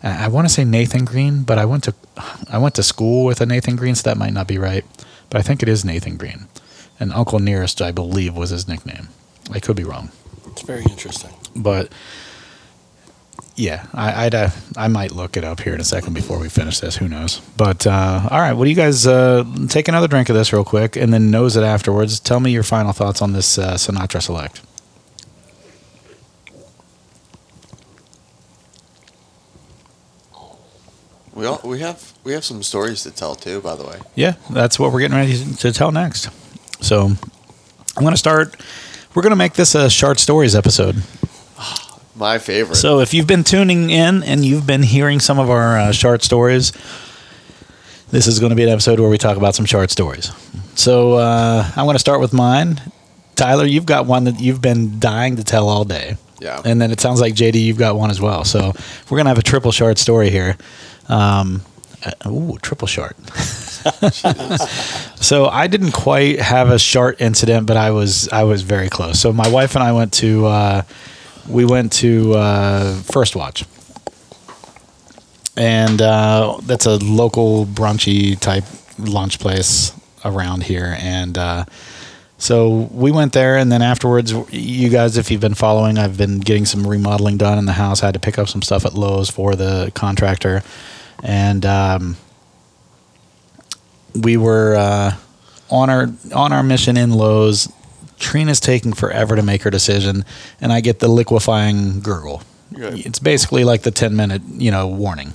I 0.03 0.27
want 0.29 0.47
to 0.47 0.53
say 0.53 0.63
Nathan 0.63 1.05
Green, 1.05 1.43
but 1.43 1.59
I 1.59 1.65
went 1.65 1.83
to 1.83 1.93
I 2.49 2.57
went 2.57 2.75
to 2.75 2.83
school 2.83 3.23
with 3.25 3.39
a 3.41 3.45
Nathan 3.45 3.75
Green, 3.75 3.93
so 3.95 4.09
that 4.09 4.17
might 4.17 4.33
not 4.33 4.47
be 4.47 4.57
right. 4.57 4.83
But 5.29 5.39
I 5.39 5.41
think 5.43 5.61
it 5.61 5.69
is 5.69 5.85
Nathan 5.85 6.17
Green, 6.17 6.47
and 6.99 7.13
Uncle 7.13 7.39
Nearest, 7.39 7.81
I 7.81 7.91
believe, 7.91 8.35
was 8.35 8.49
his 8.49 8.67
nickname. 8.67 9.09
I 9.51 9.59
could 9.59 9.75
be 9.75 9.83
wrong 9.83 10.09
It's 10.47 10.61
very 10.63 10.83
interesting. 10.83 11.31
but 11.55 11.91
yeah, 13.62 13.86
I, 13.93 14.26
I'd 14.26 14.34
uh, 14.34 14.50
I 14.76 14.88
might 14.88 15.12
look 15.12 15.38
it 15.38 15.43
up 15.43 15.60
here 15.60 15.76
in 15.76 15.80
a 15.80 15.84
second 15.84 16.15
before 16.15 16.39
we 16.39 16.50
finish 16.50 16.80
this. 16.80 16.97
Who 16.97 17.08
knows? 17.08 17.39
But 17.58 17.86
uh, 17.86 18.28
all 18.32 18.39
right, 18.39 18.54
what 18.54 18.63
do 18.63 18.71
you 18.71 18.76
guys 18.76 19.06
uh, 19.06 19.43
take 19.69 19.88
another 19.88 20.08
drink 20.08 20.30
of 20.30 20.36
this 20.36 20.52
real 20.52 20.63
quick 20.63 20.95
and 20.95 21.13
then 21.13 21.30
nose 21.30 21.56
it 21.56 21.63
afterwards? 21.63 22.19
Tell 22.19 22.39
me 22.39 22.50
your 22.52 22.63
final 22.63 22.91
thoughts 22.91 23.21
on 23.21 23.34
this 23.34 23.60
uh, 23.60 23.76
Sinatra 23.76 24.19
Select. 24.19 24.62
We 31.36 31.45
all, 31.45 31.62
we 31.63 31.80
have 31.82 32.13
we 32.24 32.34
have 32.34 32.43
some 32.43 32.63
stories 32.63 33.04
to 33.04 33.12
tell 33.12 33.36
too. 33.36 33.62
By 33.62 33.76
the 33.76 33.84
way, 33.86 34.00
Yeah, 34.15 34.34
that's 34.50 34.80
what 34.80 34.91
we're 34.91 35.02
getting 35.02 35.17
ready 35.17 35.38
to 35.56 35.71
tell 35.71 35.91
next. 35.91 36.30
So 36.84 37.06
I'm 37.06 38.02
going 38.02 38.13
to 38.13 38.17
start. 38.17 38.56
We're 39.13 39.21
going 39.21 39.32
to 39.32 39.36
make 39.38 39.54
this 39.54 39.76
a 39.76 39.88
short 39.88 40.19
stories 40.19 40.56
episode. 40.56 41.04
My 42.21 42.38
favorite. 42.38 42.75
So 42.75 42.99
if 42.99 43.13
you've 43.13 43.27
been 43.27 43.43
tuning 43.43 43.89
in 43.89 44.23
and 44.23 44.45
you've 44.45 44.65
been 44.65 44.84
hearing 44.84 45.19
some 45.19 45.39
of 45.39 45.49
our 45.49 45.77
uh, 45.77 45.91
short 45.91 46.23
stories, 46.23 46.71
this 48.12 48.27
is 48.27 48.39
going 48.39 48.51
to 48.51 48.55
be 48.55 48.63
an 48.63 48.69
episode 48.69 48.99
where 48.99 49.10
we 49.10 49.17
talk 49.17 49.36
about 49.36 49.55
some 49.55 49.65
short 49.65 49.91
stories. 49.91 50.31
So 50.75 51.13
uh, 51.13 51.69
I'm 51.75 51.86
going 51.86 51.95
to 51.95 51.99
start 51.99 52.21
with 52.21 52.31
mine. 52.31 52.79
Tyler, 53.36 53.65
you've 53.65 53.88
got 53.88 54.05
one 54.05 54.25
that 54.25 54.39
you've 54.39 54.62
been 54.62 54.99
dying 54.99 55.36
to 55.38 55.43
tell 55.43 55.67
all 55.67 55.84
day. 55.84 56.15
Yeah. 56.39 56.62
And 56.63 56.79
then 56.79 56.91
it 56.91 57.01
sounds 57.01 57.19
like 57.19 57.34
JD, 57.34 57.62
you've 57.62 57.77
got 57.77 57.95
one 57.95 58.12
as 58.12 58.21
well. 58.21 58.45
So 58.45 58.71
we're 59.10 59.17
going 59.17 59.25
to 59.25 59.29
have 59.29 59.39
a 59.39 59.43
triple 59.43 59.71
short 59.71 59.97
story 59.97 60.29
here. 60.29 60.57
Um, 61.10 61.63
uh, 62.05 62.29
ooh, 62.29 62.57
triple 62.62 62.88
short. 62.88 63.15
so 65.19 65.47
I 65.47 65.67
didn't 65.67 65.91
quite 65.91 66.39
have 66.39 66.69
a 66.69 66.77
short 66.79 67.19
incident, 67.19 67.67
but 67.67 67.77
I 67.77 67.91
was 67.91 68.27
I 68.29 68.43
was 68.43 68.63
very 68.63 68.89
close. 68.89 69.19
So 69.19 69.34
my 69.34 69.47
wife 69.47 69.75
and 69.75 69.84
I 69.84 69.91
went 69.91 70.13
to 70.13 70.45
uh, 70.47 70.81
we 71.47 71.65
went 71.65 71.91
to 71.93 72.34
uh, 72.34 72.95
First 73.01 73.36
Watch, 73.36 73.65
and 75.58 76.01
uh, 76.01 76.60
that's 76.63 76.86
a 76.86 76.97
local 76.97 77.65
brunchy 77.65 78.39
type 78.39 78.65
lunch 78.97 79.39
place 79.39 79.93
around 80.25 80.63
here, 80.63 80.95
and. 80.99 81.38
Uh, 81.38 81.65
so 82.41 82.89
we 82.91 83.12
went 83.12 83.34
there, 83.34 83.56
and 83.58 83.71
then 83.71 83.84
afterwards, 83.84 84.34
you 84.49 84.89
guys, 84.89 85.15
if 85.15 85.30
you've 85.30 85.41
been 85.41 85.54
following, 85.54 85.99
I've 85.99 86.17
been 86.17 86.39
getting 86.39 86.65
some 86.65 86.88
remodeling 86.88 87.38
done 87.38 87.60
in 87.60 87.67
the 87.67 87.73
house. 87.73 88.01
I 88.01 88.08
had 88.08 88.15
to 88.15 88.19
pick 88.19 88.39
up 88.39 88.49
some 88.49 88.63
stuff 88.63 88.84
at 88.84 88.95
Lowe's 88.95 89.30
for 89.30 89.56
the 89.56 89.91
contractor, 89.93 90.63
and 91.21 91.63
um, 91.67 92.17
we 94.15 94.38
were 94.38 94.75
uh, 94.75 95.15
on 95.69 95.91
our 95.91 96.10
on 96.34 96.51
our 96.51 96.63
mission 96.63 96.97
in 96.97 97.12
Lowe's. 97.12 97.71
Trina's 98.21 98.60
taking 98.60 98.93
forever 98.93 99.36
to 99.36 99.41
make 99.41 99.63
her 99.63 99.69
decision, 99.69 100.23
and 100.62 100.71
I 100.71 100.79
get 100.79 100.99
the 100.99 101.07
liquefying 101.07 101.99
gurgle. 101.99 102.43
Good. 102.73 103.05
It's 103.05 103.19
basically 103.19 103.63
like 103.63 103.81
the 103.81 103.91
ten 103.91 104.15
minute, 104.15 104.41
you 104.53 104.71
know, 104.71 104.88
warning. 104.88 105.34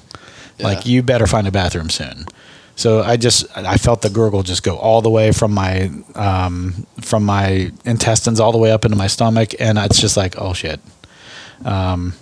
Like 0.59 0.87
you 0.87 1.03
better 1.03 1.27
find 1.27 1.47
a 1.47 1.51
bathroom 1.51 1.91
soon. 1.91 2.25
So 2.77 3.03
I 3.03 3.17
just 3.17 3.47
I 3.57 3.77
felt 3.77 4.03
the 4.03 4.11
gurgle 4.11 4.43
just 4.43 4.63
go 4.63 4.77
all 4.77 5.03
the 5.03 5.11
way 5.11 5.33
from 5.33 5.53
my 5.53 5.91
um, 6.15 6.87
from 7.01 7.25
my 7.25 7.73
intestines 7.85 8.41
all 8.41 8.53
the 8.53 8.59
way 8.59 8.71
up 8.71 8.85
into 8.85 8.97
my 8.97 9.07
stomach, 9.07 9.55
and 9.59 9.79
it's 9.79 10.01
just 10.01 10.17
like 10.17 10.35
oh 10.39 10.55
shit. 10.55 10.81
Um, 11.65 12.15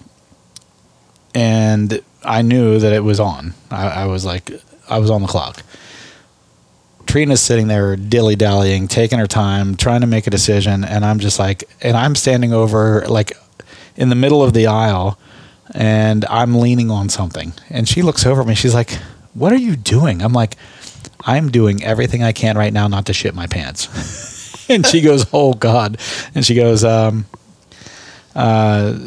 and 1.34 2.00
I 2.24 2.42
knew 2.42 2.78
that 2.78 2.92
it 2.92 3.00
was 3.00 3.20
on. 3.20 3.54
I, 3.70 3.88
I 3.88 4.06
was 4.06 4.24
like 4.24 4.50
I 4.88 4.98
was 4.98 5.10
on 5.10 5.22
the 5.22 5.28
clock. 5.28 5.62
Trina's 7.14 7.40
sitting 7.40 7.68
there 7.68 7.94
dilly 7.94 8.34
dallying, 8.34 8.88
taking 8.88 9.20
her 9.20 9.28
time, 9.28 9.76
trying 9.76 10.00
to 10.00 10.06
make 10.08 10.26
a 10.26 10.30
decision, 10.30 10.82
and 10.82 11.04
I'm 11.04 11.20
just 11.20 11.38
like, 11.38 11.62
and 11.80 11.96
I'm 11.96 12.16
standing 12.16 12.52
over 12.52 13.06
like 13.06 13.34
in 13.94 14.08
the 14.08 14.16
middle 14.16 14.42
of 14.42 14.52
the 14.52 14.66
aisle, 14.66 15.16
and 15.70 16.24
I'm 16.24 16.56
leaning 16.56 16.90
on 16.90 17.08
something, 17.08 17.52
and 17.70 17.88
she 17.88 18.02
looks 18.02 18.26
over 18.26 18.40
at 18.40 18.48
me. 18.48 18.56
She's 18.56 18.74
like, 18.74 18.98
"What 19.32 19.52
are 19.52 19.58
you 19.58 19.76
doing?" 19.76 20.22
I'm 20.22 20.32
like, 20.32 20.56
I'm 21.20 21.52
doing 21.52 21.84
everything 21.84 22.24
I 22.24 22.32
can 22.32 22.58
right 22.58 22.72
now 22.72 22.88
not 22.88 23.06
to 23.06 23.12
shit 23.12 23.32
my 23.32 23.46
pants. 23.46 24.66
and 24.68 24.84
she 24.84 25.00
goes, 25.00 25.24
Oh 25.32 25.52
God. 25.52 25.98
And 26.34 26.44
she 26.44 26.56
goes, 26.56 26.82
um, 26.82 27.26
uh, 28.34 28.98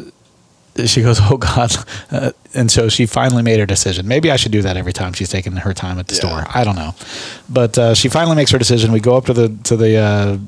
she 0.86 1.02
goes, 1.02 1.18
"Oh 1.22 1.36
God!" 1.36 1.72
Uh, 2.10 2.32
and 2.54 2.70
so 2.70 2.88
she 2.88 3.06
finally 3.06 3.42
made 3.42 3.58
her 3.60 3.66
decision. 3.66 4.06
Maybe 4.08 4.30
I 4.30 4.36
should 4.36 4.52
do 4.52 4.62
that 4.62 4.76
every 4.76 4.92
time 4.92 5.12
she's 5.12 5.28
taking 5.28 5.52
her 5.56 5.74
time 5.74 5.98
at 5.98 6.08
the 6.08 6.14
Yeah. 6.14 6.20
store. 6.20 6.46
I 6.54 6.64
don't 6.64 6.76
know, 6.76 6.94
but 7.48 7.76
uh, 7.78 7.94
she 7.94 8.08
finally 8.08 8.36
makes 8.36 8.50
her 8.50 8.58
decision. 8.58 8.92
We 8.92 9.00
go 9.00 9.16
up 9.16 9.26
to 9.26 9.32
the 9.32 9.48
to 9.64 9.76
the 9.76 9.96
uh, 9.96 10.38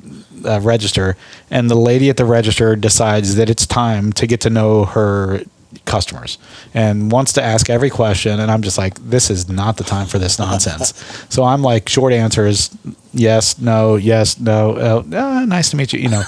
uh, 0.49 0.61
register, 0.61 1.17
and 1.51 1.71
the 1.71 1.75
lady 1.75 2.09
at 2.11 2.17
the 2.17 2.25
register 2.25 2.77
decides 2.77 3.35
that 3.37 3.51
it's 3.51 3.67
time 3.67 4.13
to 4.15 4.27
get 4.27 4.41
to 4.43 4.51
know 4.51 4.85
her 4.87 5.43
customers 5.85 6.37
and 6.75 7.13
wants 7.13 7.33
to 7.33 7.43
ask 7.43 7.71
every 7.71 7.91
question. 7.91 8.41
And 8.41 8.51
I'm 8.51 8.61
just 8.63 8.77
like, 8.77 8.95
this 9.09 9.31
is 9.31 9.49
not 9.49 9.77
the 9.77 9.85
time 9.85 10.07
for 10.07 10.19
this 10.19 10.39
nonsense. 10.39 10.93
so 11.29 11.45
I'm 11.45 11.63
like, 11.63 11.89
short 11.89 12.13
answers: 12.13 12.71
yes, 13.13 13.59
no, 13.59 13.97
yes, 13.97 14.39
no. 14.41 14.73
Uh, 15.13 15.17
uh, 15.17 15.45
nice 15.47 15.71
to 15.71 15.77
meet 15.77 15.93
you. 15.93 16.01
You 16.01 16.09
know 16.09 16.23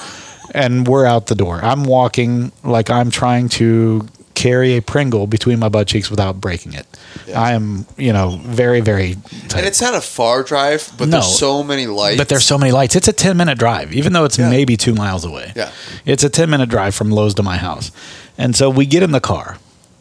and 0.52 0.86
we're 0.86 1.06
out 1.06 1.26
the 1.26 1.34
door. 1.34 1.60
I'm 1.62 1.84
walking 1.84 2.52
like 2.62 2.90
I'm 2.90 3.10
trying 3.10 3.48
to 3.50 4.06
carry 4.34 4.76
a 4.76 4.82
Pringle 4.82 5.26
between 5.26 5.58
my 5.58 5.68
butt 5.68 5.86
cheeks 5.86 6.10
without 6.10 6.40
breaking 6.40 6.72
it. 6.72 6.86
Yeah. 7.26 7.40
I 7.40 7.52
am, 7.52 7.84
you 7.98 8.12
know, 8.12 8.40
very, 8.42 8.80
very 8.80 9.16
tight. 9.48 9.58
And 9.58 9.66
it's 9.66 9.80
not 9.80 9.94
a 9.94 10.00
far 10.00 10.42
drive, 10.42 10.90
but 10.96 11.08
No. 11.08 11.20
there's 11.20 11.38
so 11.38 11.62
many 11.62 11.86
lights. 11.86 12.16
but 12.16 12.28
there's 12.30 12.44
so 12.46 12.56
many 12.56 12.72
lights. 12.72 12.96
It's 12.96 13.08
a 13.08 13.12
10 13.12 13.36
minute 13.36 13.58
drive, 13.58 13.92
even 13.92 14.12
though 14.14 14.24
it's 14.24 14.38
Yeah. 14.38 14.48
maybe 14.48 14.76
two 14.76 14.94
miles 14.94 15.24
away. 15.24 15.52
Yeah. 15.54 15.70
It's 16.06 16.24
a 16.24 16.30
10 16.30 16.48
minute 16.48 16.70
drive 16.70 16.94
from 16.94 17.10
Lowe's 17.10 17.34
to 17.34 17.42
my 17.42 17.58
house. 17.58 17.90
And 18.38 18.56
so 18.56 18.70
we 18.70 18.86
get 18.86 19.02
in 19.02 19.12
the 19.12 19.20
car. 19.20 19.58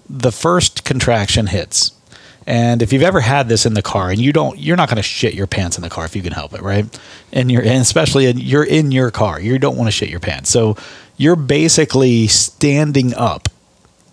The 0.09 0.31
first 0.31 0.83
contraction 0.85 1.47
hits. 1.47 1.91
And 2.47 2.81
if 2.81 2.91
you've 2.91 3.03
ever 3.03 3.21
had 3.21 3.49
this 3.49 3.65
in 3.65 3.75
the 3.75 3.81
car 3.81 4.09
and 4.09 4.19
you 4.19 4.33
don't, 4.33 4.57
you're 4.57 4.77
not 4.77 4.89
going 4.89 4.97
to 4.97 5.03
shit 5.03 5.33
your 5.33 5.47
pants 5.47 5.77
in 5.77 5.83
the 5.83 5.89
car 5.89 6.05
if 6.05 6.15
you 6.15 6.21
can 6.21 6.33
help 6.33 6.53
it, 6.53 6.61
right? 6.61 6.85
And 7.31 7.51
you're, 7.51 7.61
and 7.61 7.81
especially 7.81 8.25
in, 8.25 8.39
you're 8.39 8.63
in 8.63 8.91
your 8.91 9.11
car, 9.11 9.39
you 9.39 9.59
don't 9.59 9.77
want 9.77 9.87
to 9.87 9.91
shit 9.91 10.09
your 10.09 10.19
pants. 10.19 10.49
So 10.49 10.75
you're 11.17 11.35
basically 11.35 12.27
standing 12.27 13.13
up 13.13 13.47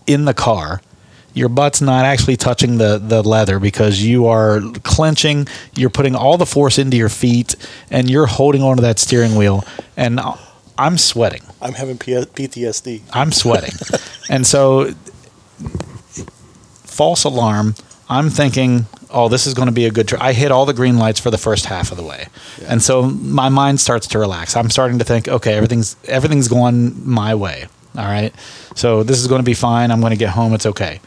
in 0.07 0.27
the 0.27 0.35
car. 0.35 0.83
Your 1.33 1.49
butt's 1.49 1.81
not 1.81 2.05
actually 2.05 2.37
touching 2.37 2.79
the, 2.79 2.99
the 2.99 3.23
leather 3.23 3.59
because 3.59 4.03
you 4.03 4.27
are 4.27 4.61
clenching. 4.83 5.47
You're 5.75 5.91
putting 5.91 6.15
all 6.15 6.37
the 6.37 6.47
force 6.47 6.79
into 6.79 6.97
your 6.97 7.09
feet 7.09 7.55
and 7.91 8.11
you're 8.11 8.27
holding 8.27 8.63
onto 8.63 8.83
that 8.83 8.99
steering 8.99 9.37
wheel. 9.37 9.65
And 9.97 10.21
I'm 10.77 10.99
sweating. 10.99 11.43
I'm 11.63 11.75
having 11.75 11.99
P- 11.99 12.13
PTSD. 12.13 13.03
I'm 13.13 13.33
sweating. 13.33 13.75
and 14.29 14.47
so, 14.47 14.93
false 16.85 17.25
alarm. 17.25 17.75
I'm 18.09 18.31
thinking, 18.31 18.87
oh, 19.11 19.29
this 19.29 19.47
is 19.47 19.55
going 19.55 19.67
to 19.67 19.73
be 19.73 19.85
a 19.85 19.91
good 19.91 20.09
trip. 20.09 20.23
I 20.23 20.33
hit 20.33 20.51
all 20.51 20.65
the 20.65 20.73
green 20.73 20.99
lights 20.99 21.21
for 21.21 21.31
the 21.31 21.39
first 21.39 21.67
half 21.67 21.91
of 21.91 21.99
the 21.99 22.03
way. 22.03 22.29
And 22.67 22.83
so 22.83 23.03
my 23.03 23.49
mind 23.49 23.81
starts 23.81 24.07
to 24.09 24.19
relax. 24.19 24.57
I'm 24.57 24.71
starting 24.71 24.99
to 24.99 25.05
think, 25.05 25.29
okay, 25.29 25.55
everything's 25.55 25.97
everything's 26.05 26.49
going 26.49 27.09
my 27.09 27.35
way. 27.35 27.67
All 27.97 28.05
right. 28.05 28.35
So 28.75 29.03
this 29.03 29.19
is 29.19 29.27
going 29.27 29.41
to 29.41 29.45
be 29.47 29.55
fine. 29.55 29.91
I'm 29.91 30.01
going 30.01 30.13
to 30.13 30.17
get 30.17 30.31
home. 30.31 30.55
It's 30.55 30.67
okay. 30.67 31.01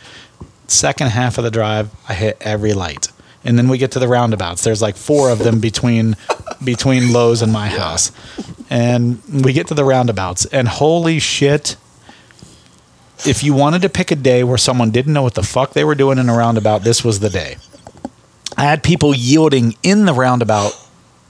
Second 0.67 1.07
half 1.07 1.37
of 1.37 1.43
the 1.43 1.51
drive, 1.51 1.89
I 2.07 2.13
hit 2.13 2.37
every 2.41 2.73
light. 2.73 3.07
And 3.43 3.57
then 3.57 3.67
we 3.69 3.77
get 3.77 3.91
to 3.93 3.99
the 3.99 4.07
roundabouts. 4.07 4.63
There's 4.63 4.81
like 4.81 4.95
four 4.95 5.31
of 5.31 5.39
them 5.39 5.59
between 5.59 6.15
between 6.63 7.11
Lowe's 7.11 7.41
and 7.41 7.51
my 7.51 7.67
house. 7.67 8.11
And 8.69 9.21
we 9.43 9.53
get 9.53 9.67
to 9.67 9.73
the 9.73 9.83
roundabouts 9.83 10.45
and 10.45 10.67
holy 10.67 11.19
shit, 11.19 11.75
if 13.25 13.43
you 13.43 13.53
wanted 13.53 13.81
to 13.83 13.89
pick 13.89 14.11
a 14.11 14.15
day 14.15 14.43
where 14.43 14.57
someone 14.57 14.91
didn't 14.91 15.13
know 15.13 15.23
what 15.23 15.35
the 15.35 15.43
fuck 15.43 15.73
they 15.73 15.83
were 15.83 15.95
doing 15.95 16.17
in 16.17 16.29
a 16.29 16.35
roundabout, 16.35 16.79
this 16.79 17.03
was 17.03 17.19
the 17.19 17.29
day. 17.29 17.57
I 18.57 18.63
had 18.63 18.83
people 18.83 19.15
yielding 19.15 19.75
in 19.83 20.05
the 20.05 20.13
roundabout 20.13 20.73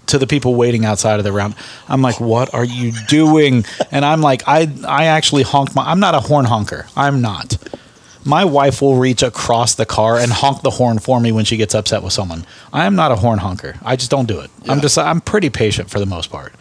to 0.08 0.17
the 0.17 0.27
people 0.27 0.56
waiting 0.56 0.86
outside 0.86 1.19
of 1.19 1.23
the 1.23 1.32
round. 1.32 1.56
I'm 1.88 2.01
like, 2.01 2.19
"What 2.19 2.54
are 2.54 2.65
you 2.65 2.91
doing?" 3.08 3.65
And 3.91 4.04
I'm 4.04 4.21
like, 4.21 4.43
"I 4.47 4.69
I 4.88 5.06
actually 5.06 5.43
honk 5.43 5.75
my 5.75 5.84
I'm 5.84 5.99
not 5.99 6.15
a 6.15 6.19
horn 6.19 6.45
honker. 6.45 6.88
I'm 6.95 7.21
not. 7.21 7.58
My 8.23 8.45
wife 8.45 8.82
will 8.82 8.97
reach 8.97 9.23
across 9.23 9.73
the 9.73 9.86
car 9.86 10.17
and 10.17 10.32
honk 10.32 10.62
the 10.62 10.69
horn 10.71 10.99
for 10.99 11.19
me 11.19 11.32
when 11.32 11.45
she 11.45 11.58
gets 11.58 11.73
upset 11.73 12.04
with 12.04 12.13
someone. 12.13 12.45
I 12.71 12.86
am 12.86 12.95
not 12.95 13.12
a 13.12 13.15
horn 13.15 13.39
honker. 13.39 13.75
I 13.84 13.95
just 13.95 14.12
don't 14.12 14.27
do 14.27 14.39
it. 14.41 14.51
I'm 14.67 14.82
just 14.82 14.97
I'm 14.97 15.21
pretty 15.21 15.49
patient 15.49 15.89
for 15.89 15.99
the 15.99 16.06
most 16.06 16.30
part. 16.30 16.54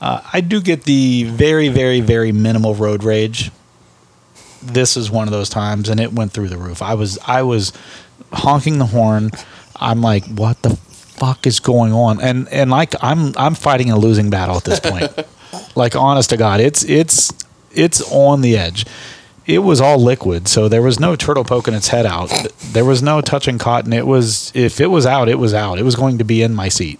Uh, 0.00 0.20
I 0.32 0.40
do 0.40 0.60
get 0.60 0.84
the 0.84 1.24
very 1.24 1.68
very 1.68 2.00
very 2.00 2.32
minimal 2.32 2.74
road 2.74 3.02
rage 3.02 3.50
this 4.64 4.96
is 4.96 5.10
one 5.10 5.28
of 5.28 5.32
those 5.32 5.48
times 5.48 5.88
and 5.88 6.00
it 6.00 6.12
went 6.12 6.32
through 6.32 6.48
the 6.48 6.58
roof. 6.58 6.82
I 6.82 6.94
was 6.94 7.18
I 7.26 7.42
was 7.42 7.72
honking 8.32 8.78
the 8.78 8.86
horn. 8.86 9.30
I'm 9.76 10.00
like, 10.00 10.24
what 10.26 10.62
the 10.62 10.76
fuck 10.76 11.46
is 11.46 11.60
going 11.60 11.92
on? 11.92 12.20
And 12.20 12.48
and 12.48 12.70
like 12.70 12.94
I'm 13.02 13.36
I'm 13.36 13.54
fighting 13.54 13.90
a 13.90 13.98
losing 13.98 14.30
battle 14.30 14.56
at 14.56 14.64
this 14.64 14.80
point. 14.80 15.12
like 15.76 15.96
honest 15.96 16.30
to 16.30 16.36
God, 16.36 16.60
it's 16.60 16.84
it's 16.84 17.32
it's 17.72 18.00
on 18.12 18.40
the 18.40 18.56
edge. 18.56 18.86
It 19.46 19.58
was 19.58 19.78
all 19.78 19.98
liquid, 19.98 20.48
so 20.48 20.68
there 20.68 20.80
was 20.80 20.98
no 20.98 21.16
turtle 21.16 21.44
poking 21.44 21.74
its 21.74 21.88
head 21.88 22.06
out. 22.06 22.30
There 22.72 22.84
was 22.84 23.02
no 23.02 23.20
touching 23.20 23.58
cotton. 23.58 23.92
It 23.92 24.06
was 24.06 24.50
if 24.54 24.80
it 24.80 24.86
was 24.86 25.04
out, 25.04 25.28
it 25.28 25.38
was 25.38 25.52
out. 25.52 25.78
It 25.78 25.82
was 25.82 25.96
going 25.96 26.18
to 26.18 26.24
be 26.24 26.42
in 26.42 26.54
my 26.54 26.70
seat. 26.70 26.98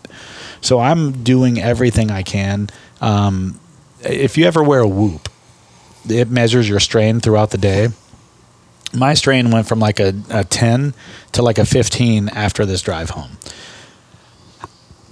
So 0.60 0.78
I'm 0.78 1.22
doing 1.22 1.58
everything 1.58 2.10
I 2.10 2.22
can. 2.22 2.68
Um, 3.00 3.60
if 4.02 4.36
you 4.36 4.44
ever 4.46 4.62
wear 4.62 4.80
a 4.80 4.88
Whoop, 4.88 5.28
it 6.08 6.30
measures 6.30 6.68
your 6.68 6.80
strain 6.80 7.20
throughout 7.20 7.50
the 7.50 7.58
day. 7.58 7.88
My 8.92 9.14
strain 9.14 9.50
went 9.50 9.66
from 9.66 9.80
like 9.80 9.98
a, 9.98 10.14
a 10.30 10.44
10 10.44 10.94
to 11.32 11.42
like 11.42 11.58
a 11.58 11.64
15 11.64 12.28
after 12.28 12.64
this 12.64 12.80
drive 12.82 13.10
home. 13.10 13.38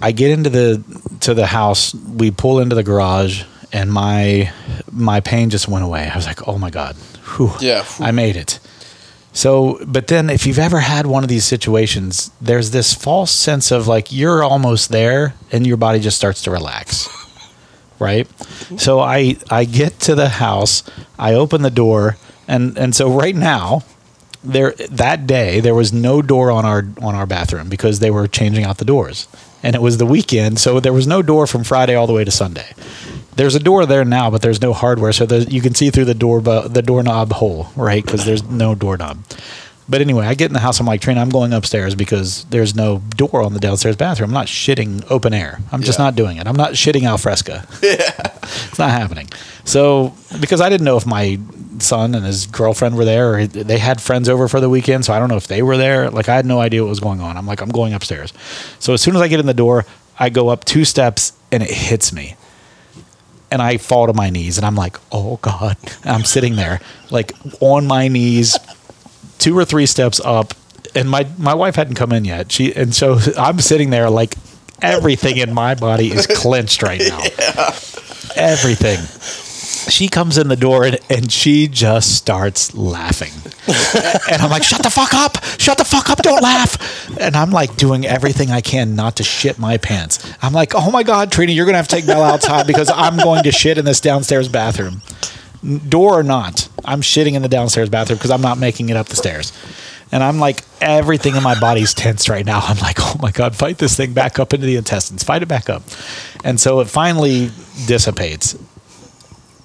I 0.01 0.11
get 0.11 0.31
into 0.31 0.49
the 0.49 0.83
to 1.21 1.33
the 1.33 1.47
house, 1.47 1.93
we 1.93 2.31
pull 2.31 2.59
into 2.59 2.75
the 2.75 2.83
garage 2.83 3.43
and 3.71 3.91
my 3.91 4.51
my 4.91 5.19
pain 5.19 5.49
just 5.49 5.67
went 5.67 5.83
away. 5.83 6.09
I 6.11 6.15
was 6.15 6.25
like, 6.27 6.47
"Oh 6.47 6.57
my 6.57 6.69
god. 6.69 6.95
Whew, 7.35 7.51
Yeah. 7.59 7.85
I 7.99 8.11
made 8.11 8.35
it." 8.35 8.59
So, 9.31 9.79
but 9.87 10.07
then 10.07 10.29
if 10.29 10.45
you've 10.45 10.59
ever 10.59 10.79
had 10.79 11.07
one 11.07 11.23
of 11.23 11.29
these 11.29 11.43
situations, 11.45 12.29
there's 12.39 12.69
this 12.69 12.93
false 12.93 13.31
sense 13.31 13.71
of 13.71 13.87
like 13.87 14.11
you're 14.11 14.43
almost 14.43 14.89
there 14.89 15.33
and 15.51 15.65
your 15.65 15.77
body 15.77 15.99
just 15.99 16.17
starts 16.17 16.41
to 16.43 16.51
relax. 16.51 17.09
Right? 17.99 18.27
So 18.77 18.99
I 18.99 19.37
I 19.49 19.65
get 19.65 19.99
to 20.01 20.15
the 20.15 20.29
house, 20.29 20.83
I 21.17 21.33
open 21.33 21.61
the 21.61 21.69
door 21.69 22.17
and 22.47 22.77
and 22.77 22.95
so 22.95 23.09
right 23.09 23.35
now 23.35 23.83
there 24.43 24.73
that 24.89 25.25
day 25.25 25.59
there 25.61 25.73
was 25.75 25.93
no 25.93 26.21
door 26.21 26.51
on 26.51 26.65
our 26.65 26.85
on 27.01 27.15
our 27.15 27.25
bathroom 27.25 27.69
because 27.69 27.99
they 27.99 28.11
were 28.11 28.27
changing 28.27 28.65
out 28.65 28.77
the 28.77 28.85
doors. 28.85 29.27
And 29.65 29.75
it 29.77 29.81
was 29.81 29.97
the 29.97 30.05
weekend, 30.05 30.59
so 30.59 30.81
there 30.81 30.91
was 30.91 31.07
no 31.07 31.21
door 31.21 31.47
from 31.47 31.63
Friday 31.63 31.95
all 31.95 32.05
the 32.05 32.11
way 32.11 32.25
to 32.25 32.31
Sunday. 32.31 32.73
There's 33.37 33.55
a 33.55 33.59
door 33.59 33.85
there 33.85 34.03
now, 34.03 34.29
but 34.29 34.41
there's 34.41 34.61
no 34.61 34.73
hardware, 34.73 35.13
so 35.13 35.23
you 35.23 35.61
can 35.61 35.73
see 35.73 35.89
through 35.89 36.03
the 36.03 36.13
door 36.13 36.41
bu- 36.41 36.67
the 36.67 36.81
doorknob 36.81 37.31
hole, 37.31 37.67
right? 37.77 38.03
Because 38.03 38.25
there's 38.25 38.43
no 38.43 38.75
doorknob. 38.75 39.23
But 39.89 40.01
anyway, 40.01 40.25
I 40.25 40.33
get 40.33 40.45
in 40.47 40.53
the 40.53 40.59
house. 40.59 40.79
I'm 40.79 40.85
like, 40.85 41.01
Trina, 41.01 41.19
I'm 41.21 41.29
going 41.29 41.51
upstairs 41.53 41.93
because 41.93 42.45
there's 42.45 42.73
no 42.73 42.99
door 43.17 43.41
on 43.41 43.53
the 43.53 43.59
downstairs 43.59 43.95
bathroom. 43.97 44.29
I'm 44.29 44.33
not 44.33 44.47
shitting 44.47 45.03
open 45.11 45.33
air. 45.33 45.59
I'm 45.71 45.81
just 45.83 45.99
Yeah. 45.99 46.05
not 46.05 46.15
doing 46.15 46.37
it. 46.37 46.47
I'm 46.47 46.55
not 46.55 46.71
shitting 46.73 47.03
al 47.03 47.17
fresca. 47.17 47.65
it's 47.81 48.79
not 48.79 48.91
happening. 48.91 49.27
So 49.65 50.13
because 50.39 50.61
I 50.61 50.69
didn't 50.69 50.85
know 50.85 50.95
if 50.97 51.05
my 51.05 51.37
son 51.79 52.15
and 52.15 52.25
his 52.25 52.45
girlfriend 52.47 52.95
were 52.95 53.03
there, 53.05 53.33
or 53.35 53.47
they 53.47 53.77
had 53.77 53.99
friends 54.01 54.29
over 54.29 54.47
for 54.47 54.59
the 54.61 54.69
weekend, 54.69 55.03
so 55.05 55.13
I 55.13 55.19
don't 55.19 55.27
know 55.29 55.35
if 55.37 55.47
they 55.47 55.61
were 55.61 55.75
there. 55.77 56.09
Like 56.09 56.29
I 56.29 56.35
had 56.35 56.45
no 56.45 56.59
idea 56.61 56.81
what 56.83 56.89
was 56.89 56.99
going 57.01 57.19
on. 57.19 57.35
I'm 57.35 57.45
like, 57.45 57.61
I'm 57.61 57.69
going 57.69 57.93
upstairs. 57.93 58.31
So 58.79 58.93
as 58.93 59.01
soon 59.01 59.15
as 59.15 59.21
I 59.21 59.27
get 59.27 59.39
in 59.41 59.47
the 59.47 59.53
door, 59.53 59.85
I 60.17 60.29
go 60.29 60.47
up 60.49 60.63
two 60.63 60.85
steps 60.85 61.33
and 61.51 61.61
it 61.61 61.71
hits 61.71 62.13
me 62.13 62.35
and 63.51 63.61
I 63.61 63.77
fall 63.77 64.07
to 64.07 64.13
my 64.13 64.29
knees 64.29 64.57
and 64.57 64.65
I'm 64.65 64.75
like, 64.75 64.97
oh 65.11 65.37
God. 65.41 65.75
And 66.03 66.09
I'm 66.15 66.23
sitting 66.23 66.55
there, 66.55 66.79
like 67.11 67.33
on 67.59 67.85
my 67.85 68.07
knees, 68.07 68.57
two 69.43 69.57
or 69.57 69.65
three 69.65 69.85
steps 69.85 70.21
up. 70.23 70.53
And 70.95 71.09
my, 71.09 71.27
my 71.37 71.53
wife 71.53 71.75
hadn't 71.75 71.95
come 71.95 72.13
in 72.13 72.23
yet. 72.23 72.51
She 72.51 72.73
and 72.73 72.95
so 72.95 73.17
I'm 73.37 73.59
sitting 73.59 73.89
there 73.89 74.09
like 74.09 74.35
everything 74.81 75.37
in 75.37 75.53
my 75.53 75.75
body 75.75 76.11
is 76.11 76.25
clenched 76.27 76.81
right 76.81 77.01
now. 77.01 77.19
Everything. 78.35 78.99
She 79.91 80.07
comes 80.07 80.37
in 80.37 80.47
the 80.47 80.55
door 80.55 80.85
and, 80.85 80.97
and 81.09 81.31
she 81.31 81.67
just 81.67 82.15
starts 82.15 82.73
laughing. 82.73 83.31
and 84.31 84.41
I'm 84.41 84.49
like, 84.49 84.63
shut 84.63 84.81
the 84.81 84.89
fuck 84.89 85.13
up. 85.13 85.43
Shut 85.59 85.77
the 85.77 85.85
fuck 85.85 86.09
up. 86.09 86.19
Don't 86.19 86.41
laugh. 86.41 87.09
And 87.19 87.35
I'm 87.35 87.51
like 87.51 87.75
doing 87.75 88.05
everything 88.05 88.49
I 88.49 88.61
can 88.61 88.95
not 88.95 89.17
to 89.17 89.23
shit 89.23 89.59
my 89.59 89.77
pants. 89.77 90.19
I'm 90.41 90.53
like, 90.53 90.73
oh 90.73 90.89
my 90.89 91.03
God, 91.03 91.31
Trina, 91.31 91.51
you're 91.51 91.65
going 91.65 91.73
to 91.73 91.77
have 91.77 91.87
to 91.89 91.95
take 91.95 92.07
Bella 92.07 92.27
outside 92.27 92.65
because 92.65 92.89
I'm 92.89 93.17
going 93.17 93.43
to 93.43 93.51
shit 93.51 93.77
in 93.77 93.85
this 93.85 93.99
downstairs 93.99 94.47
bathroom. 94.47 95.01
Door 95.87 96.19
or 96.19 96.23
not, 96.23 96.67
I'm 96.83 97.01
shitting 97.01 97.33
in 97.33 97.41
the 97.41 97.47
downstairs 97.47 97.89
bathroom 97.89 98.17
because 98.17 98.31
I'm 98.31 98.41
not 98.41 98.57
making 98.57 98.89
it 98.89 98.97
up 98.97 99.07
the 99.07 99.15
stairs. 99.15 99.53
And 100.11 100.21
I'm 100.21 100.37
like, 100.37 100.61
everything 100.79 101.35
in 101.35 101.41
my 101.41 101.59
body's 101.59 101.93
tensed 101.93 102.29
right 102.29 102.45
now. 102.45 102.59
I'm 102.63 102.77
like, 102.77 102.97
oh 102.99 103.15
my 103.21 103.31
God, 103.31 103.55
fight 103.55 103.77
this 103.77 103.97
thing 103.97 104.13
back 104.13 104.39
up 104.39 104.53
into 104.53 104.65
the 104.65 104.75
intestines. 104.75 105.23
Fight 105.23 105.41
it 105.41 105.47
back 105.47 105.69
up. 105.69 105.83
And 106.43 106.59
so 106.59 106.81
it 106.81 106.87
finally 106.89 107.49
dissipates. 107.87 108.57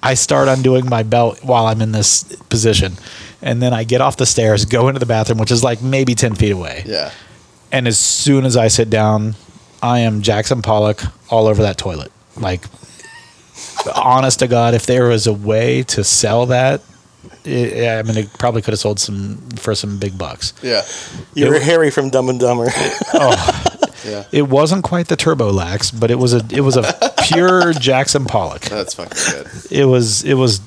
I 0.01 0.13
start 0.13 0.47
undoing 0.47 0.87
my 0.89 1.03
belt 1.03 1.43
while 1.43 1.67
I'm 1.67 1.81
in 1.81 1.91
this 1.91 2.23
position. 2.49 2.93
And 3.41 3.61
then 3.61 3.73
I 3.73 3.83
get 3.83 4.01
off 4.01 4.17
the 4.17 4.25
stairs, 4.25 4.65
go 4.65 4.87
into 4.87 4.99
the 4.99 5.05
bathroom, 5.05 5.37
which 5.37 5.51
is 5.51 5.63
like 5.63 5.81
maybe 5.81 6.15
10 6.15 6.35
feet 6.35 6.51
away. 6.51 6.83
Yeah. 6.85 7.11
And 7.71 7.87
as 7.87 7.99
soon 7.99 8.45
as 8.45 8.57
I 8.57 8.69
sit 8.69 8.89
down, 8.89 9.35
I 9.83 9.99
am 9.99 10.21
Jackson 10.21 10.61
Pollock 10.61 11.03
all 11.29 11.47
over 11.47 11.61
that 11.61 11.77
toilet. 11.77 12.11
Like, 12.35 12.63
honest 13.95 14.39
to 14.39 14.47
God, 14.47 14.73
if 14.73 14.85
there 14.85 15.05
was 15.07 15.27
a 15.27 15.33
way 15.33 15.83
to 15.83 16.03
sell 16.03 16.45
that, 16.47 16.81
it, 17.45 17.87
I 17.87 18.03
mean, 18.03 18.17
it 18.17 18.33
probably 18.37 18.61
could 18.61 18.71
have 18.71 18.79
sold 18.79 18.99
some 18.99 19.37
for 19.57 19.75
some 19.75 19.97
big 19.99 20.17
bucks. 20.17 20.53
Yeah. 20.61 20.83
You're 21.33 21.55
It- 21.55 21.63
Harry 21.63 21.89
from 21.91 22.09
Dumb 22.09 22.29
and 22.29 22.39
Dumber. 22.39 22.67
Oh. 23.13 23.65
Yeah. 24.05 24.23
It 24.31 24.43
wasn't 24.43 24.85
quite 24.85 25.09
the 25.09 25.17
Turbo 25.17 25.51
Lax, 25.51 25.91
but 25.91 26.09
it 26.09 26.15
was 26.15 26.33
a 26.33 26.37
it 26.51 26.61
was 26.61 26.77
a 26.77 26.95
pure 27.25 27.73
Jackson 27.79 28.23
Pollock. 28.23 28.61
That's 28.61 28.93
fucking 28.93 29.11
good. 29.29 29.47
It 29.69 29.83
was 29.85 30.23
it 30.23 30.35
was 30.35 30.61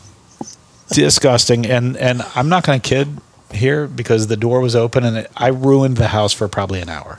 disgusting, 0.91 1.65
and 1.65 1.97
and 1.97 2.23
I'm 2.35 2.51
not 2.51 2.65
going 2.65 2.79
to 2.79 2.87
kid 2.89 3.09
here 3.51 3.87
because 3.87 4.27
the 4.27 4.37
door 4.37 4.61
was 4.61 4.77
open 4.77 5.03
and 5.05 5.17
it, 5.17 5.31
I 5.35 5.49
ruined 5.49 5.97
the 5.97 6.09
house 6.09 6.35
for 6.35 6.47
probably 6.47 6.81
an 6.83 6.91
hour. 6.91 7.17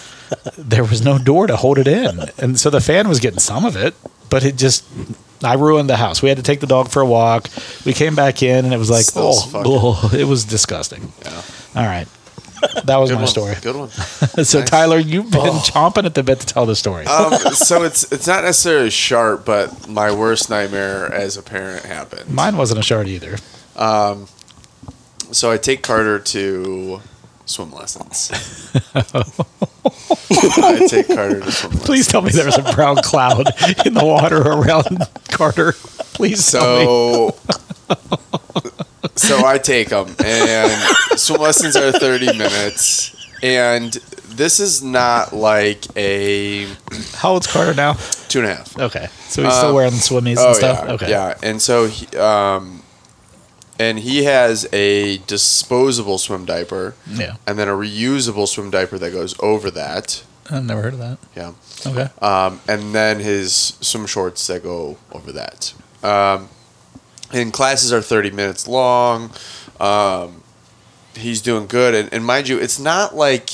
there 0.56 0.84
was 0.84 1.04
no 1.04 1.18
door 1.18 1.48
to 1.48 1.56
hold 1.56 1.78
it 1.78 1.88
in, 1.88 2.20
and 2.38 2.58
so 2.58 2.70
the 2.70 2.80
fan 2.80 3.08
was 3.08 3.18
getting 3.18 3.40
some 3.40 3.64
of 3.64 3.74
it, 3.76 3.94
but 4.30 4.44
it 4.44 4.54
just. 4.56 4.84
I 5.42 5.54
ruined 5.54 5.88
the 5.88 5.96
house. 5.96 6.20
We 6.22 6.28
had 6.28 6.38
to 6.38 6.42
take 6.44 6.60
the 6.60 6.66
dog 6.66 6.88
for 6.90 7.00
a 7.00 7.06
walk. 7.06 7.48
We 7.84 7.92
came 7.92 8.14
back 8.14 8.42
in, 8.42 8.64
and 8.64 8.74
it 8.74 8.78
was 8.78 8.90
like, 8.90 9.04
Still 9.04 9.22
oh, 9.34 9.40
fucking- 9.42 9.72
ugh, 10.10 10.14
it 10.20 10.24
was 10.24 10.44
disgusting. 10.44 11.12
Yeah. 11.22 11.42
All 11.76 11.84
right, 11.86 12.08
that 12.84 12.96
was 12.96 13.10
Good 13.10 13.16
my 13.16 13.20
one. 13.22 13.28
story. 13.28 13.54
Good 13.62 13.76
one. 13.76 13.88
so, 14.44 14.58
Nice. 14.60 14.68
Tyler, 14.70 14.98
you've 14.98 15.30
been 15.30 15.40
chomping 15.62 16.04
at 16.06 16.14
the 16.14 16.22
bit 16.24 16.40
to 16.40 16.46
tell 16.46 16.66
the 16.66 16.74
story. 16.74 17.06
Um, 17.06 17.32
so 17.54 17.84
it's 17.84 18.10
it's 18.10 18.26
not 18.26 18.42
necessarily 18.44 18.88
a 18.88 18.90
shart, 18.90 19.44
but 19.44 19.88
my 19.88 20.10
worst 20.14 20.50
nightmare 20.50 21.12
as 21.12 21.36
a 21.36 21.42
parent 21.42 21.84
happened. 21.84 22.28
Mine 22.34 22.56
wasn't 22.56 22.80
a 22.80 22.82
shart 22.82 23.06
either. 23.06 23.36
So 25.30 25.50
I 25.52 25.58
take 25.58 25.82
Carter 25.82 26.18
to 26.18 27.00
swim 27.48 27.72
lessons. 27.72 28.30
I 30.30 30.86
take 30.88 31.06
Carter 31.08 31.40
to 31.40 31.50
swim 31.52 31.70
lessons. 31.72 31.82
Please 31.86 32.06
tell 32.06 32.22
me 32.22 32.30
there 32.30 32.46
was 32.46 32.58
a 32.58 32.62
brown 32.74 32.96
cloud 32.96 33.46
in 33.86 33.94
the 33.94 34.04
water 34.04 34.40
around 34.40 35.06
Carter. 35.30 35.72
Please 36.14 36.50
tell 36.50 36.78
me. 36.78 36.84
So, 36.84 37.36
so 39.16 39.44
I 39.46 39.58
take 39.58 39.88
them, 39.88 40.14
and 40.24 40.70
swim 41.18 41.40
lessons 41.40 41.76
are 41.76 41.92
thirty 41.92 42.26
minutes, 42.26 43.14
and 43.42 43.92
this 44.28 44.60
is 44.60 44.82
not 44.82 45.32
like 45.32 45.84
a 45.96 46.66
How 47.14 47.30
old's 47.32 47.46
Carter 47.46 47.74
now? 47.74 47.94
two 48.28 48.40
and 48.40 48.48
a 48.50 48.54
half. 48.56 48.78
Okay, 48.78 49.08
so 49.28 49.42
he's 49.42 49.54
still 49.54 49.68
Um, 49.70 49.74
wearing 49.74 49.92
swimmies 49.92 50.36
Oh 50.38 50.48
and 50.48 50.56
stuff. 50.56 50.84
yeah, 50.86 50.92
okay, 50.94 51.10
yeah, 51.10 51.34
and 51.42 51.62
so 51.62 51.86
he, 51.86 52.06
um, 52.18 52.77
and 53.78 53.98
he 54.00 54.24
has 54.24 54.68
a 54.72 55.18
disposable 55.18 56.18
swim 56.18 56.44
diaper, 56.44 56.94
yeah. 57.08 57.36
and 57.46 57.58
then 57.58 57.68
a 57.68 57.72
reusable 57.72 58.48
swim 58.48 58.70
diaper 58.70 58.98
that 58.98 59.12
goes 59.12 59.34
over 59.40 59.70
that. 59.70 60.24
I've 60.50 60.64
never 60.64 60.82
heard 60.82 60.94
of 60.94 61.00
that. 61.00 61.18
Yeah. 61.36 61.52
Okay, 61.86 62.08
um, 62.20 62.60
and 62.66 62.94
then 62.94 63.20
his 63.20 63.52
swim 63.80 64.06
shorts 64.06 64.46
that 64.46 64.62
go 64.62 64.96
over 65.12 65.32
that. 65.32 65.74
Um, 66.02 66.48
and 67.32 67.52
classes 67.52 67.92
are 67.92 68.00
30 68.00 68.30
minutes 68.30 68.66
long. 68.66 69.30
Um, 69.80 70.42
he's 71.14 71.42
doing 71.42 71.66
good. 71.66 71.94
And, 71.94 72.12
and 72.12 72.24
mind 72.24 72.48
you, 72.48 72.58
it's 72.58 72.78
not 72.78 73.14
like, 73.14 73.50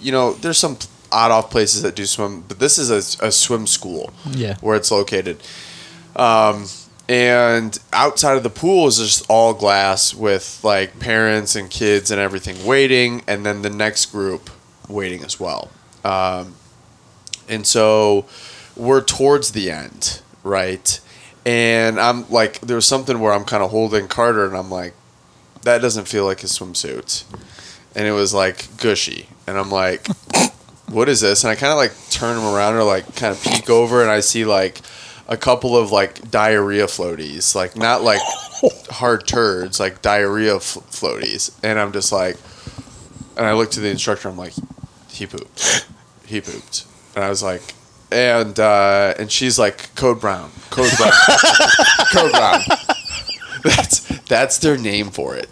you 0.00 0.12
know, 0.12 0.34
there's 0.34 0.58
some 0.58 0.78
odd 1.10 1.30
off 1.30 1.50
places 1.50 1.82
that 1.82 1.94
do 1.96 2.06
swim, 2.06 2.42
but 2.46 2.58
this 2.58 2.78
is 2.78 2.90
a, 2.90 3.26
a 3.26 3.32
swim 3.32 3.66
school 3.66 4.12
yeah. 4.30 4.56
where 4.60 4.76
it's 4.76 4.90
located. 4.90 5.40
Um, 6.14 6.66
and 7.08 7.78
outside 7.92 8.36
of 8.36 8.42
the 8.42 8.50
pool 8.50 8.86
is 8.86 8.98
just 8.98 9.24
all 9.30 9.54
glass 9.54 10.14
with 10.14 10.60
like 10.62 10.98
parents 11.00 11.56
and 11.56 11.70
kids 11.70 12.10
and 12.10 12.20
everything 12.20 12.66
waiting, 12.66 13.22
and 13.26 13.46
then 13.46 13.62
the 13.62 13.70
next 13.70 14.06
group 14.06 14.50
waiting 14.88 15.24
as 15.24 15.40
well. 15.40 15.70
Um, 16.04 16.54
and 17.48 17.66
so 17.66 18.26
we're 18.76 19.02
towards 19.02 19.52
the 19.52 19.70
end, 19.70 20.20
right? 20.44 21.00
And 21.46 21.98
I'm 21.98 22.28
like, 22.28 22.60
there 22.60 22.76
was 22.76 22.86
something 22.86 23.20
where 23.20 23.32
I'm 23.32 23.44
kind 23.44 23.62
of 23.62 23.70
holding 23.70 24.06
Carter, 24.06 24.44
and 24.46 24.56
I'm 24.56 24.70
like, 24.70 24.92
that 25.62 25.80
doesn't 25.80 26.06
feel 26.06 26.26
like 26.26 26.40
his 26.40 26.56
swimsuit. 26.58 27.24
And 27.96 28.06
it 28.06 28.12
was 28.12 28.34
like 28.34 28.76
gushy. 28.76 29.28
And 29.46 29.56
I'm 29.56 29.70
like, 29.70 30.06
what 30.88 31.08
is 31.08 31.22
this? 31.22 31.42
And 31.42 31.50
I 31.50 31.54
kind 31.54 31.72
of 31.72 31.78
like 31.78 31.92
turn 32.10 32.36
him 32.36 32.44
around 32.44 32.74
or 32.74 32.84
like 32.84 33.16
kind 33.16 33.32
of 33.32 33.42
peek 33.42 33.70
over, 33.70 34.02
and 34.02 34.10
I 34.10 34.20
see 34.20 34.44
like 34.44 34.82
a 35.28 35.36
couple 35.36 35.76
of 35.76 35.90
like 35.92 36.30
diarrhea 36.30 36.86
floaties, 36.86 37.54
like 37.54 37.76
not 37.76 38.02
like 38.02 38.20
hard 38.90 39.26
turds, 39.26 39.78
like 39.78 40.00
diarrhea 40.02 40.56
f- 40.56 40.78
floaties. 40.90 41.54
And 41.62 41.78
I'm 41.78 41.92
just 41.92 42.12
like, 42.12 42.36
and 43.36 43.46
I 43.46 43.52
look 43.52 43.70
to 43.72 43.80
the 43.80 43.88
instructor, 43.90 44.28
I'm 44.28 44.36
like, 44.38 44.54
he 45.10 45.26
pooped. 45.26 45.86
He 46.26 46.40
pooped. 46.40 46.86
And 47.14 47.24
I 47.24 47.28
was 47.28 47.42
like, 47.42 47.74
and 48.10 48.58
uh, 48.58 49.14
and 49.18 49.30
she's 49.30 49.58
like, 49.58 49.94
code 49.94 50.20
brown, 50.20 50.50
code 50.70 50.90
brown, 50.96 51.12
code 52.12 52.30
brown. 52.32 52.60
That's 53.64 54.00
that's 54.28 54.58
their 54.58 54.78
name 54.78 55.10
for 55.10 55.34
it. 55.36 55.48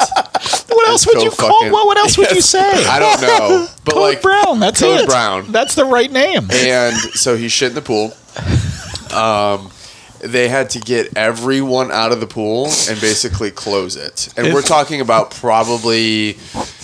What 0.69 0.89
else 0.89 1.07
would 1.07 1.23
you 1.23 1.31
call? 1.31 1.49
fucking- 1.61 1.73
What, 1.73 1.87
what 1.87 1.99
else 1.99 2.17
would 2.19 2.31
you 2.31 2.41
say? 2.41 2.61
I 2.87 2.99
don't 2.99 3.21
know, 3.23 3.67
but 3.85 3.95
Code 3.95 4.03
like 4.03 4.23
Brown. 4.23 4.61
That's 4.61 4.81
Code 4.81 5.01
it. 5.01 5.07
Brown. 5.07 5.51
That's 5.51 5.75
the 5.75 5.85
right 5.85 6.11
name. 6.11 6.49
and 6.53 6.95
so 6.97 7.37
he 7.37 7.49
shit 7.49 7.71
in 7.71 7.75
the 7.75 7.83
pool. 7.83 8.13
Um, 9.13 9.71
they 10.21 10.49
had 10.49 10.71
to 10.71 10.81
get 10.81 11.17
everyone 11.17 11.91
out 11.93 12.13
of 12.13 12.21
the 12.21 12.27
pool 12.27 12.67
and 12.89 13.01
basically 13.01 13.51
close 13.51 13.97
it. 13.97 14.33
And 14.37 14.53
we're 14.53 14.63
talking 14.63 15.01
about 15.01 15.31
probably, 15.31 16.39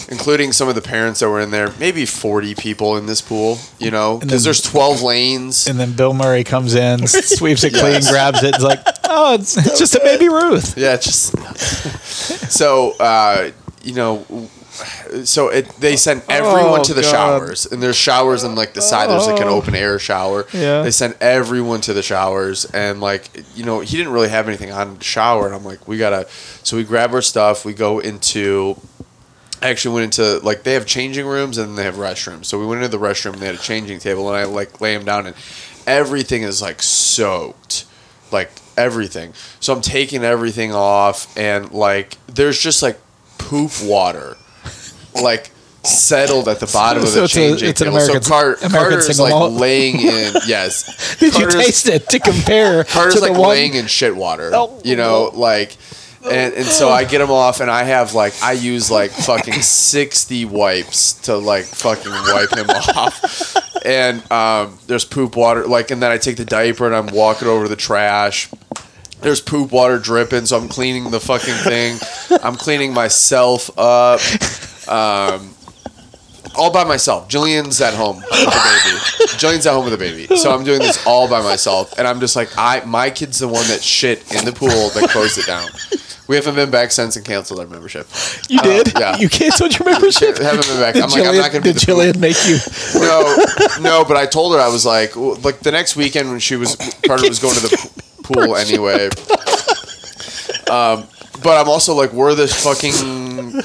including 0.09 0.53
some 0.53 0.69
of 0.69 0.75
the 0.75 0.83
parents 0.83 1.21
that 1.21 1.29
were 1.29 1.41
in 1.41 1.51
there, 1.51 1.73
maybe 1.79 2.05
40 2.05 2.55
people 2.55 2.97
in 2.97 3.07
this 3.07 3.21
pool, 3.21 3.59
you 3.79 3.91
know, 3.91 4.19
because 4.19 4.45
there's 4.45 4.63
12 4.63 5.03
lanes. 5.03 5.67
And 5.67 5.81
then 5.81 5.93
Bill 5.95 6.13
Murray 6.15 6.45
comes 6.45 6.75
in, 6.75 7.07
sweeps 7.07 7.65
it 7.65 7.73
clean, 7.75 8.03
grabs 8.03 8.43
it, 8.43 8.55
and 8.55 8.57
is 8.57 8.65
like, 8.65 8.81
"Oh, 9.05 9.35
it's, 9.35 9.57
it's 9.57 9.79
just 9.79 9.95
a 9.95 10.01
baby 10.01 10.29
Ruth." 10.29 10.77
Yeah, 10.77 10.97
just 10.97 11.37
so 12.53 12.95
uh, 13.01 13.51
you 13.83 13.95
know. 13.95 14.27
So 15.25 15.49
it, 15.49 15.69
they 15.81 15.97
sent 15.97 16.25
everyone 16.31 16.81
Oh, 16.81 16.85
to 16.85 16.95
the 16.95 17.01
oh, 17.01 17.05
God. 17.05 17.11
showers, 17.11 17.67
and 17.67 17.83
there's 17.83 17.97
showers 17.97 18.43
on 18.45 18.55
like 18.55 18.73
the 18.75 18.81
side. 18.81 19.11
There's 19.11 19.27
like 19.27 19.41
an 19.41 19.49
Oh. 19.49 19.57
open 19.57 19.75
air 19.75 19.99
shower. 19.99 20.47
Yeah. 20.53 20.83
They 20.83 20.91
sent 20.91 21.17
everyone 21.21 21.81
to 21.83 21.93
the 21.93 22.03
showers, 22.03 22.65
and 22.67 23.01
like 23.01 23.29
you 23.55 23.65
know, 23.65 23.81
he 23.81 23.97
didn't 23.99 24.13
really 24.13 24.31
have 24.31 24.49
anything 24.49 24.73
on 24.73 24.97
to 24.97 25.05
shower, 25.05 25.47
and 25.47 25.55
I'm 25.55 25.65
like, 25.65 25.87
we 25.87 25.99
gotta. 25.99 26.27
So 26.63 26.77
we 26.77 26.85
grab 26.85 27.13
our 27.13 27.21
stuff. 27.23 27.65
We 27.65 27.75
go 27.75 27.99
into. 27.99 28.77
I 29.61 29.69
actually 29.69 29.95
went 29.95 30.05
into 30.19 30.45
like 30.45 30.63
they 30.63 30.73
have 30.73 30.87
changing 30.87 31.27
rooms 31.27 31.59
and 31.59 31.77
they 31.79 31.85
have 31.85 31.95
restrooms. 31.97 32.47
So 32.47 32.59
we 32.59 32.67
went 32.67 32.83
into 32.83 32.97
the 32.97 33.03
restroom. 33.05 33.35
and 33.35 33.43
They 33.43 33.47
had 33.47 33.55
a 33.55 33.59
changing 33.59 33.99
table, 34.01 34.29
and 34.29 34.37
I 34.37 34.45
like 34.45 34.81
lay 34.81 34.95
him 34.95 35.05
down, 35.05 35.27
and 35.27 35.37
everything 35.87 36.43
is 36.43 36.63
like 36.63 36.83
soaked, 36.83 37.85
like 38.33 38.51
everything. 38.77 39.35
So 39.61 39.73
I'm 39.75 39.83
taking 39.83 40.25
everything 40.25 40.73
off, 40.75 41.37
and 41.37 41.71
like 41.73 42.17
there's 42.27 42.59
just 42.59 42.83
like 42.83 42.99
poop 43.39 43.71
water, 43.83 44.37
like 45.15 45.51
settled 45.85 46.47
at 46.49 46.61
the 46.61 46.67
bottom 46.69 47.03
of 47.03 47.09
So 47.09 47.17
the 47.21 47.25
it's 47.25 47.33
a- 47.33 47.37
changing 47.37 47.69
it's 47.71 47.81
an. 47.81 47.89
American- 47.89 48.23
so 48.23 48.29
Car- 48.31 48.55
American 48.63 48.71
Carter's 48.99 49.19
like 49.21 49.31
malt. 49.33 49.53
laying 49.53 50.01
in. 50.01 50.33
Yes, 50.47 51.17
Did 51.19 51.37
you 51.37 51.51
taste 51.51 51.89
it 51.89 52.09
to 52.11 52.19
compare 52.21 52.85
Carter's 52.85 53.15
to 53.17 53.21
like 53.21 53.33
the 53.35 53.41
one? 53.41 53.51
laying 53.51 53.75
in 53.75 53.87
shit 53.87 54.15
water. 54.15 54.51
Oh, 54.55 54.81
you 54.85 54.95
know, 54.97 55.31
like, 55.35 55.77
and, 56.25 56.55
and 56.55 56.67
so 56.67 56.89
I 56.89 57.03
get 57.05 57.19
them 57.19 57.31
off, 57.33 57.61
and 57.61 57.69
I 57.71 57.83
have 57.83 58.15
like 58.15 58.33
I 58.43 58.53
use 58.53 58.91
like 58.93 59.11
fucking 59.11 59.55
sixty 59.63 60.45
wipes 60.45 61.15
to 61.25 61.37
like 61.37 61.65
fucking 61.65 62.13
wipe 62.13 62.53
him 62.57 62.71
off, 62.71 63.57
and 63.85 64.23
um, 64.31 64.79
there's 64.87 65.05
poop 65.05 65.35
water, 65.37 65.67
like, 65.67 65.91
and 65.91 66.01
then 66.01 66.13
I 66.13 66.19
take 66.19 66.37
the 66.37 66.45
diaper 66.45 66.87
and 66.87 66.95
I'm 66.95 67.13
walking 67.15 67.49
over 67.49 67.65
to 67.65 67.69
the 67.69 67.75
trash. 67.77 68.49
There's 69.21 69.41
poop 69.41 69.73
water 69.73 69.99
dripping, 69.99 70.47
so 70.47 70.59
I'm 70.59 70.69
cleaning 70.69 71.11
the 71.11 71.21
fucking 71.21 71.55
thing. 71.55 71.99
I'm 72.43 72.55
cleaning 72.57 72.93
myself 72.95 73.69
up. 73.77 74.21
Um, 74.89 75.55
all 76.57 76.73
by 76.73 76.85
myself. 76.85 77.29
Jillian's 77.29 77.81
at 77.81 77.95
home 77.95 78.17
with 78.17 78.29
the 78.29 78.37
baby. 78.47 79.29
Jillian's 79.39 79.67
at 79.67 79.73
home 79.73 79.85
with 79.85 79.93
the 79.93 79.99
baby. 79.99 80.37
So 80.37 80.53
I'm 80.53 80.65
doing 80.65 80.81
this 80.81 81.07
all 81.07 81.29
by 81.29 81.41
myself, 81.41 81.99
and 81.99 82.07
I'm 82.07 82.21
just 82.21 82.37
like, 82.37 82.51
I 82.57 82.83
my 82.85 83.11
kid's 83.11 83.39
the 83.39 83.49
one 83.49 83.67
that 83.69 83.83
shit 83.83 84.31
in 84.33 84.45
the 84.45 84.53
pool 84.53 84.69
that 84.69 85.09
closed 85.11 85.39
it 85.39 85.47
down. 85.47 85.69
We 86.29 86.37
haven't 86.37 86.55
been 86.55 86.71
back 86.71 86.93
since 86.93 87.17
and 87.17 87.25
canceled 87.27 87.61
our 87.61 87.67
membership. 87.67 88.07
You 88.49 88.61
did? 88.61 88.93
yeah. 88.99 89.17
You 89.17 89.29
canceled 89.29 89.79
your 89.79 89.91
membership? 89.91 90.39
Haven't 90.39 90.67
been 90.67 90.79
back. 90.79 90.95
Did 90.95 91.03
I'm 91.03 91.11
like, 91.11 91.27
I'm 91.27 91.37
not 91.37 91.51
gonna 91.53 91.63
be 91.63 91.73
did 91.73 91.83
the 91.83 91.87
pool. 91.87 91.97
Jillian 91.97 92.19
make 92.19 92.37
you? 92.47 92.59
No, 93.01 93.83
no, 93.83 94.05
but 94.05 94.17
I 94.17 94.27
told 94.27 94.55
her 94.55 94.61
I 94.61 94.69
was 94.69 94.87
like, 94.87 95.17
well, 95.17 95.35
like 95.43 95.61
the 95.61 95.73
next 95.73 95.97
weekend 95.97 96.31
when 96.31 96.39
she 96.39 96.57
was 96.57 96.77
Carter 97.07 97.29
was 97.29 97.39
going 97.41 97.55
to 97.57 97.63
the 97.63 98.03
pool 98.23 98.57
anyway. 98.57 99.11
Um, 100.71 101.07
but 101.43 101.61
I'm 101.61 101.69
also 101.69 101.95
like, 101.95 102.13
we're 102.13 102.35
this 102.35 102.65
fucking 102.65 103.61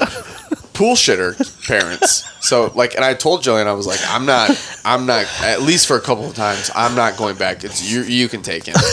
pool 0.78 0.94
shitter 0.94 1.34
parents. 1.66 2.24
So 2.46 2.72
like, 2.74 2.94
and 2.94 3.04
I 3.04 3.14
told 3.14 3.42
Jillian, 3.42 3.66
I 3.66 3.72
was 3.72 3.86
like, 3.86 4.00
I'm 4.06 4.24
not, 4.24 4.50
I'm 4.84 5.04
not, 5.06 5.26
at 5.42 5.60
least 5.60 5.86
for 5.88 5.96
a 5.96 6.00
couple 6.00 6.24
of 6.24 6.34
times, 6.34 6.70
I'm 6.74 6.94
not 6.94 7.16
going 7.16 7.36
back. 7.36 7.64
It's 7.64 7.82
you, 7.92 8.02
you 8.02 8.28
can 8.28 8.42
take 8.42 8.64
him. 8.66 8.76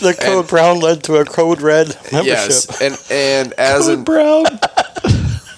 The 0.00 0.12
code 0.12 0.40
And- 0.40 0.48
brown 0.48 0.80
led 0.80 1.04
to 1.04 1.16
a 1.16 1.24
code 1.24 1.60
red 1.62 1.86
membership. 2.12 2.26
Yes, 2.26 2.82
and 2.82 2.98
and 3.10 3.52
as 3.54 3.86
Code 3.86 3.98
an 3.98 4.04
Brown. 4.04 4.44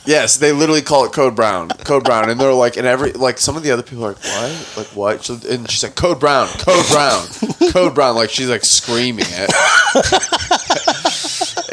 yes, 0.05 0.37
they 0.37 0.53
literally 0.53 0.83
call 0.83 1.07
it 1.07 1.13
code 1.13 1.35
brown. 1.35 1.69
code 1.71 2.05
brown, 2.05 2.29
and 2.29 2.39
they're 2.39 2.53
like, 2.53 2.77
and 2.77 2.87
every 2.87 3.13
like 3.13 3.39
some 3.39 3.57
of 3.57 3.63
the 3.63 3.71
other 3.73 3.83
people 3.83 4.05
are 4.05 4.13
like, 4.13 4.23
what, 4.23 4.75
like 4.77 4.87
what? 4.89 5.25
So, 5.25 5.39
and 5.51 5.69
she's 5.71 5.83
like, 5.83 5.97
code 5.97 6.21
brown, 6.21 6.49
code 6.59 6.87
brown, 6.91 7.27
code 7.73 7.95
brown. 7.95 8.15
Like 8.15 8.29
she's 8.31 8.51
like 8.51 8.65
screaming 8.65 9.25
it. 9.27 9.51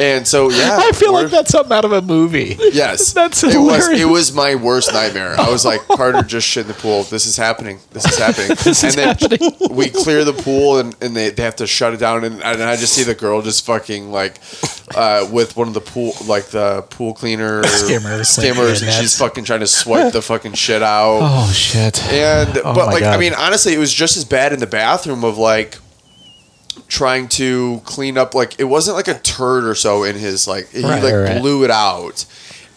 and 0.04 0.28
so 0.28 0.50
yeah, 0.50 0.78
I 0.82 0.92
feel 0.92 1.14
like 1.14 1.30
that's 1.30 1.52
something 1.52 1.72
out 1.76 1.86
of 1.86 1.92
a 1.94 2.02
movie. 2.02 2.58
Yes, 2.60 3.14
That's 3.24 3.44
it 3.44 3.58
was. 3.58 3.88
It 3.90 4.06
was 4.06 4.34
my 4.34 4.56
worst 4.56 4.92
nightmare. 4.92 5.36
I 5.40 5.50
was 5.50 5.66
like, 5.66 5.82
Carter 5.88 6.22
just 6.24 6.48
shit 6.48 6.64
in 6.64 6.68
the 6.68 6.74
pool. 6.74 7.04
This 7.04 7.26
is 7.26 7.38
happening. 7.38 7.80
This 7.92 8.06
is 8.06 8.18
happening. 8.18 8.58
This 8.64 8.84
is 8.84 8.96
and 8.96 9.18
then 9.18 9.18
happening. 9.18 9.52
we 9.76 9.90
clear 9.90 10.24
the 10.24 10.34
pool, 10.34 10.80
and, 10.80 10.96
and 11.02 11.16
they, 11.16 11.30
they 11.30 11.44
have 11.44 11.56
to 11.58 11.68
shut 11.68 11.94
it 11.94 11.98
down. 11.98 12.24
And, 12.24 12.42
and 12.42 12.64
I 12.64 12.76
just 12.76 12.94
see 12.94 13.04
the 13.04 13.16
girl 13.16 13.42
just 13.42 13.66
fucking 13.66 14.12
like 14.12 14.40
uh, 14.96 15.28
with 15.32 15.56
one 15.58 15.68
of 15.68 15.74
the 15.74 15.82
pool 15.82 16.14
like 16.28 16.46
the 16.48 16.86
pool 16.90 17.14
cleaner 17.14 17.64
Skimmers, 17.64 18.30
skimmers, 18.30 18.82
and 18.82 18.92
she's 18.92 19.18
fucking 19.18 19.44
trying 19.44 19.62
to 19.62 19.68
swipe 19.68 20.14
the 20.14 20.22
fucking 20.22 20.54
shit 20.54 20.82
out. 20.84 21.20
Oh 21.22 21.52
shit! 21.52 22.04
And 22.06 22.58
Oh 22.60 22.74
but 22.74 22.88
like 22.88 23.04
I 23.04 23.18
mean 23.18 23.34
honestly 23.34 23.74
it 23.74 23.80
was 23.80 23.94
just 23.94 24.18
as 24.18 24.26
bad 24.26 24.54
in 24.54 24.60
the 24.60 24.68
bathroom 24.68 25.24
of 25.24 25.38
like 25.38 25.78
trying 26.88 27.28
to 27.30 27.82
clean 27.86 28.18
up 28.18 28.34
like 28.34 28.60
it 28.60 28.66
wasn't 28.66 28.96
like 28.98 29.08
a 29.08 29.20
turd 29.20 29.64
or 29.66 29.76
so 29.76 30.04
in 30.04 30.16
his 30.16 30.48
like 30.48 30.70
he 30.72 30.84
Right, 30.84 31.04
like 31.04 31.14
right. 31.14 31.42
blew 31.42 31.64
it 31.64 31.72
out. 31.72 32.26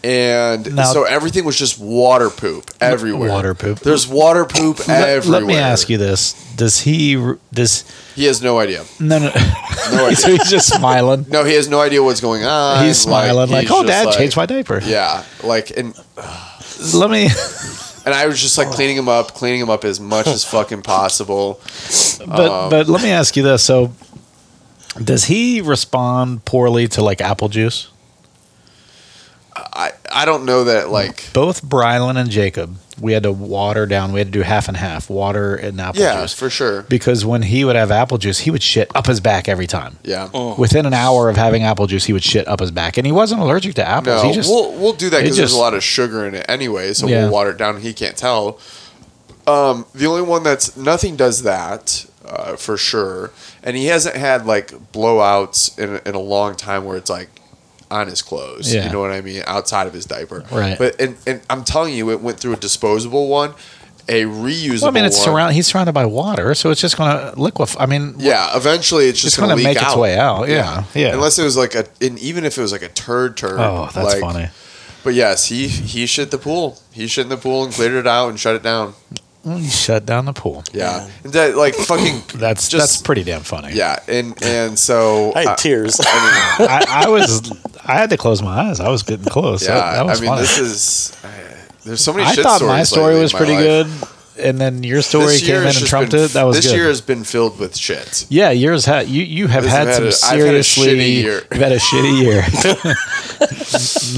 And 0.03 0.75
Now- 0.75 0.93
so 0.93 1.03
everything 1.03 1.43
was 1.43 1.57
just 1.57 1.79
water 1.79 2.29
poop 2.29 2.69
everywhere. 2.79 3.29
Water 3.29 3.53
poop. 3.55 3.79
There's 3.79 4.07
water 4.07 4.45
poop 4.45 4.87
Let, 4.87 5.09
everywhere. 5.09 5.41
let 5.41 5.47
me 5.47 5.55
ask 5.57 5.89
you 5.89 5.97
this: 5.97 6.33
Does 6.55 6.79
he? 6.81 7.15
Does 7.51 7.83
He 8.15 8.25
has 8.25 8.41
no 8.41 8.59
idea. 8.59 8.85
no 8.99 9.17
no? 9.17 9.25
No 9.25 9.31
so 9.33 10.05
idea. 10.07 10.37
he's 10.37 10.49
just 10.49 10.71
smiling. 10.73 11.25
no, 11.29 11.43
he 11.43 11.53
has 11.55 11.67
no 11.67 11.81
idea 11.81 12.01
what's 12.03 12.21
going 12.21 12.43
on. 12.45 12.85
He's 12.85 12.99
smiling 13.01 13.49
like, 13.49 13.63
he's 13.63 13.71
"Oh, 13.71 13.83
just 13.83 13.87
Dad 14.05 14.17
changed 14.17 14.37
my 14.37 14.45
diaper." 14.45 14.79
Yeah, 14.85 15.23
like 15.43 15.71
and 15.75 15.93
Let 16.93 17.09
me. 17.09 17.29
and 18.07 18.15
I 18.15 18.25
was 18.25 18.41
just 18.41 18.57
like 18.57 18.69
cleaning 18.69 18.95
him 18.95 19.09
up, 19.09 19.33
cleaning 19.33 19.59
him 19.59 19.69
up 19.69 19.83
as 19.83 19.99
much 19.99 20.27
as 20.27 20.45
fucking 20.45 20.81
possible. 20.81 21.59
But 22.25 22.49
Um, 22.51 22.69
but 22.69 22.87
let 22.87 23.03
me 23.03 23.09
ask 23.11 23.35
you 23.35 23.43
this: 23.43 23.63
So, 23.63 23.91
does 25.03 25.25
he 25.25 25.59
respond 25.61 26.45
poorly 26.45 26.87
to 26.89 27.01
like 27.03 27.19
apple 27.21 27.49
juice? 27.49 27.89
I 29.73 29.91
I 30.11 30.25
don't 30.25 30.45
know 30.45 30.65
that 30.65 30.89
like 30.89 31.31
Both 31.33 31.63
Brylan 31.63 32.17
and 32.17 32.29
Jacob, 32.29 32.75
we 32.99 33.13
had 33.13 33.23
to 33.23 33.31
water 33.31 33.85
down. 33.85 34.11
We 34.13 34.19
had 34.19 34.27
to 34.27 34.31
do 34.31 34.41
half 34.41 34.67
and 34.67 34.75
half, 34.77 35.09
water 35.09 35.55
and 35.55 35.79
apple 35.79 36.01
yeah 36.01 36.21
juice. 36.21 36.33
for 36.33 36.49
sure. 36.49 36.81
Because 36.83 37.25
when 37.25 37.41
he 37.43 37.63
would 37.65 37.75
have 37.75 37.91
apple 37.91 38.17
juice, 38.17 38.39
he 38.39 38.51
would 38.51 38.63
shit 38.63 38.89
up 38.95 39.05
his 39.07 39.19
back 39.19 39.47
every 39.47 39.67
time. 39.67 39.97
Yeah. 40.03 40.29
Within 40.57 40.85
an 40.85 40.93
hour 40.93 41.29
of 41.29 41.35
having 41.37 41.63
apple 41.63 41.87
juice, 41.87 42.05
he 42.05 42.13
would 42.13 42.23
shit 42.23 42.47
up 42.47 42.59
his 42.59 42.71
back, 42.71 42.97
and 42.97 43.05
he 43.05 43.11
wasn't 43.11 43.41
allergic 43.41 43.75
to 43.75 43.87
apples. 43.87 44.23
No, 44.23 44.29
he 44.29 44.33
just 44.35 44.49
we'll 44.49 44.73
we'll 44.73 44.93
do 44.93 45.09
that 45.09 45.19
it 45.19 45.23
because 45.23 45.37
there's 45.37 45.53
a 45.53 45.57
lot 45.59 45.73
of 45.73 45.83
sugar 45.83 46.25
in 46.27 46.35
it 46.35 46.45
anyway, 46.49 46.93
so 46.93 47.07
Yeah. 47.07 47.23
we'll 47.23 47.31
water 47.33 47.51
it 47.51 47.57
down. 47.57 47.81
He 47.81 47.93
can't 47.93 48.17
tell. 48.17 48.59
Um, 49.45 49.85
the 49.95 50.05
only 50.07 50.23
one 50.23 50.43
that's 50.43 50.75
nothing 50.75 51.15
does 51.15 51.43
that 51.43 52.05
uh, 52.25 52.57
for 52.57 52.75
sure, 52.75 53.31
and 53.63 53.77
he 53.77 53.85
hasn't 53.85 54.15
had 54.15 54.45
like 54.45 54.71
blowouts 54.91 55.77
in 55.79 56.01
in 56.05 56.15
a 56.15 56.19
long 56.19 56.55
time 56.55 56.83
where 56.83 56.97
it's 56.97 57.09
like 57.09 57.29
on 57.89 58.07
his 58.07 58.21
clothes. 58.21 58.73
Yeah. 58.73 58.85
You 58.85 58.91
know 58.91 58.99
what 58.99 59.11
I 59.11 59.21
mean? 59.21 59.43
Outside 59.47 59.87
of 59.87 59.93
his 59.93 60.05
diaper, 60.05 60.43
Right. 60.51 60.77
But 60.77 60.99
and, 61.01 61.15
and 61.25 61.41
I'm 61.49 61.63
telling 61.63 61.93
you, 61.93 62.11
it 62.11 62.21
went 62.21 62.39
through 62.39 62.53
a 62.53 62.57
disposable 62.57 63.27
one, 63.27 63.53
a 64.09 64.23
reusable. 64.23 64.81
Well, 64.83 64.87
I 64.89 64.91
mean, 64.91 65.05
it's 65.05 65.17
one. 65.17 65.25
surround. 65.25 65.53
He's 65.53 65.67
surrounded 65.67 65.93
by 65.93 66.05
water, 66.05 66.53
so 66.55 66.69
it's 66.69 66.81
just 66.81 66.97
going 66.97 67.09
to 67.33 67.39
liquefy. 67.39 67.79
I 67.79 67.85
mean, 67.85 68.15
Yeah, 68.17 68.55
eventually 68.55 69.05
it's 69.07 69.21
just 69.21 69.37
gonna 69.37 69.53
going 69.53 69.59
to 69.59 69.63
make 69.63 69.81
its 69.81 69.95
way 69.95 70.17
out, 70.17 70.47
yeah, 70.49 70.85
yeah. 70.93 71.13
Unless 71.13 71.39
it 71.39 71.43
was 71.43 71.57
like 71.57 71.75
a, 71.75 71.85
and 72.01 72.17
even 72.19 72.45
if 72.45 72.57
it 72.57 72.61
was 72.61 72.71
like 72.71 72.83
a 72.83 72.89
turd 72.89 73.35
turd. 73.37 73.59
Oh, 73.59 73.89
that's 73.93 74.13
like, 74.13 74.19
funny. 74.21 74.49
But 75.03 75.13
yes, 75.13 75.45
he 75.45 75.67
he 75.67 76.05
shit 76.05 76.31
the 76.31 76.37
pool. 76.37 76.79
He 76.91 77.07
shit 77.07 77.23
in 77.23 77.29
the 77.29 77.37
pool 77.37 77.63
and 77.63 77.73
cleared 77.73 77.93
it 77.93 78.07
out 78.07 78.27
and 78.29 78.37
shut 78.39 78.55
it 78.55 78.63
down. 78.63 78.93
Well, 79.45 79.59
you 79.59 79.69
shut 79.69 80.05
down 80.05 80.25
the 80.25 80.33
pool. 80.33 80.65
Yeah, 80.73 80.97
Man. 80.97 81.11
and 81.23 81.33
that 81.33 81.55
like 81.55 81.73
fucking 81.75 82.23
That's 82.39 82.67
Just- 82.67 82.81
that's 82.81 83.01
pretty 83.01 83.23
damn 83.23 83.41
funny. 83.43 83.73
yeah, 83.73 83.99
and 84.09 84.41
and 84.43 84.77
so 84.77 85.31
I 85.33 85.39
had 85.39 85.47
uh, 85.47 85.55
tears. 85.55 85.97
I, 86.03 87.03
I 87.05 87.09
was. 87.09 87.49
I 87.87 87.93
had 87.95 88.09
to 88.11 88.17
close 88.17 88.41
my 88.41 88.69
eyes. 88.69 88.79
I 88.79 88.89
was 88.89 89.03
getting 89.03 89.25
close. 89.25 89.65
yeah, 89.65 89.75
that, 89.75 89.93
that 89.93 90.05
was 90.05 90.19
I 90.19 90.21
mean 90.21 90.29
funny. 90.29 90.41
this 90.41 90.57
is 90.59 91.17
uh, 91.23 91.27
there's 91.85 92.01
so 92.01 92.13
many. 92.13 92.25
I 92.25 92.35
thought 92.35 92.61
my 92.61 92.83
story 92.83 93.19
was 93.19 93.33
my 93.33 93.37
pretty 93.39 93.53
life. 93.53 93.63
good, 93.63 93.87
and 94.45 94.59
then 94.59 94.83
your 94.83 95.01
story 95.01 95.37
came 95.39 95.61
in 95.61 95.67
and 95.67 95.75
trumped 95.85 96.11
been- 96.11 96.25
it. 96.25 96.31
That 96.31 96.43
was 96.43 96.57
this 96.57 96.67
good. 96.67 96.75
year 96.75 96.87
has 96.87 96.99
been 97.01 97.23
filled 97.23 97.59
with 97.59 97.77
shit. 97.77 98.25
yeah, 98.29 98.49
yours 98.51 98.85
had 98.85 99.07
you. 99.07 99.23
You 99.23 99.47
have 99.47 99.63
had 99.65 99.87
has 99.87 100.19
some 100.19 100.29
had 100.37 100.39
a- 100.43 100.53
had 100.57 100.65
seriously. 100.65 101.11
year. 101.11 101.41
You've 101.51 101.61
had 101.61 101.71
a 101.71 101.79
shitty 101.79 102.21
year. 102.21 102.43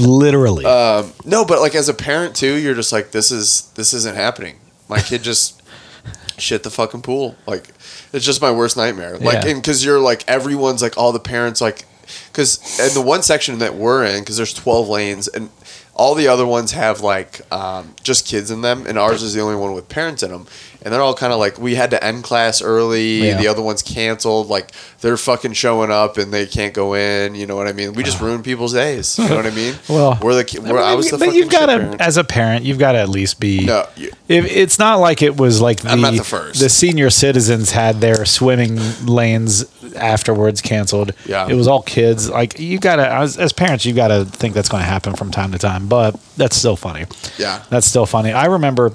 Literally. 0.08 0.64
Um, 0.64 1.12
no, 1.24 1.44
but 1.44 1.60
like 1.60 1.74
as 1.74 1.88
a 1.88 1.94
parent 1.94 2.34
too, 2.36 2.54
you're 2.56 2.74
just 2.74 2.92
like 2.92 3.12
this 3.12 3.30
is 3.30 3.70
this 3.74 3.94
isn't 3.94 4.16
happening. 4.16 4.56
My 4.88 5.00
kid 5.00 5.22
just 5.22 5.62
shit 6.38 6.62
the 6.62 6.70
fucking 6.70 7.02
pool. 7.02 7.36
Like 7.46 7.68
it's 8.12 8.24
just 8.24 8.40
my 8.42 8.50
worst 8.50 8.76
nightmare. 8.76 9.16
Like 9.18 9.44
Yeah. 9.44 9.50
and 9.52 9.62
because 9.62 9.84
you're 9.84 10.00
like 10.00 10.24
everyone's 10.28 10.82
like 10.82 10.96
all 10.98 11.12
the 11.12 11.20
parents 11.20 11.60
like 11.60 11.84
because 12.30 12.78
in 12.78 12.94
the 12.94 13.00
one 13.00 13.22
section 13.22 13.58
that 13.58 13.74
we're 13.74 14.04
in 14.04 14.20
because 14.20 14.36
there's 14.36 14.54
12 14.54 14.88
lanes 14.88 15.28
and 15.28 15.50
all 15.94 16.14
the 16.14 16.28
other 16.28 16.46
ones 16.46 16.72
have 16.72 17.00
like 17.00 17.40
um, 17.52 17.94
just 18.02 18.26
kids 18.26 18.50
in 18.50 18.62
them 18.62 18.86
and 18.86 18.98
ours 18.98 19.22
is 19.22 19.34
the 19.34 19.40
only 19.40 19.56
one 19.56 19.72
with 19.74 19.88
parents 19.88 20.22
in 20.22 20.30
them 20.30 20.46
and 20.82 20.92
they're 20.92 21.02
all 21.02 21.14
kind 21.14 21.32
of 21.32 21.38
like 21.38 21.58
we 21.58 21.74
had 21.74 21.90
to 21.90 22.02
end 22.02 22.24
class 22.24 22.62
early 22.62 23.26
Yeah. 23.28 23.36
the 23.38 23.48
other 23.48 23.62
one's 23.62 23.82
canceled 23.82 24.48
like 24.48 24.72
they're 25.00 25.16
fucking 25.16 25.52
showing 25.52 25.90
up 25.90 26.16
and 26.18 26.32
they 26.32 26.46
can't 26.46 26.74
go 26.74 26.94
in 26.94 27.34
you 27.34 27.46
know 27.46 27.56
what 27.56 27.66
i 27.66 27.72
mean 27.72 27.92
we 27.94 28.02
just 28.02 28.16
uh-huh. 28.16 28.26
ruin 28.26 28.42
people's 28.42 28.72
days 28.72 29.18
you 29.18 29.28
know 29.28 29.36
what 29.36 29.46
i 29.46 29.50
mean 29.50 29.74
Well, 29.88 30.18
we're 30.22 30.42
the 30.42 30.60
we're, 30.60 30.78
I 30.80 30.94
was 30.94 31.10
the 31.10 31.18
but 31.18 31.34
you've 31.34 31.50
got 31.50 31.66
to, 31.66 31.78
parent. 31.78 32.00
as 32.00 32.16
a 32.16 32.24
parent, 32.24 32.64
you've 32.64 32.78
got 32.78 32.92
to 32.92 32.98
at 32.98 33.08
least 33.08 33.40
be. 33.40 33.64
no 33.64 33.86
you, 33.96 34.10
If 34.28 34.44
it's 34.50 34.78
not 34.78 34.96
like 35.00 35.22
it 35.22 35.36
was 35.36 35.60
like 35.60 35.80
the 35.80 35.90
I'm 35.90 36.00
not 36.00 36.14
the 36.14 36.24
first. 36.24 36.60
the 36.60 36.68
senior 36.68 37.10
citizens 37.10 37.72
had 37.72 38.00
their 38.00 38.24
swimming 38.24 38.78
lanes 39.04 39.64
afterwards 39.96 40.60
canceled. 40.62 41.12
Yeah. 41.26 41.48
it 41.48 41.54
was 41.54 41.66
all 41.66 41.82
kids. 41.82 42.30
Like 42.30 42.58
you 42.58 42.78
gotta 42.78 43.10
as, 43.12 43.36
as 43.38 43.52
parents, 43.52 43.84
you 43.84 43.92
gotta 43.94 44.24
think 44.24 44.54
that's 44.54 44.68
going 44.68 44.82
to 44.82 44.88
happen 44.88 45.14
from 45.16 45.30
time 45.30 45.52
to 45.52 45.58
time. 45.58 45.88
But 45.88 46.18
that's 46.36 46.56
still 46.56 46.76
funny. 46.76 47.06
yeah 47.38 47.62
That's 47.70 47.86
still 47.86 48.06
funny. 48.06 48.32
I 48.32 48.46
remember 48.46 48.92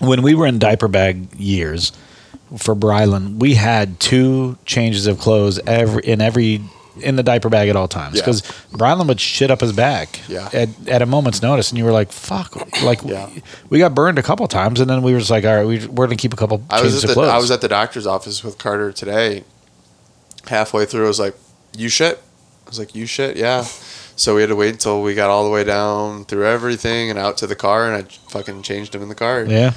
when 0.00 0.22
we 0.22 0.34
were 0.34 0.46
in 0.46 0.58
diaper 0.58 0.88
bag 0.88 1.32
years 1.34 1.92
for 2.56 2.74
Brylan, 2.74 3.38
we 3.38 3.54
had 3.54 4.00
two 4.00 4.58
changes 4.64 5.06
of 5.06 5.18
clothes 5.18 5.58
every 5.66 6.02
in 6.04 6.20
every 6.20 6.60
in 7.00 7.16
the 7.16 7.22
diaper 7.22 7.48
bag 7.48 7.68
at 7.68 7.76
all 7.76 7.86
times 7.88 8.16
Yeah. 8.16 8.22
because 8.22 8.42
Brylan 8.72 9.06
would 9.08 9.20
shit 9.20 9.50
up 9.50 9.60
his 9.60 9.72
back 9.72 10.18
Yeah. 10.28 10.50
at, 10.52 10.68
at 10.88 11.00
a 11.00 11.06
moment's 11.06 11.40
notice, 11.40 11.70
and 11.70 11.78
you 11.78 11.84
were 11.84 11.92
like, 11.92 12.10
"Fuck!" 12.12 12.56
Like 12.82 13.00
Yeah. 13.04 13.28
we 13.70 13.78
got 13.78 13.94
burned 13.94 14.18
a 14.18 14.22
couple 14.22 14.46
times, 14.48 14.80
and 14.80 14.90
then 14.90 15.00
we 15.02 15.12
were 15.12 15.20
just 15.20 15.30
like, 15.30 15.44
"All 15.44 15.54
right, 15.56 15.66
we, 15.66 15.86
we're 15.86 16.06
gonna 16.06 16.16
keep 16.16 16.32
a 16.32 16.36
couple 16.36 16.62
I 16.68 16.78
changes 16.78 16.94
was 16.96 17.04
of 17.04 17.10
at 17.10 17.14
the 17.14 17.20
clothes." 17.20 17.30
I 17.30 17.38
was 17.38 17.50
at 17.52 17.60
the 17.60 17.68
doctor's 17.68 18.06
office 18.06 18.42
with 18.44 18.58
Carter 18.58 18.92
today. 18.92 19.44
Halfway 20.48 20.84
through, 20.86 21.04
I 21.04 21.08
was 21.08 21.20
like, 21.20 21.34
"You 21.76 21.88
shit." 21.88 22.18
I 22.66 22.68
was 22.70 22.78
like, 22.78 22.94
"You 22.94 23.06
shit." 23.06 23.36
Yeah. 23.36 23.64
So 24.20 24.34
we 24.34 24.42
had 24.42 24.50
to 24.50 24.56
wait 24.56 24.72
until 24.74 25.00
we 25.02 25.14
got 25.14 25.30
all 25.30 25.44
the 25.44 25.50
way 25.50 25.64
down 25.64 26.26
through 26.26 26.44
everything 26.46 27.08
and 27.08 27.18
out 27.18 27.38
to 27.38 27.46
the 27.46 27.56
car, 27.56 27.86
and 27.90 27.96
I 27.96 28.02
fucking 28.28 28.60
changed 28.60 28.94
him 28.94 29.00
in 29.00 29.08
the 29.08 29.14
car. 29.14 29.44
yeah. 29.44 29.72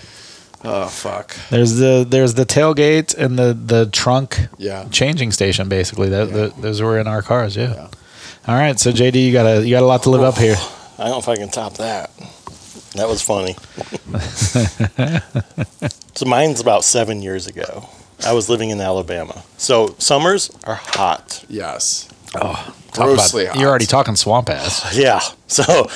Oh 0.66 0.88
fuck. 0.88 1.34
There's 1.50 1.76
the 1.76 2.06
there's 2.08 2.34
the 2.34 2.46
tailgate 2.46 3.18
and 3.18 3.40
the 3.40 3.54
the 3.54 3.86
trunk 3.88 4.48
Yeah. 4.58 4.86
changing 4.92 5.32
station. 5.32 5.70
Basically, 5.70 6.10
that 6.10 6.28
Yeah. 6.30 6.36
the, 6.36 6.54
those 6.62 6.82
were 6.82 7.00
in 7.00 7.08
our 7.08 7.22
cars. 7.22 7.56
Yeah. 7.56 7.74
Yeah. 7.74 7.88
All 8.48 8.56
right, 8.56 8.78
so 8.78 8.92
JD, 8.92 9.26
you 9.26 9.32
got 9.32 9.46
a 9.46 9.66
you 9.66 9.72
got 9.76 9.84
a 9.84 9.86
lot 9.86 10.04
to 10.04 10.10
live 10.10 10.24
up 10.24 10.38
here. 10.38 10.58
I 11.00 11.04
don't 11.04 11.12
know 11.12 11.20
if 11.20 11.30
I 11.30 11.38
can 11.38 11.50
top 11.50 11.78
that. 11.78 12.12
That 12.96 13.08
was 13.08 13.22
funny. 13.22 13.56
so 16.16 16.26
mine's 16.26 16.60
about 16.60 16.84
seven 16.84 17.22
years 17.22 17.48
ago. 17.48 17.88
I 18.26 18.34
was 18.34 18.50
living 18.50 18.70
in 18.70 18.80
Alabama. 18.82 19.44
So 19.58 19.96
summers 20.00 20.52
are 20.66 20.76
hot. 20.76 21.44
Yes. 21.50 22.10
Oh, 22.36 22.76
Grossly 22.94 23.46
hot. 23.48 23.58
You're 23.60 23.70
already 23.70 23.86
talking 23.86 24.16
swamp 24.16 24.50
ass. 24.50 24.96
Yeah. 24.98 25.20
So 25.48 25.64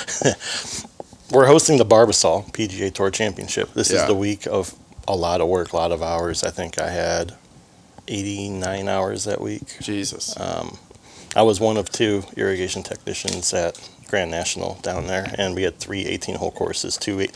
we're 1.30 1.46
hosting 1.46 1.78
the 1.78 1.84
Barbasol 1.86 2.50
PGA 2.52 2.92
Tour 2.92 3.10
Championship. 3.10 3.72
This 3.74 3.90
Yeah. 3.90 4.00
is 4.02 4.06
the 4.06 4.14
week 4.14 4.46
of 4.46 4.74
a 5.06 5.16
lot 5.16 5.40
of 5.40 5.48
work, 5.48 5.72
a 5.72 5.76
lot 5.76 5.92
of 5.92 6.02
hours. 6.02 6.42
I 6.44 6.50
think 6.50 6.80
I 6.80 6.90
had 6.90 7.34
89 8.06 8.88
hours 8.88 9.24
that 9.24 9.40
week. 9.40 9.76
Jesus. 9.80 10.38
Um, 10.38 10.78
I 11.36 11.42
was 11.42 11.60
one 11.60 11.76
of 11.76 11.90
two 11.90 12.24
irrigation 12.36 12.82
technicians 12.82 13.52
at 13.52 13.78
Grand 14.08 14.30
National 14.30 14.74
down 14.82 15.06
there, 15.06 15.32
and 15.36 15.54
we 15.54 15.62
had 15.62 15.78
three 15.78 16.06
18 16.06 16.36
hole 16.36 16.50
courses, 16.50 16.96
two, 16.96 17.20
eight, 17.20 17.32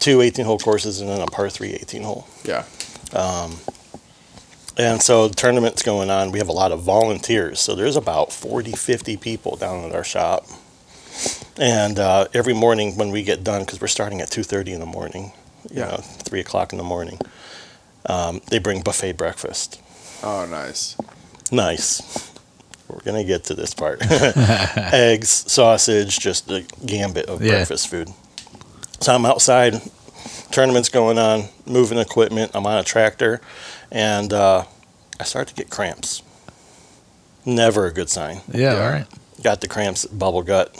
two 0.00 0.20
18 0.20 0.44
hole 0.44 0.58
courses, 0.58 1.00
and 1.00 1.08
then 1.08 1.20
a 1.20 1.26
par 1.26 1.48
3 1.48 1.72
18 1.74 2.02
hole. 2.02 2.26
yeah. 2.44 2.64
And 4.78 5.02
so 5.02 5.28
the 5.28 5.34
tournament's 5.34 5.82
going 5.82 6.10
on. 6.10 6.32
We 6.32 6.38
have 6.38 6.48
a 6.48 6.52
lot 6.52 6.70
of 6.72 6.82
volunteers. 6.82 7.60
So 7.60 7.74
there's 7.74 7.96
about 7.96 8.32
40, 8.32 8.72
50 8.72 9.16
people 9.16 9.56
down 9.56 9.84
at 9.84 9.94
our 9.94 10.04
shop. 10.04 10.46
And 11.58 11.98
uh, 11.98 12.26
every 12.34 12.52
morning 12.52 12.96
when 12.96 13.10
we 13.10 13.22
get 13.22 13.42
done, 13.42 13.62
because 13.64 13.80
we're 13.80 13.86
starting 13.86 14.20
at 14.20 14.28
2.30 14.28 14.68
in 14.74 14.80
the 14.80 14.86
morning, 14.86 15.32
you 15.70 15.78
Yeah. 15.80 15.86
know, 15.92 15.96
3 15.96 16.40
o'clock 16.40 16.72
in 16.72 16.78
the 16.78 16.84
morning, 16.84 17.18
um, 18.04 18.42
they 18.50 18.58
bring 18.58 18.82
buffet 18.82 19.12
breakfast. 19.12 19.80
Oh, 20.22 20.44
nice. 20.44 20.96
Nice. 21.50 22.02
We're 22.88 23.00
going 23.00 23.16
to 23.20 23.24
get 23.26 23.44
to 23.44 23.54
this 23.54 23.72
part. 23.72 24.00
Eggs, 24.10 25.30
sausage, 25.30 26.18
just 26.18 26.48
the 26.48 26.64
gambit 26.84 27.26
of 27.26 27.42
Yeah. 27.42 27.52
breakfast 27.52 27.88
food. 27.88 28.10
So 29.00 29.14
I'm 29.14 29.24
outside, 29.24 29.80
tournaments 30.50 30.90
going 30.90 31.18
on, 31.18 31.44
moving 31.64 31.98
equipment. 31.98 32.50
I'm 32.54 32.66
on 32.66 32.78
a 32.78 32.84
tractor, 32.84 33.40
and 33.90 34.32
uh, 34.32 34.64
I 35.20 35.24
started 35.24 35.54
to 35.54 35.62
get 35.62 35.70
cramps. 35.70 36.22
Never 37.44 37.86
a 37.86 37.92
good 37.92 38.08
sign. 38.10 38.40
Yeah, 38.52 38.74
Yeah. 38.74 38.84
all 38.84 38.90
right. 38.90 39.06
Got 39.42 39.60
the 39.60 39.68
cramps, 39.68 40.04
bubble 40.06 40.42
gut. 40.42 40.74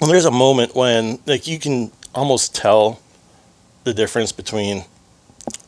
And 0.00 0.10
there's 0.10 0.26
a 0.26 0.30
moment 0.30 0.74
when, 0.76 1.18
like, 1.26 1.46
you 1.46 1.58
can 1.58 1.90
almost 2.14 2.54
tell 2.54 3.00
the 3.84 3.92
difference 3.94 4.30
between 4.32 4.84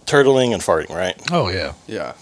turtling 0.06 0.52
and 0.52 0.62
farting, 0.62 0.90
right? 0.94 1.16
Oh 1.32 1.48
yeah. 1.48 1.72
Yeah. 1.86 2.14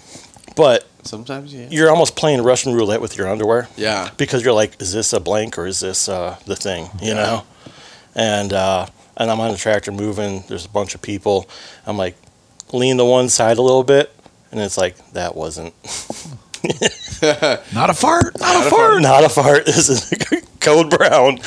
But 0.56 0.86
Sometimes 1.02 1.52
yeah. 1.54 1.68
you're 1.70 1.88
almost 1.90 2.16
playing 2.16 2.42
Russian 2.42 2.74
roulette 2.74 3.00
with 3.00 3.16
your 3.16 3.28
underwear. 3.28 3.68
Yeah. 3.76 4.10
because 4.16 4.44
you're 4.44 4.52
like, 4.54 4.80
is 4.80 4.92
this 4.92 5.12
a 5.12 5.20
blank 5.20 5.58
or 5.58 5.66
is 5.66 5.80
this 5.80 6.08
uh, 6.08 6.36
the 6.46 6.56
thing? 6.56 6.88
You 7.00 7.08
Yeah. 7.08 7.14
know, 7.14 7.42
and 8.14 8.52
uh, 8.52 8.86
and 9.16 9.30
I'm 9.30 9.40
on 9.40 9.50
the 9.52 9.56
tractor 9.56 9.90
moving. 9.92 10.44
There's 10.48 10.66
a 10.66 10.68
bunch 10.68 10.94
of 10.94 11.02
people. 11.02 11.48
I'm 11.86 11.96
like, 11.96 12.16
lean 12.72 12.96
to 12.98 13.04
one 13.04 13.28
side 13.28 13.58
a 13.58 13.62
little 13.62 13.84
bit, 13.84 14.12
and 14.50 14.60
it's 14.60 14.76
like 14.78 14.96
that 15.12 15.36
wasn't 15.36 15.74
Not 17.74 17.90
a 17.90 17.94
fart. 17.94 18.38
Not, 18.38 18.64
a 18.64 18.66
a 18.66 18.70
fart. 18.70 19.02
not 19.02 19.24
a 19.24 19.28
fart. 19.28 19.66
This 19.66 19.88
is 19.88 20.12
code 20.60 20.90
brown. 20.90 21.38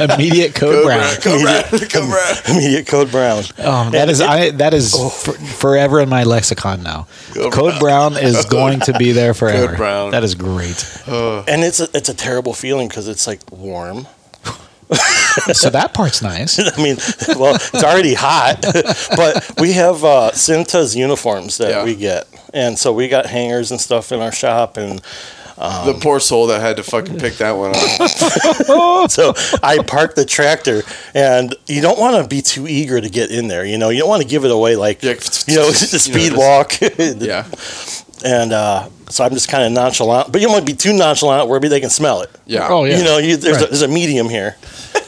Immediate 0.00 0.54
code 0.54 0.84
brown. 0.84 1.16
Cobra. 1.20 1.62
Cobra. 1.90 2.34
Immediate 2.48 2.86
code 2.86 3.10
brown. 3.10 3.44
Oh, 3.58 3.90
that 3.90 4.08
is 4.08 4.20
I. 4.20 4.50
That 4.50 4.74
is 4.74 4.94
oh. 4.96 5.08
for, 5.08 5.32
forever 5.32 6.00
in 6.00 6.08
my 6.08 6.24
lexicon 6.24 6.82
now. 6.82 7.06
Code, 7.34 7.78
brown. 7.80 8.16
is 8.16 8.44
going 8.46 8.80
to 8.80 8.92
be 8.94 9.12
there 9.12 9.34
forever. 9.34 9.76
Brown. 9.76 10.10
That 10.10 10.24
is 10.24 10.34
great. 10.34 11.02
Uh. 11.06 11.42
And 11.42 11.62
it's 11.62 11.80
a, 11.80 11.88
it's 11.94 12.08
a 12.08 12.14
terrible 12.14 12.54
feeling 12.54 12.88
because 12.88 13.08
it's 13.08 13.26
like 13.26 13.40
warm. 13.50 14.06
So 15.52 15.68
that 15.70 15.92
part's 15.92 16.22
nice. 16.22 16.58
I 16.78 16.82
mean, 16.82 16.96
well, 17.38 17.54
it's 17.56 17.84
already 17.84 18.14
hot, 18.14 18.62
but 19.16 19.52
we 19.60 19.72
have 19.72 20.02
uh, 20.02 20.30
Cintas 20.32 20.96
uniforms 20.96 21.58
that 21.58 21.70
Yeah. 21.70 21.84
we 21.84 21.94
get, 21.94 22.26
and 22.54 22.78
so 22.78 22.92
we 22.92 23.08
got 23.08 23.26
hangers 23.26 23.70
and 23.70 23.78
stuff 23.80 24.12
in 24.12 24.20
our 24.20 24.32
shop, 24.32 24.76
and 24.78 25.00
the 25.56 25.98
poor 26.02 26.20
soul 26.20 26.46
that 26.48 26.60
had 26.60 26.76
to 26.76 26.82
fucking 26.82 27.18
pick 27.18 27.34
that 27.34 27.52
one 27.52 27.72
up. 27.76 29.10
so 29.10 29.34
I 29.62 29.78
parked 29.86 30.16
the 30.16 30.24
tractor, 30.24 30.82
and 31.14 31.54
you 31.66 31.80
don't 31.82 31.98
want 31.98 32.22
to 32.22 32.28
be 32.28 32.40
too 32.42 32.66
eager 32.66 33.00
to 33.00 33.08
get 33.10 33.30
in 33.30 33.48
there. 33.48 33.64
You 33.64 33.76
know, 33.78 33.90
you 33.90 34.00
don't 34.00 34.08
want 34.08 34.22
to 34.22 34.28
give 34.28 34.44
it 34.44 34.50
away 34.50 34.76
like 34.76 35.02
Yeah. 35.02 35.12
you 35.46 35.56
know 35.56 35.66
the 35.66 35.98
speed 35.98 36.32
just- 36.32 36.36
walk. 36.36 36.80
yeah. 36.80 37.44
And 38.24 38.52
uh, 38.52 38.88
so 39.10 39.24
I'm 39.24 39.32
just 39.32 39.48
kind 39.48 39.64
of 39.64 39.72
nonchalant, 39.72 40.32
but 40.32 40.40
you 40.40 40.46
don't 40.46 40.54
want 40.54 40.66
to 40.66 40.72
be 40.72 40.76
too 40.76 40.92
nonchalant 40.96 41.48
where 41.48 41.60
maybe 41.60 41.68
they 41.68 41.80
can 41.80 41.90
smell 41.90 42.22
it. 42.22 42.30
Yeah. 42.46 42.68
Oh 42.70 42.84
yeah. 42.84 42.98
You 42.98 43.04
know, 43.04 43.18
you, 43.18 43.36
there's, 43.36 43.62
a, 43.62 43.66
there's 43.66 43.82
a 43.82 43.88
medium 43.88 44.28
here. 44.28 44.56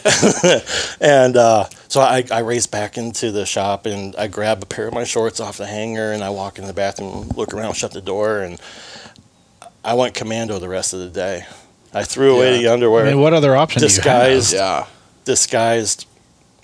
and 1.00 1.36
uh, 1.36 1.64
so 1.88 2.00
I, 2.00 2.24
I 2.30 2.40
race 2.40 2.66
back 2.66 2.98
into 2.98 3.30
the 3.32 3.46
shop 3.46 3.86
and 3.86 4.14
I 4.16 4.26
grab 4.26 4.62
a 4.62 4.66
pair 4.66 4.86
of 4.88 4.94
my 4.94 5.04
shorts 5.04 5.40
off 5.40 5.56
the 5.58 5.66
hanger 5.66 6.12
and 6.12 6.22
I 6.22 6.30
walk 6.30 6.58
in 6.58 6.66
the 6.66 6.72
bathroom, 6.72 7.28
look 7.34 7.54
around, 7.54 7.74
shut 7.74 7.92
the 7.92 8.00
door, 8.00 8.40
and 8.40 8.60
I 9.84 9.94
went 9.94 10.14
commando 10.14 10.58
the 10.58 10.68
rest 10.68 10.92
of 10.92 11.00
the 11.00 11.08
day. 11.10 11.44
I 11.94 12.04
threw 12.04 12.36
away 12.36 12.56
Yeah. 12.56 12.62
the 12.68 12.72
underwear, 12.74 13.06
I 13.06 13.10
mean, 13.10 13.20
what 13.20 13.32
other 13.32 13.56
option 13.56 13.80
Disguised. 13.80 14.50
do 14.50 14.56
you 14.56 14.62
have? 14.62 14.84
Yeah. 14.84 14.86
disguised 15.24 16.06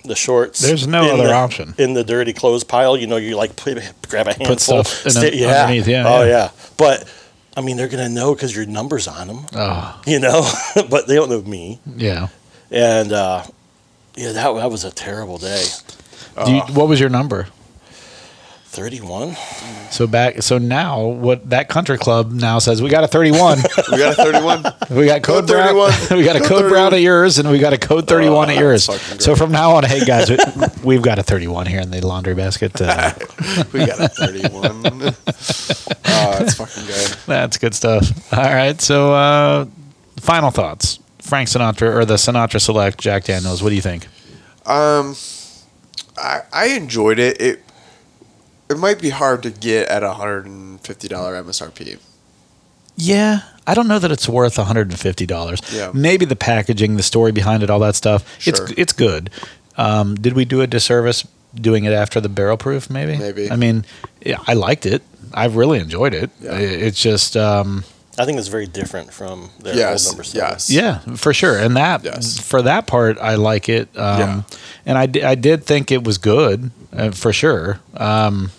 the 0.07 0.15
shorts. 0.15 0.59
There's 0.61 0.87
no 0.87 1.13
other 1.13 1.27
the- 1.27 1.33
option. 1.33 1.73
in 1.77 1.93
the 1.93 2.03
dirty 2.03 2.33
clothes 2.33 2.63
pile. 2.63 2.95
You 2.97 3.07
know, 3.07 3.17
you 3.17 3.35
like 3.35 3.55
put, 3.55 3.77
grab 4.09 4.27
a 4.27 4.33
handful, 4.33 4.57
stuff 4.83 5.05
in 5.05 5.11
sta- 5.11 5.27
it 5.27 5.43
underneath, 5.45 5.87
yeah, 5.87 6.03
oh 6.07 6.23
yeah. 6.23 6.27
yeah. 6.29 6.49
But 6.77 7.07
I 7.57 7.61
mean, 7.61 7.77
they're 7.77 7.87
gonna 7.87 8.09
know 8.09 8.33
because 8.33 8.55
your 8.55 8.65
number's 8.65 9.07
on 9.07 9.27
them. 9.27 9.45
Oh, 9.53 10.01
You 10.05 10.19
know, 10.19 10.49
but 10.89 11.07
they 11.07 11.15
don't 11.15 11.29
know 11.29 11.41
me. 11.41 11.79
yeah. 11.95 12.27
And 12.71 13.11
uh, 13.13 13.43
yeah, 14.15 14.31
that 14.33 14.53
that 14.53 14.71
was 14.71 14.83
a 14.83 14.91
terrible 14.91 15.37
day. 15.37 15.65
You, 16.47 16.59
what 16.73 16.87
was 16.89 16.99
your 16.99 17.09
number? 17.09 17.47
Thirty-one. 18.75 19.35
So 19.89 20.05
back. 20.05 20.41
So 20.41 20.57
now, 20.57 21.05
what 21.07 21.49
that 21.49 21.69
country 21.69 21.97
club 21.97 22.31
now 22.31 22.59
says, 22.59 22.81
we 22.81 22.89
got 22.89 23.05
a 23.05 23.07
31. 23.07 23.59
We 23.91 23.97
got 23.97 24.19
a 24.19 24.23
31. 24.23 24.63
We 24.91 25.05
got 25.05 25.23
code, 25.23 25.47
Code 25.47 25.47
brown. 25.47 25.91
31. 25.91 25.91
we 26.19 26.23
got 26.25 26.35
a 26.35 26.39
Code 26.39 26.47
code 26.49 26.69
brown 26.69 26.91
31. 26.91 26.93
at 26.93 27.01
yours, 27.01 27.39
and 27.39 27.49
we 27.49 27.59
got 27.59 27.71
a 27.73 27.77
code 27.77 28.07
31 28.07 28.49
at 28.49 28.57
yours. 28.57 28.83
So 29.23 29.35
from 29.35 29.51
now 29.51 29.71
on, 29.71 29.85
hey 29.85 30.03
guys, 30.03 30.29
we, 30.29 30.37
we've 30.83 31.01
got 31.01 31.19
a 31.19 31.23
31 31.23 31.67
here 31.67 31.79
in 31.79 31.89
the 31.91 32.05
laundry 32.05 32.35
basket. 32.35 32.79
Uh, 32.81 33.13
we 33.71 33.85
got 33.85 33.99
a 33.99 34.09
31. 34.09 34.81
oh, 34.85 35.11
that's 36.05 36.55
fucking 36.55 36.85
good. 36.85 37.17
that's 37.25 37.57
good 37.57 37.73
stuff. 37.73 38.33
All 38.33 38.43
right. 38.43 38.79
So 38.81 39.13
uh, 39.13 39.65
final 40.17 40.51
thoughts. 40.51 40.99
Frank 41.19 41.49
Sinatra 41.49 41.95
or 41.95 42.05
the 42.05 42.15
Sinatra 42.15 42.61
Select 42.61 42.99
Jack 42.99 43.23
Daniels. 43.23 43.63
What 43.63 43.69
do 43.69 43.75
you 43.75 43.81
think? 43.81 44.07
Um, 44.65 45.15
I 46.17 46.41
I 46.53 46.65
enjoyed 46.67 47.17
it. 47.19 47.41
It 47.41 47.61
it 48.69 48.77
might 48.77 48.99
be 48.99 49.09
hard 49.09 49.43
to 49.43 49.51
get 49.51 49.87
at 49.89 50.03
a 50.03 50.13
hundred 50.13 50.45
and 50.45 50.79
fifty 50.81 51.07
dollar 51.07 51.41
MSRP. 51.41 51.99
Yeah, 52.97 53.41
I 53.67 53.73
don't 53.73 53.87
know 53.87 53.99
that 53.99 54.09
it's 54.09 54.29
worth 54.29 54.55
$150. 54.55 55.75
Yeah. 55.75 55.91
Maybe 55.93 56.23
the 56.23 56.35
packaging, 56.35 56.95
the 56.95 57.03
story 57.03 57.33
behind 57.33 57.61
it, 57.61 57.69
all 57.69 57.79
that 57.79 57.95
stuff. 57.95 58.39
Sure. 58.39 58.53
It's 58.53 58.73
it's 58.77 58.93
good. 58.93 59.29
Um, 59.77 60.15
did 60.15 60.33
we 60.33 60.45
do 60.45 60.61
a 60.61 60.67
disservice 60.67 61.27
doing 61.53 61.83
it 61.83 61.91
after 61.91 62.21
the 62.21 62.29
barrel 62.29 62.57
proof? 62.57 62.89
Maybe. 62.89 63.17
Maybe. 63.17 63.51
I 63.51 63.57
mean, 63.57 63.85
yeah, 64.21 64.37
I 64.47 64.53
liked 64.53 64.85
it. 64.85 65.03
I've 65.33 65.57
really 65.57 65.79
enjoyed 65.79 66.13
it. 66.13 66.29
Yeah. 66.39 66.57
It's 66.57 67.01
just. 67.01 67.35
Um, 67.35 67.83
I 68.17 68.25
think 68.25 68.39
it's 68.39 68.47
very 68.47 68.65
different 68.67 69.11
from 69.13 69.49
their 69.59 69.75
Yes, 69.75 70.05
old 70.07 70.13
number 70.15 70.23
seven. 70.23 70.49
yes. 70.51 70.69
Yeah, 70.69 70.99
for 71.15 71.33
sure. 71.33 71.57
And 71.57 71.75
that 71.75 72.03
Yes. 72.03 72.39
for 72.39 72.61
that 72.61 72.87
part, 72.87 73.17
I 73.19 73.35
like 73.35 73.67
it. 73.69 73.89
Um, 73.97 74.19
Yeah. 74.19 74.41
And 74.85 74.97
I, 74.97 75.31
I 75.31 75.35
did 75.35 75.65
think 75.65 75.91
it 75.91 76.03
was 76.03 76.17
good 76.17 76.71
uh, 76.95 77.11
for 77.11 77.33
sure. 77.33 77.79
Um, 77.97 78.51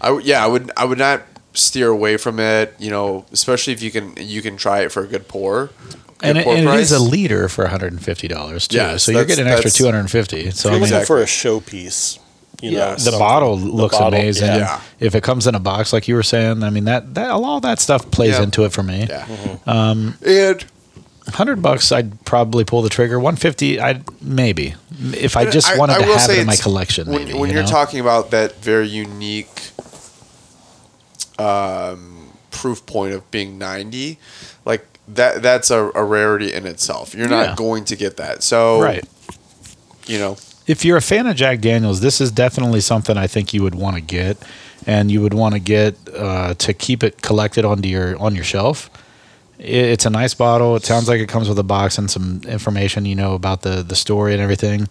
I 0.00 0.18
yeah 0.22 0.44
I 0.44 0.46
would 0.46 0.70
I 0.76 0.84
would 0.84 0.98
not 0.98 1.22
steer 1.54 1.88
away 1.88 2.16
from 2.18 2.38
it. 2.38 2.74
You 2.78 2.90
know, 2.90 3.24
especially 3.32 3.72
if 3.72 3.82
you 3.82 3.90
can 3.90 4.14
you 4.18 4.42
can 4.42 4.56
try 4.56 4.80
it 4.80 4.92
for 4.92 5.02
a 5.02 5.06
good 5.06 5.26
pour. 5.28 5.66
Good 5.66 5.76
and 6.30 6.38
it, 6.38 6.44
pour 6.44 6.54
and 6.56 6.68
it 6.68 6.80
is 6.80 6.90
a 6.92 6.98
liter 6.98 7.48
for 7.48 7.62
150 7.64 8.28
dollars 8.28 8.66
too. 8.68 8.76
Yes, 8.76 9.04
so 9.04 9.12
you're 9.12 9.24
getting 9.24 9.46
an 9.46 9.52
extra 9.52 9.70
that's- 9.70 9.78
250. 9.78 10.50
So 10.50 10.68
If 10.68 10.72
I 10.72 10.76
you're 10.76 10.80
mean, 10.84 10.90
looking 10.92 11.06
for 11.06 11.22
a 11.22 11.26
showpiece, 11.26 12.18
you 12.60 12.72
know, 12.72 12.92
the 12.94 12.98
something- 13.00 13.18
bottle 13.20 13.56
the 13.56 13.66
looks 13.66 13.96
bottle, 13.96 14.18
amazing. 14.18 14.46
yeah. 14.48 14.56
Yeah. 14.56 14.80
If 15.00 15.14
it 15.14 15.22
comes 15.22 15.46
in 15.46 15.54
a 15.54 15.60
box, 15.60 15.92
like 15.92 16.08
you 16.08 16.14
were 16.16 16.22
saying, 16.22 16.62
I 16.62 16.70
mean 16.70 16.84
that 16.84 17.14
that 17.14 17.30
all 17.30 17.56
of 17.56 17.62
that 17.62 17.78
stuff 17.80 18.10
plays 18.10 18.32
Yeah. 18.32 18.42
into 18.44 18.64
it 18.64 18.72
for 18.72 18.82
me. 18.82 19.06
Yeah. 19.08 19.24
Mm-hmm. 19.26 19.70
Um, 19.70 20.18
and 20.26 20.64
Hundred 21.34 21.60
bucks, 21.60 21.92
I'd 21.92 22.24
probably 22.24 22.64
pull 22.64 22.80
the 22.80 22.88
trigger. 22.88 23.20
One 23.20 23.36
fifty, 23.36 23.78
I'd 23.78 24.02
maybe 24.22 24.74
if 25.12 25.36
I 25.36 25.44
just 25.50 25.76
wanted 25.76 25.98
to 25.98 26.04
have 26.06 26.30
it 26.30 26.38
in 26.38 26.46
my 26.46 26.56
collection. 26.56 27.06
When, 27.12 27.26
maybe, 27.26 27.38
when 27.38 27.50
you 27.50 27.56
you're 27.56 27.64
know? 27.64 27.68
talking 27.70 28.00
about 28.00 28.30
that 28.30 28.56
very 28.62 28.88
unique 28.88 29.70
um, 31.38 32.32
proof 32.50 32.84
point 32.86 33.14
of 33.14 33.30
being 33.30 33.58
90, 33.58 34.18
like 34.64 34.86
that 35.06 35.42
that's 35.42 35.70
a, 35.70 35.90
a 35.94 36.02
rarity 36.02 36.52
in 36.52 36.66
itself. 36.66 37.14
You're 37.14 37.28
Yeah. 37.28 37.46
not 37.46 37.56
going 37.58 37.84
to 37.86 37.96
get 37.96 38.16
that. 38.16 38.42
So 38.42 38.80
right. 38.80 39.04
you 40.06 40.18
know, 40.18 40.36
if 40.68 40.84
you're 40.84 40.96
a 40.98 41.02
fan 41.02 41.26
of 41.26 41.34
Jack 41.36 41.60
Daniels, 41.60 42.00
this 42.00 42.20
is 42.20 42.30
definitely 42.30 42.80
something 42.80 43.16
I 43.16 43.26
think 43.26 43.52
you 43.54 43.62
would 43.64 43.74
want 43.74 43.96
to 43.96 44.02
get, 44.02 44.36
and 44.86 45.10
you 45.10 45.20
would 45.22 45.34
want 45.34 45.54
to 45.54 45.60
get 45.60 45.96
uh, 46.14 46.54
to 46.54 46.72
keep 46.74 47.02
it 47.02 47.22
collected 47.22 47.64
onto 47.64 47.88
your 47.88 48.16
on 48.18 48.34
your 48.34 48.44
shelf. 48.44 48.88
I- 49.58 49.62
It's 49.94 50.06
a 50.06 50.10
nice 50.10 50.34
bottle. 50.34 50.76
It 50.76 50.84
sounds 50.84 51.08
like 51.08 51.20
it 51.20 51.28
comes 51.28 51.48
with 51.48 51.58
a 51.58 51.64
box 51.64 51.98
and 51.98 52.10
some 52.10 52.42
information, 52.46 53.04
you 53.06 53.16
know, 53.16 53.34
about 53.34 53.62
the 53.62 53.82
the 53.82 53.96
story 53.96 54.32
and 54.34 54.42
everything. 54.42 54.86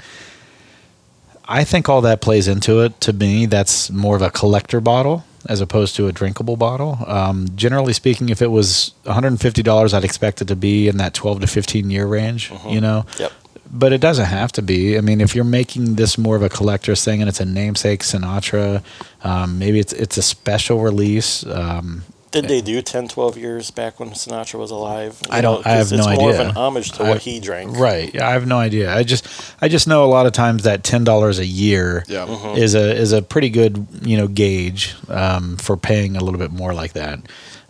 I 1.50 1.64
think 1.64 1.88
all 1.88 2.02
that 2.02 2.20
plays 2.22 2.48
into 2.48 2.82
it. 2.82 3.00
To 3.02 3.14
me, 3.14 3.46
that's 3.46 3.90
more 3.90 4.16
of 4.18 4.22
a 4.22 4.30
collector 4.30 4.82
bottle 4.82 5.24
as 5.48 5.62
opposed 5.62 5.96
to 5.96 6.08
a 6.08 6.12
drinkable 6.12 6.58
bottle. 6.58 6.98
Um, 7.08 7.48
generally 7.56 7.94
speaking, 7.94 8.28
if 8.28 8.42
it 8.42 8.52
was 8.52 8.92
$150, 9.06 9.94
I'd 9.94 10.04
expect 10.04 10.42
it 10.42 10.48
to 10.50 10.58
be 10.58 10.90
in 10.90 10.98
that 10.98 11.14
12 11.14 11.40
to 11.42 11.48
15 11.48 11.90
year 11.90 12.06
range. 12.06 12.52
You 12.68 12.82
know, 12.82 13.06
Yep. 13.18 13.32
But 13.72 13.94
it 13.94 14.02
doesn't 14.02 14.26
have 14.26 14.52
to 14.54 14.62
be. 14.62 14.98
I 14.98 15.02
mean, 15.02 15.22
if 15.22 15.36
you're 15.36 15.44
making 15.46 15.96
this 15.96 16.18
more 16.18 16.36
of 16.36 16.44
a 16.44 16.50
collector's 16.50 17.04
thing 17.04 17.22
and 17.22 17.30
it's 17.30 17.40
a 17.40 17.46
namesake 17.46 18.02
Sinatra, 18.02 18.84
um, 19.24 19.60
maybe 19.60 19.80
it's 19.80 19.94
it's 19.94 20.18
a 20.18 20.22
special 20.22 20.80
release. 20.82 21.46
Um, 21.46 22.04
Did 22.32 22.50
they 22.50 22.62
do 22.62 22.82
10, 22.82 23.08
12 23.08 23.38
years 23.38 23.72
back 23.72 24.00
when 24.00 24.10
Sinatra 24.12 24.60
was 24.60 24.70
alive? 24.70 25.18
You 25.26 25.30
I 25.38 25.42
don't- 25.42 25.66
I 25.66 25.70
have 25.72 25.90
'cause 25.90 25.94
no 25.98 26.06
idea. 26.06 26.14
it's 26.14 26.22
more 26.22 26.32
of 26.34 26.40
an 26.50 26.56
homage 26.58 26.92
to 26.94 27.04
I- 27.04 27.10
what 27.10 27.22
he 27.22 27.40
drank. 27.40 27.78
right? 27.78 28.14
Yeah, 28.14 28.28
I 28.28 28.34
have 28.34 28.46
no 28.46 28.58
idea. 28.58 28.94
I 28.94 29.04
just 29.04 29.26
I 29.62 29.70
just 29.70 29.88
know 29.88 30.04
a 30.04 30.12
lot 30.12 30.26
of 30.26 30.34
times 30.34 30.64
that 30.64 30.84
ten 30.84 31.04
dollars 31.04 31.40
a 31.40 31.46
year 31.46 32.04
yeah. 32.08 32.26
Mm-hmm. 32.28 32.58
is 32.58 32.76
a 32.76 32.96
is 32.96 33.12
a 33.14 33.22
pretty 33.22 33.50
good 33.50 33.88
you 34.04 34.18
know 34.18 34.28
gauge 34.28 34.94
um, 35.10 35.58
for 35.58 35.78
paying 35.78 36.16
a 36.18 36.24
little 36.24 36.40
bit 36.40 36.52
more 36.52 36.74
like 36.74 36.94
that. 36.94 37.20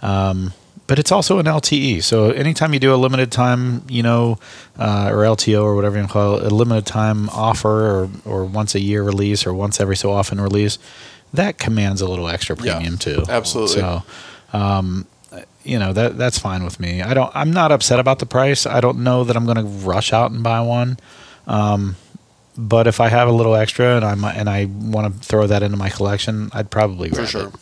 Um, 0.01 0.53
but 0.87 0.97
it's 0.99 1.11
also 1.11 1.37
an 1.39 1.45
LTE, 1.45 2.01
so 2.03 2.31
anytime 2.31 2.73
you 2.73 2.79
do 2.79 2.93
a 2.93 2.97
limited 2.97 3.31
time, 3.31 3.83
you 3.89 4.01
know, 4.01 4.39
uh, 4.79 5.09
or 5.11 5.17
LTO 5.23 5.61
or 5.63 5.75
whatever 5.75 5.99
you 6.01 6.07
call 6.07 6.37
it, 6.37 6.51
a 6.51 6.55
limited 6.55 6.85
time 6.85 7.29
offer 7.29 7.69
or 7.69 8.09
or 8.25 8.45
once 8.45 8.73
a 8.75 8.79
year 8.79 9.03
release 9.03 9.45
or 9.45 9.53
once 9.53 9.79
every 9.79 9.95
so 9.97 10.11
often 10.11 10.39
release, 10.41 10.79
that 11.33 11.57
commands 11.57 12.01
a 12.01 12.07
little 12.07 12.27
extra 12.29 12.55
Yeah, 12.61 12.75
premium 12.75 12.97
too. 12.97 13.23
absolutely. 13.29 13.81
So. 13.81 14.03
Um, 14.53 15.05
you 15.65 15.77
know 15.77 15.91
that 15.91 16.17
that's 16.17 16.39
fine 16.39 16.63
with 16.63 16.79
me. 16.79 17.01
I 17.01 17.13
don't. 17.13 17.29
I'm 17.35 17.51
not 17.51 17.73
upset 17.73 17.99
about 17.99 18.19
the 18.19 18.25
price. 18.25 18.65
I 18.65 18.79
don't 18.79 18.99
know 19.03 19.25
that 19.25 19.35
I'm 19.35 19.43
going 19.43 19.57
to 19.57 19.63
rush 19.65 20.13
out 20.13 20.31
and 20.31 20.41
buy 20.41 20.61
one. 20.61 20.97
Um, 21.45 21.97
but 22.57 22.87
if 22.87 23.01
I 23.01 23.09
have 23.09 23.27
a 23.27 23.31
little 23.33 23.53
extra 23.53 23.97
and 23.97 24.05
I 24.05 24.33
and 24.33 24.49
I 24.49 24.65
want 24.65 25.13
to 25.13 25.19
throw 25.27 25.45
that 25.47 25.63
into 25.63 25.75
my 25.75 25.89
collection, 25.89 26.49
I'd 26.53 26.71
probably 26.71 27.09
grab 27.09 27.25
for 27.25 27.29
sure. 27.31 27.47
it. 27.49 27.53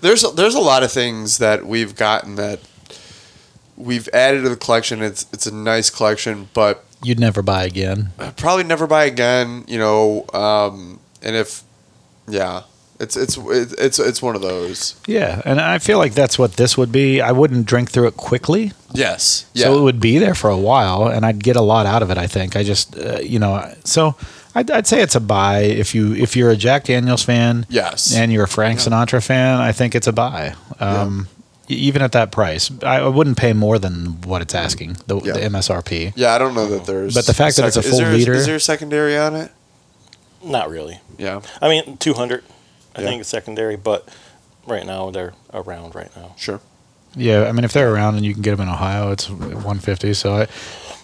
There's 0.00 0.22
there's 0.34 0.54
a 0.54 0.60
lot 0.60 0.82
of 0.82 0.92
things 0.92 1.38
that 1.38 1.66
we've 1.66 1.94
gotten 1.96 2.36
that 2.36 2.60
we've 3.76 4.08
added 4.12 4.42
to 4.42 4.48
the 4.48 4.56
collection. 4.56 5.02
It's 5.02 5.26
it's 5.32 5.46
a 5.46 5.54
nice 5.54 5.90
collection, 5.90 6.48
but 6.54 6.84
You'd 7.02 7.18
never 7.20 7.40
buy 7.40 7.64
again. 7.64 8.10
probably 8.36 8.64
never 8.64 8.86
buy 8.86 9.04
again. 9.06 9.64
You 9.66 9.78
know, 9.78 10.26
um, 10.34 11.00
and 11.22 11.34
if 11.34 11.62
yeah, 12.28 12.64
it's 12.98 13.16
it's 13.16 13.38
it's 13.38 13.98
it's 13.98 14.20
one 14.20 14.36
of 14.36 14.42
those. 14.42 15.00
Yeah, 15.06 15.40
and 15.46 15.58
I 15.60 15.78
feel 15.78 15.96
like 15.96 16.12
that's 16.12 16.38
what 16.38 16.54
this 16.54 16.76
would 16.76 16.92
be. 16.92 17.22
I 17.22 17.32
wouldn't 17.32 17.64
drink 17.64 17.90
through 17.90 18.08
it 18.08 18.16
quickly, 18.18 18.72
Yes. 18.92 19.46
Yeah. 19.54 19.64
so 19.66 19.78
it 19.78 19.82
would 19.82 19.98
be 20.00 20.18
there 20.18 20.34
for 20.34 20.50
a 20.50 20.58
while, 20.58 21.06
and 21.08 21.24
I'd 21.24 21.42
get 21.42 21.56
a 21.56 21.62
lot 21.62 21.86
out 21.86 22.02
of 22.02 22.10
it. 22.10 22.18
I 22.18 22.26
think. 22.26 22.54
I 22.54 22.62
just, 22.64 22.98
uh, 22.98 23.20
you 23.20 23.38
know, 23.38 23.74
so 23.84 24.14
I'd, 24.54 24.70
I'd 24.70 24.86
say 24.86 25.00
it's 25.02 25.14
a 25.14 25.20
buy 25.20 25.60
if 25.60 25.94
you 25.94 26.12
if 26.14 26.36
you're 26.36 26.50
a 26.50 26.56
Jack 26.56 26.84
Daniel's 26.84 27.22
fan. 27.22 27.66
Yes. 27.68 28.14
And 28.14 28.32
you're 28.32 28.44
a 28.44 28.48
Frank 28.48 28.80
Sinatra 28.80 29.24
fan, 29.24 29.60
I 29.60 29.72
think 29.72 29.94
it's 29.94 30.06
a 30.06 30.12
buy. 30.12 30.54
Um, 30.80 31.28
e- 31.68 31.74
Even 31.74 32.02
at 32.02 32.12
that 32.12 32.32
price, 32.32 32.70
I 32.82 32.96
I 33.00 33.08
wouldn't 33.08 33.36
pay 33.36 33.52
more 33.52 33.78
than 33.78 34.20
what 34.22 34.42
it's 34.42 34.54
asking, 34.54 34.96
the, 35.06 35.20
Yeah. 35.20 35.32
the 35.34 35.40
MSRP. 35.40 36.12
yeah, 36.16 36.34
I 36.34 36.38
don't 36.38 36.54
know 36.54 36.68
that 36.68 36.84
there's. 36.86 37.14
But 37.14 37.26
the 37.26 37.34
fact 37.34 37.56
that 37.56 37.66
it's 37.66 37.76
a 37.76 37.80
is 37.80 37.88
full 37.90 37.98
there, 38.00 38.12
liter- 38.12 38.32
Is 38.34 38.46
there 38.46 38.56
a 38.56 38.60
secondary 38.60 39.16
on 39.16 39.36
it? 39.36 39.50
Not 40.44 40.68
really. 40.70 41.00
Yeah. 41.18 41.42
I 41.62 41.68
mean, 41.68 41.96
200, 41.98 42.42
I 42.96 43.02
Yeah. 43.02 43.06
think 43.08 43.20
it's 43.20 43.28
secondary, 43.28 43.76
but 43.76 44.08
right 44.66 44.86
now 44.86 45.10
they're 45.10 45.34
around 45.52 45.94
right 45.94 46.10
now. 46.16 46.34
Sure. 46.38 46.60
Yeah, 47.14 47.44
I 47.48 47.52
mean, 47.52 47.64
if 47.64 47.72
they're 47.72 47.92
around 47.92 48.14
and 48.16 48.24
you 48.24 48.32
can 48.32 48.42
get 48.42 48.52
them 48.56 48.60
in 48.66 48.72
Ohio, 48.72 49.10
it's 49.10 49.28
150. 49.28 50.14
So 50.14 50.34
I, 50.36 50.46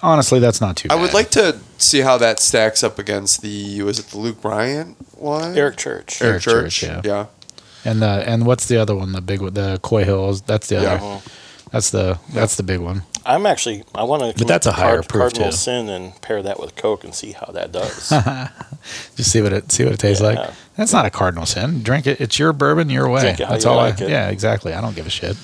honestly, 0.03 0.39
that's 0.41 0.61
not 0.61 0.77
too. 0.77 0.89
I 0.91 0.95
bad. 0.95 1.03
would 1.03 1.15
like 1.15 1.31
to 1.31 1.59
see 1.79 2.01
how 2.01 2.19
that 2.19 2.41
stacks 2.41 2.83
up 2.83 2.99
against 2.99 3.43
the 3.43 3.83
was 3.83 3.99
it 3.99 4.07
the 4.07 4.19
Luke 4.19 4.41
Bryan 4.41 4.97
one? 5.17 5.57
Eric 5.57 5.77
Church. 5.77 6.21
Eric 6.23 6.33
Eric 6.33 6.43
Church. 6.43 6.77
Church, 6.77 6.83
yeah. 6.83 7.01
yeah. 7.05 7.27
And 7.85 8.03
the 8.03 8.07
and 8.29 8.47
what's 8.47 8.67
the 8.67 8.77
other 8.79 8.95
one? 8.95 9.13
The 9.13 9.21
big 9.21 9.41
one, 9.41 9.55
the 9.55 9.79
Coy 9.83 10.05
Hills. 10.05 10.43
That's 10.43 10.69
the 10.69 10.77
other. 10.79 11.05
Yeah. 11.05 11.21
That's 11.73 11.91
the 11.91 12.19
that's 12.33 12.57
the 12.57 12.63
big 12.63 12.81
one. 12.81 13.03
I'm 13.25 13.45
actually, 13.45 13.83
I 13.93 14.05
want 14.05 14.23
to 14.23 14.39
But 14.39 14.47
that's 14.47 14.67
a 14.67 14.73
higher 14.73 15.03
proof, 15.03 15.23
Cardinal 15.33 15.51
too. 15.51 15.57
Sin 15.57 15.89
and 15.89 16.21
pair 16.23 16.41
that 16.43 16.61
with 16.61 16.77
Coke 16.77 17.03
and 17.03 17.13
see 17.13 17.33
how 17.33 17.51
that 17.53 17.73
does. 17.73 18.09
Just 19.17 19.33
see 19.33 19.43
what 19.43 19.53
it 19.53 19.73
see 19.73 19.83
what 19.85 19.93
it 19.95 19.99
tastes 19.99 20.23
Yeah. 20.23 20.29
like. 20.29 20.51
That's 20.77 20.93
not 20.93 21.07
a 21.07 21.11
cardinal 21.11 21.45
sin. 21.47 21.83
Drink 21.83 22.07
it. 22.07 22.21
It's 22.21 22.39
your 22.39 22.53
bourbon, 22.53 22.89
your 22.89 23.09
way. 23.09 23.23
Drink 23.23 23.41
it 23.41 23.45
how 23.47 23.53
That's 23.53 23.65
you 23.65 23.71
all 23.71 23.77
like 23.79 24.01
I. 24.01 24.05
it. 24.05 24.11
Yeah, 24.11 24.29
exactly. 24.29 24.75
I 24.75 24.81
don't 24.81 24.95
give 24.95 25.07
a 25.07 25.11
shit. 25.11 25.37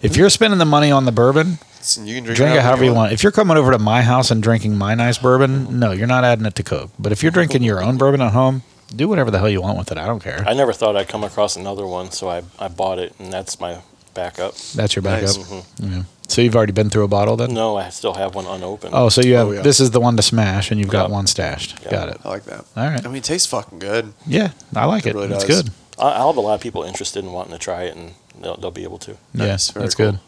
If 0.00 0.16
you're 0.16 0.30
spending 0.30 0.58
the 0.58 0.64
money 0.64 0.90
on 0.90 1.04
the 1.04 1.12
bourbon, 1.12 1.58
So 1.88 2.02
you 2.02 2.14
can 2.14 2.24
drink, 2.24 2.36
drink 2.36 2.54
it 2.56 2.62
however 2.62 2.84
you 2.84 2.92
want. 2.94 3.12
If 3.12 3.22
you're 3.22 3.32
coming 3.32 3.56
over 3.56 3.72
to 3.72 3.78
my 3.78 4.02
house 4.02 4.30
and 4.30 4.42
drinking 4.42 4.76
my 4.76 4.94
nice 4.94 5.18
bourbon, 5.18 5.78
no, 5.78 5.92
you're 5.92 6.06
not 6.06 6.24
adding 6.24 6.46
it 6.46 6.54
to 6.56 6.62
Coke. 6.62 6.90
But 6.98 7.12
if 7.12 7.22
you're 7.22 7.32
drinking 7.32 7.62
your 7.62 7.82
own 7.82 7.96
bourbon 7.98 8.20
at 8.20 8.32
home, 8.32 8.62
do 8.94 9.08
whatever 9.08 9.30
the 9.30 9.38
hell 9.38 9.48
you 9.48 9.60
want 9.62 9.78
with 9.78 9.90
it. 9.92 9.98
I 9.98 10.06
don't 10.06 10.22
care. 10.22 10.44
I 10.46 10.54
never 10.54 10.72
thought 10.72 10.96
I'd 10.96 11.08
come 11.08 11.24
across 11.24 11.56
another 11.56 11.86
one, 11.86 12.10
so 12.10 12.28
I, 12.28 12.42
I 12.58 12.68
bought 12.68 12.98
it, 12.98 13.14
and 13.18 13.32
that's 13.32 13.58
my 13.60 13.80
backup. 14.14 14.54
That's 14.74 14.96
your 14.96 15.02
backup. 15.02 15.36
Nice. 15.36 15.38
Mm-hmm. 15.38 15.92
Yeah. 15.92 16.02
So 16.28 16.42
you've 16.42 16.56
already 16.56 16.72
been 16.72 16.90
through 16.90 17.04
a 17.04 17.08
bottle 17.08 17.36
then? 17.36 17.54
No, 17.54 17.76
I 17.76 17.88
still 17.88 18.12
have 18.14 18.34
one 18.34 18.44
unopened. 18.46 18.92
Oh, 18.94 19.08
so 19.08 19.22
you 19.22 19.34
have 19.36 19.48
Oh, 19.48 19.52
yeah. 19.52 19.62
this 19.62 19.80
is 19.80 19.92
the 19.92 20.00
one 20.00 20.16
to 20.16 20.22
smash, 20.22 20.70
and 20.70 20.78
you've 20.78 20.90
got 20.90 21.08
Yeah. 21.08 21.14
one 21.14 21.26
stashed. 21.26 21.78
Yeah. 21.84 21.90
Got 21.90 22.08
it. 22.10 22.18
I 22.24 22.28
like 22.28 22.44
that. 22.44 22.66
All 22.76 22.86
right. 22.86 23.02
I 23.02 23.08
mean, 23.08 23.16
it 23.16 23.24
tastes 23.24 23.46
fucking 23.46 23.78
good. 23.78 24.12
Yeah, 24.26 24.50
I 24.76 24.84
like 24.84 25.06
it. 25.06 25.10
It 25.10 25.14
really 25.14 25.34
it's 25.34 25.44
does. 25.46 25.62
good. 25.62 25.72
I, 25.98 26.10
I'll 26.12 26.28
have 26.28 26.36
a 26.36 26.40
lot 26.42 26.54
of 26.54 26.60
people 26.60 26.82
interested 26.82 27.24
in 27.24 27.32
wanting 27.32 27.52
to 27.52 27.58
try 27.58 27.84
it, 27.84 27.96
and 27.96 28.12
they'll, 28.40 28.56
theyll 28.58 28.70
be 28.70 28.84
able 28.84 28.98
to. 28.98 29.12
Yeah, 29.32 29.46
Nice. 29.46 29.70
Very 29.70 29.84
that's 29.84 29.94
cool. 29.94 30.12
good. 30.12 30.20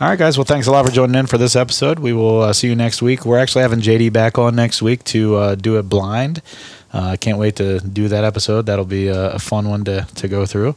All 0.00 0.08
right, 0.08 0.18
guys. 0.18 0.38
Well, 0.38 0.44
thanks 0.44 0.68
a 0.68 0.70
lot 0.70 0.86
for 0.86 0.92
joining 0.92 1.16
in 1.16 1.26
for 1.26 1.38
this 1.38 1.56
episode. 1.56 1.98
We 1.98 2.12
will 2.12 2.42
uh, 2.42 2.52
see 2.52 2.68
you 2.68 2.76
next 2.76 3.02
week. 3.02 3.24
We're 3.24 3.38
actually 3.38 3.62
having 3.62 3.80
JD 3.80 4.12
back 4.12 4.38
on 4.38 4.54
next 4.54 4.80
week 4.80 5.02
to 5.04 5.34
uh, 5.34 5.54
do 5.56 5.76
it 5.76 5.88
blind. 5.88 6.40
I 6.92 7.14
uh, 7.14 7.16
can't 7.16 7.36
wait 7.36 7.56
to 7.56 7.80
do 7.80 8.06
that 8.06 8.22
episode. 8.22 8.66
That'll 8.66 8.84
be 8.84 9.08
a, 9.08 9.32
a 9.32 9.38
fun 9.40 9.68
one 9.68 9.82
to, 9.84 10.06
to 10.14 10.28
go 10.28 10.46
through. 10.46 10.76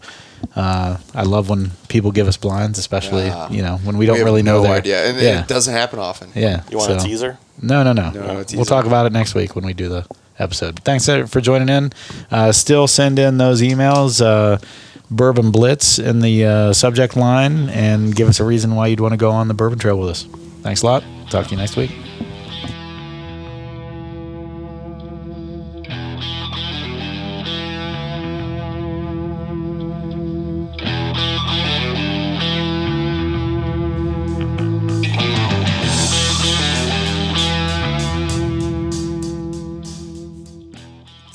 Uh, 0.55 0.97
I 1.13 1.21
love 1.21 1.49
when 1.49 1.69
people 1.87 2.11
give 2.11 2.27
us 2.27 2.35
blinds, 2.35 2.79
especially 2.79 3.25
Yeah. 3.25 3.47
you 3.51 3.61
know 3.61 3.77
when 3.83 3.99
we 3.99 4.07
don't 4.07 4.15
We 4.15 4.19
have 4.21 4.25
really 4.25 4.41
know 4.41 4.57
no 4.57 4.63
their 4.63 4.77
idea, 4.77 5.05
and 5.05 5.21
yeah, 5.21 5.41
it 5.43 5.47
doesn't 5.47 5.73
happen 5.73 5.99
often. 5.99 6.31
yeah. 6.33 6.63
You 6.71 6.77
want 6.79 6.91
a 6.93 6.99
so- 6.99 7.05
teaser? 7.05 7.37
No, 7.61 7.83
no, 7.83 7.93
no. 7.93 8.09
No, 8.09 8.39
it's 8.39 8.55
we'll 8.55 8.65
talk 8.65 8.85
about 8.85 9.05
it 9.05 9.11
next 9.11 9.35
week 9.35 9.55
when 9.55 9.63
we 9.63 9.73
do 9.73 9.87
the 9.87 10.07
episode. 10.39 10.79
Thanks 10.79 11.07
uh, 11.07 11.27
for 11.27 11.41
joining 11.41 11.69
in. 11.69 11.93
Uh, 12.31 12.51
still 12.51 12.87
send 12.87 13.19
in 13.19 13.37
those 13.37 13.61
emails, 13.61 14.19
uh, 14.19 14.57
Bourbon 15.11 15.51
Blitz 15.51 15.99
in 15.99 16.21
the 16.21 16.45
uh, 16.45 16.73
subject 16.73 17.15
line, 17.15 17.69
and 17.69 18.15
give 18.15 18.29
us 18.29 18.39
a 18.39 18.45
reason 18.45 18.75
why 18.75 18.87
you'd 18.87 19.01
want 19.01 19.11
to 19.11 19.17
go 19.17 19.29
on 19.29 19.47
the 19.47 19.53
Bourbon 19.53 19.77
Trail 19.77 19.99
with 19.99 20.09
us. 20.09 20.23
Thanks 20.61 20.81
a 20.81 20.85
lot. 20.85 21.03
Talk 21.29 21.45
to 21.47 21.51
you 21.51 21.57
next 21.57 21.75
week. 21.75 21.91